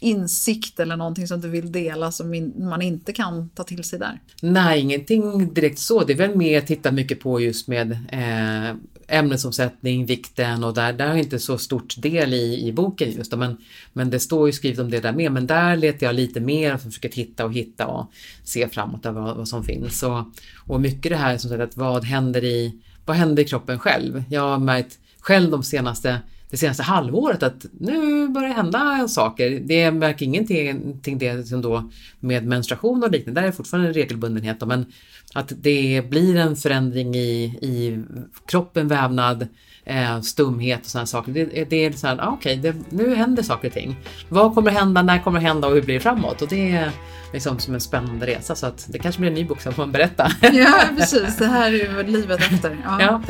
insikt 0.00 0.80
eller 0.80 0.96
någonting 0.96 1.26
som 1.26 1.40
du 1.40 1.48
vill 1.48 1.72
dela 1.72 2.12
som 2.12 2.52
man 2.56 2.82
inte 2.82 3.12
kan 3.12 3.48
ta 3.48 3.64
till 3.64 3.84
sig 3.84 3.98
där? 3.98 4.20
Nej, 4.42 4.80
ingenting 4.80 5.54
direkt 5.54 5.78
så. 5.78 6.04
Det 6.04 6.12
är 6.12 6.16
väl 6.16 6.36
mer 6.36 6.58
att 6.58 6.66
titta 6.66 6.92
mycket 6.92 7.20
på 7.20 7.40
just 7.40 7.68
med 7.68 7.92
eh, 7.92 8.76
ämnesomsättning, 9.10 10.06
vikten 10.06 10.64
och 10.64 10.74
där, 10.74 10.92
där 10.92 11.06
har 11.06 11.14
jag 11.14 11.24
inte 11.24 11.38
så 11.38 11.58
stort 11.58 11.94
del 11.98 12.34
i, 12.34 12.68
i 12.68 12.72
boken 12.72 13.12
just 13.12 13.30
då, 13.30 13.36
men, 13.36 13.56
men 13.92 14.10
det 14.10 14.20
står 14.20 14.48
ju 14.48 14.52
skrivet 14.52 14.78
om 14.78 14.90
det 14.90 15.00
där 15.00 15.12
med. 15.12 15.32
Men 15.32 15.46
där 15.46 15.76
letar 15.76 16.06
jag 16.06 16.14
lite 16.14 16.40
mer 16.40 16.74
och 16.74 16.80
försöker 16.80 17.08
titta 17.08 17.44
och 17.44 17.52
hitta 17.52 17.86
och 17.86 18.12
se 18.44 18.68
framåt 18.68 19.04
vad, 19.04 19.36
vad 19.36 19.48
som 19.48 19.64
finns. 19.64 20.02
Och, 20.02 20.24
och 20.66 20.80
mycket 20.80 21.12
det 21.12 21.16
här 21.16 21.38
som 21.38 21.50
sagt 21.50 21.62
att 21.62 21.76
vad 21.76 22.04
händer 22.04 22.44
i, 22.44 22.80
vad 23.04 23.16
händer 23.16 23.42
i 23.42 23.46
kroppen 23.46 23.78
själv? 23.78 24.24
Jag 24.30 24.40
har 24.40 24.58
märkt 24.58 24.98
själv 25.20 25.50
de 25.50 25.62
senaste 25.62 26.18
det 26.50 26.56
senaste 26.56 26.82
halvåret 26.82 27.42
att 27.42 27.66
nu 27.80 28.28
börjar 28.28 28.48
det 28.48 28.54
hända 28.54 29.08
saker. 29.08 29.60
Det 29.64 29.90
märker 29.90 30.26
ingenting 30.26 31.18
det 31.18 31.48
som 31.48 31.62
då 31.62 31.90
med 32.20 32.46
menstruation 32.46 33.02
och 33.02 33.10
liknande, 33.10 33.40
där 33.40 33.46
är 33.46 33.50
det 33.50 33.56
fortfarande 33.56 33.88
en 33.88 33.94
regelbundenhet. 33.94 34.66
Men 34.66 34.86
att 35.34 35.52
det 35.56 36.10
blir 36.10 36.36
en 36.36 36.56
förändring 36.56 37.14
i, 37.14 37.44
i 37.62 38.02
kroppen, 38.46 38.88
vävnad, 38.88 39.46
eh, 39.90 40.20
stumhet 40.20 40.80
och 40.80 40.86
sådana 40.86 41.06
saker. 41.06 41.32
Det, 41.32 41.64
det 41.70 41.84
är 41.84 41.92
så 41.92 42.06
här, 42.06 42.18
ah, 42.20 42.28
okej, 42.28 42.58
okay, 42.58 42.72
nu 42.90 43.14
händer 43.14 43.42
saker 43.42 43.68
och 43.68 43.74
ting. 43.74 43.96
Vad 44.28 44.54
kommer 44.54 44.70
hända, 44.70 45.02
när 45.02 45.18
kommer 45.18 45.40
det 45.40 45.46
hända 45.46 45.68
och 45.68 45.74
hur 45.74 45.82
blir 45.82 45.94
det 45.94 46.00
framåt? 46.00 46.42
Och 46.42 46.48
det 46.48 46.72
är 46.72 46.90
liksom 47.32 47.58
som 47.58 47.74
en 47.74 47.80
spännande 47.80 48.26
resa 48.26 48.54
så 48.54 48.66
att 48.66 48.86
det 48.88 48.98
kanske 48.98 49.20
blir 49.20 49.30
en 49.30 49.34
ny 49.34 49.44
bok 49.44 49.60
som 49.60 49.72
får 49.72 49.82
man 49.82 49.92
berätta. 49.92 50.30
Ja, 50.52 50.82
precis. 50.96 51.36
Det 51.36 51.46
här 51.46 51.66
är 51.66 51.72
ju 51.72 52.02
livet 52.02 52.40
efter. 52.40 52.78
Ja, 52.84 53.00
ja. 53.00 53.22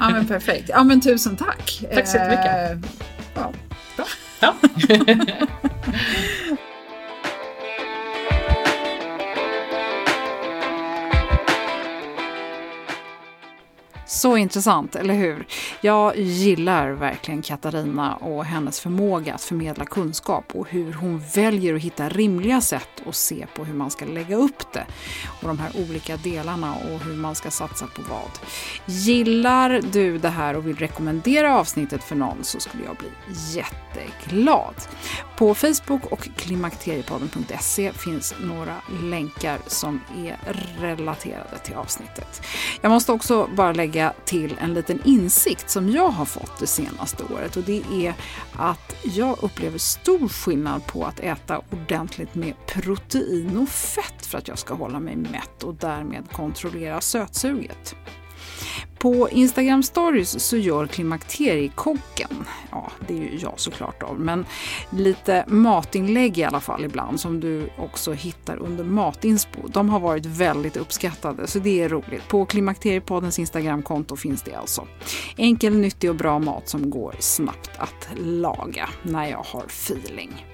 ja 0.00 0.10
men 0.10 0.26
perfekt. 0.26 0.68
Ja, 0.68 0.84
men 0.84 1.00
tusen 1.00 1.36
tack. 1.36 1.84
Tack 1.94 2.06
så 2.06 2.16
jättemycket. 2.16 2.84
Eh, 2.84 2.90
ja. 3.34 3.52
Bra. 3.96 4.06
Ja. 4.40 4.54
Så 14.14 14.36
intressant, 14.36 14.96
eller 14.96 15.14
hur? 15.14 15.46
Jag 15.80 16.16
gillar 16.16 16.90
verkligen 16.90 17.42
Katarina 17.42 18.16
och 18.16 18.44
hennes 18.44 18.80
förmåga 18.80 19.34
att 19.34 19.42
förmedla 19.42 19.84
kunskap 19.84 20.44
och 20.54 20.68
hur 20.68 20.92
hon 20.92 21.22
väljer 21.34 21.74
att 21.74 21.80
hitta 21.80 22.08
rimliga 22.08 22.60
sätt 22.60 22.93
och 23.04 23.14
se 23.14 23.46
på 23.54 23.64
hur 23.64 23.74
man 23.74 23.90
ska 23.90 24.04
lägga 24.04 24.36
upp 24.36 24.72
det 24.72 24.86
och 25.42 25.48
de 25.48 25.58
här 25.58 25.70
olika 25.76 26.16
delarna 26.16 26.74
och 26.74 27.00
hur 27.00 27.14
man 27.14 27.34
ska 27.34 27.50
satsa 27.50 27.86
på 27.86 28.02
vad. 28.02 28.30
Gillar 28.86 29.80
du 29.92 30.18
det 30.18 30.28
här 30.28 30.56
och 30.56 30.66
vill 30.66 30.76
rekommendera 30.76 31.58
avsnittet 31.58 32.04
för 32.04 32.14
någon 32.14 32.44
så 32.44 32.60
skulle 32.60 32.84
jag 32.84 32.96
bli 32.96 33.08
jätteglad. 33.52 34.74
På 35.36 35.54
Facebook 35.54 36.04
och 36.12 36.28
klimakteriepodden.se 36.36 37.92
finns 37.92 38.34
några 38.40 38.76
länkar 39.02 39.58
som 39.66 40.00
är 40.16 40.38
relaterade 40.80 41.58
till 41.64 41.74
avsnittet. 41.74 42.42
Jag 42.80 42.90
måste 42.90 43.12
också 43.12 43.48
bara 43.56 43.72
lägga 43.72 44.12
till 44.24 44.56
en 44.60 44.74
liten 44.74 45.00
insikt 45.04 45.70
som 45.70 45.90
jag 45.90 46.08
har 46.08 46.24
fått 46.24 46.58
det 46.60 46.66
senaste 46.66 47.24
året 47.34 47.56
och 47.56 47.62
det 47.62 47.82
är 47.92 48.14
att 48.56 48.96
jag 49.02 49.38
upplever 49.42 49.78
stor 49.78 50.28
skillnad 50.28 50.86
på 50.86 51.04
att 51.04 51.20
äta 51.20 51.60
ordentligt 51.70 52.34
med 52.34 52.54
protein 52.66 52.93
protein 52.94 53.58
och 53.58 53.68
fett 53.68 54.26
för 54.26 54.38
att 54.38 54.48
jag 54.48 54.58
ska 54.58 54.74
hålla 54.74 55.00
mig 55.00 55.16
mätt 55.16 55.62
och 55.62 55.74
därmed 55.74 56.32
kontrollera 56.32 57.00
sötsuget. 57.00 57.96
På 58.98 59.28
Instagram 59.30 59.82
stories 59.82 60.44
så 60.44 60.56
gör 60.56 60.86
klimakteriekocken, 60.86 62.44
ja 62.70 62.90
det 63.08 63.14
är 63.14 63.18
ju 63.18 63.38
jag 63.38 63.52
såklart 63.56 64.00
då, 64.00 64.14
men 64.18 64.46
lite 64.90 65.44
matinlägg 65.48 66.38
i 66.38 66.44
alla 66.44 66.60
fall 66.60 66.84
ibland 66.84 67.20
som 67.20 67.40
du 67.40 67.68
också 67.78 68.12
hittar 68.12 68.56
under 68.56 68.84
Matinspo. 68.84 69.68
De 69.68 69.88
har 69.88 70.00
varit 70.00 70.26
väldigt 70.26 70.76
uppskattade 70.76 71.46
så 71.46 71.58
det 71.58 71.82
är 71.82 71.88
roligt. 71.88 72.28
På 72.28 72.46
Klimakteriepoddens 72.46 73.38
Instagramkonto 73.38 74.16
finns 74.16 74.42
det 74.42 74.54
alltså. 74.54 74.86
Enkel, 75.36 75.76
nyttig 75.76 76.10
och 76.10 76.16
bra 76.16 76.38
mat 76.38 76.68
som 76.68 76.90
går 76.90 77.14
snabbt 77.18 77.70
att 77.78 78.08
laga 78.18 78.88
när 79.02 79.30
jag 79.30 79.44
har 79.46 79.64
feeling. 79.64 80.44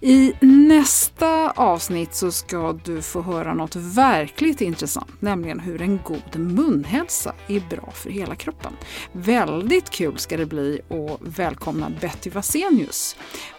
I 0.00 0.32
nästa 0.40 1.50
avsnitt 1.50 2.14
så 2.14 2.32
ska 2.32 2.72
du 2.84 3.02
få 3.02 3.22
höra 3.22 3.54
något 3.54 3.76
verkligt 3.76 4.60
intressant, 4.60 5.22
nämligen 5.22 5.60
hur 5.60 5.82
en 5.82 6.00
god 6.04 6.36
munhälsa 6.36 7.34
är 7.48 7.60
bra 7.60 7.90
för 7.94 8.10
hela 8.10 8.34
kroppen. 8.34 8.72
Väldigt 9.12 9.90
kul 9.90 10.18
ska 10.18 10.36
det 10.36 10.46
bli 10.46 10.80
att 10.88 11.20
välkomna 11.20 11.90
Betty 12.00 12.30
Vasenius. 12.30 13.16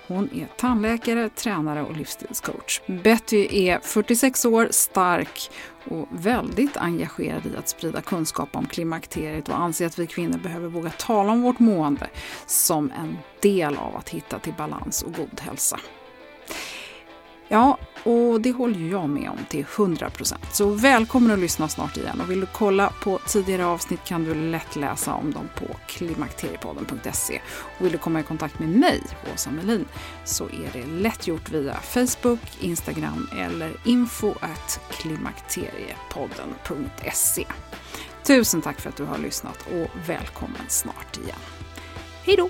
Hon 0.07 0.29
är 0.33 0.47
tandläkare, 0.57 1.29
tränare 1.29 1.83
och 1.83 1.97
livsstilscoach. 1.97 2.81
Betty 3.03 3.67
är 3.67 3.79
46 3.79 4.45
år, 4.45 4.67
stark 4.71 5.51
och 5.89 6.07
väldigt 6.11 6.77
engagerad 6.77 7.45
i 7.45 7.57
att 7.57 7.69
sprida 7.69 8.01
kunskap 8.01 8.49
om 8.51 8.65
klimakteriet 8.65 9.49
och 9.49 9.59
anser 9.59 9.85
att 9.85 9.99
vi 9.99 10.07
kvinnor 10.07 10.38
behöver 10.38 10.67
våga 10.67 10.89
tala 10.89 11.31
om 11.31 11.41
vårt 11.41 11.59
mående 11.59 12.07
som 12.45 12.91
en 12.91 13.17
del 13.41 13.77
av 13.77 13.95
att 13.95 14.09
hitta 14.09 14.39
till 14.39 14.53
balans 14.53 15.03
och 15.03 15.13
god 15.13 15.39
hälsa. 15.39 15.79
Ja, 17.50 17.78
och 18.04 18.41
det 18.41 18.52
håller 18.52 18.80
ju 18.80 18.89
jag 18.89 19.10
med 19.10 19.30
om 19.30 19.38
till 19.50 19.66
100%. 19.66 20.34
Så 20.52 20.70
välkommen 20.70 21.32
att 21.32 21.39
lyssna 21.39 21.68
snart 21.68 21.98
igen. 21.98 22.22
Och 22.22 22.32
vill 22.32 22.39
du 22.39 22.48
kolla 22.54 22.93
på 23.04 23.20
tidigare 23.28 23.66
avsnitt 23.66 24.00
kan 24.06 24.24
du 24.24 24.34
lätt 24.34 24.76
läsa 24.76 25.14
om 25.14 25.32
dem 25.32 25.50
på 25.56 25.66
klimakteriepodden.se. 25.88 27.41
Och 27.80 27.86
vill 27.86 27.91
du 27.91 27.98
komma 27.98 28.20
i 28.20 28.24
kontakt 28.24 28.60
med 28.60 28.70
mig, 28.70 29.02
Åsa 29.34 29.52
Melin, 29.52 29.86
så 30.26 30.43
är 30.43 30.70
det 30.74 30.86
lätt 30.86 31.28
gjort 31.28 31.50
via 31.50 31.74
Facebook, 31.74 32.39
Instagram 32.60 33.30
eller 33.39 33.72
info 33.86 34.34
klimakteriepodden.se. 34.89 37.45
Tusen 38.24 38.62
tack 38.62 38.82
för 38.82 38.89
att 38.89 38.98
du 38.98 39.04
har 39.04 39.18
lyssnat 39.18 39.68
och 39.68 39.89
välkommen 40.08 40.62
snart 40.68 41.18
igen. 41.18 41.39
Hej 42.24 42.36
då! 42.36 42.50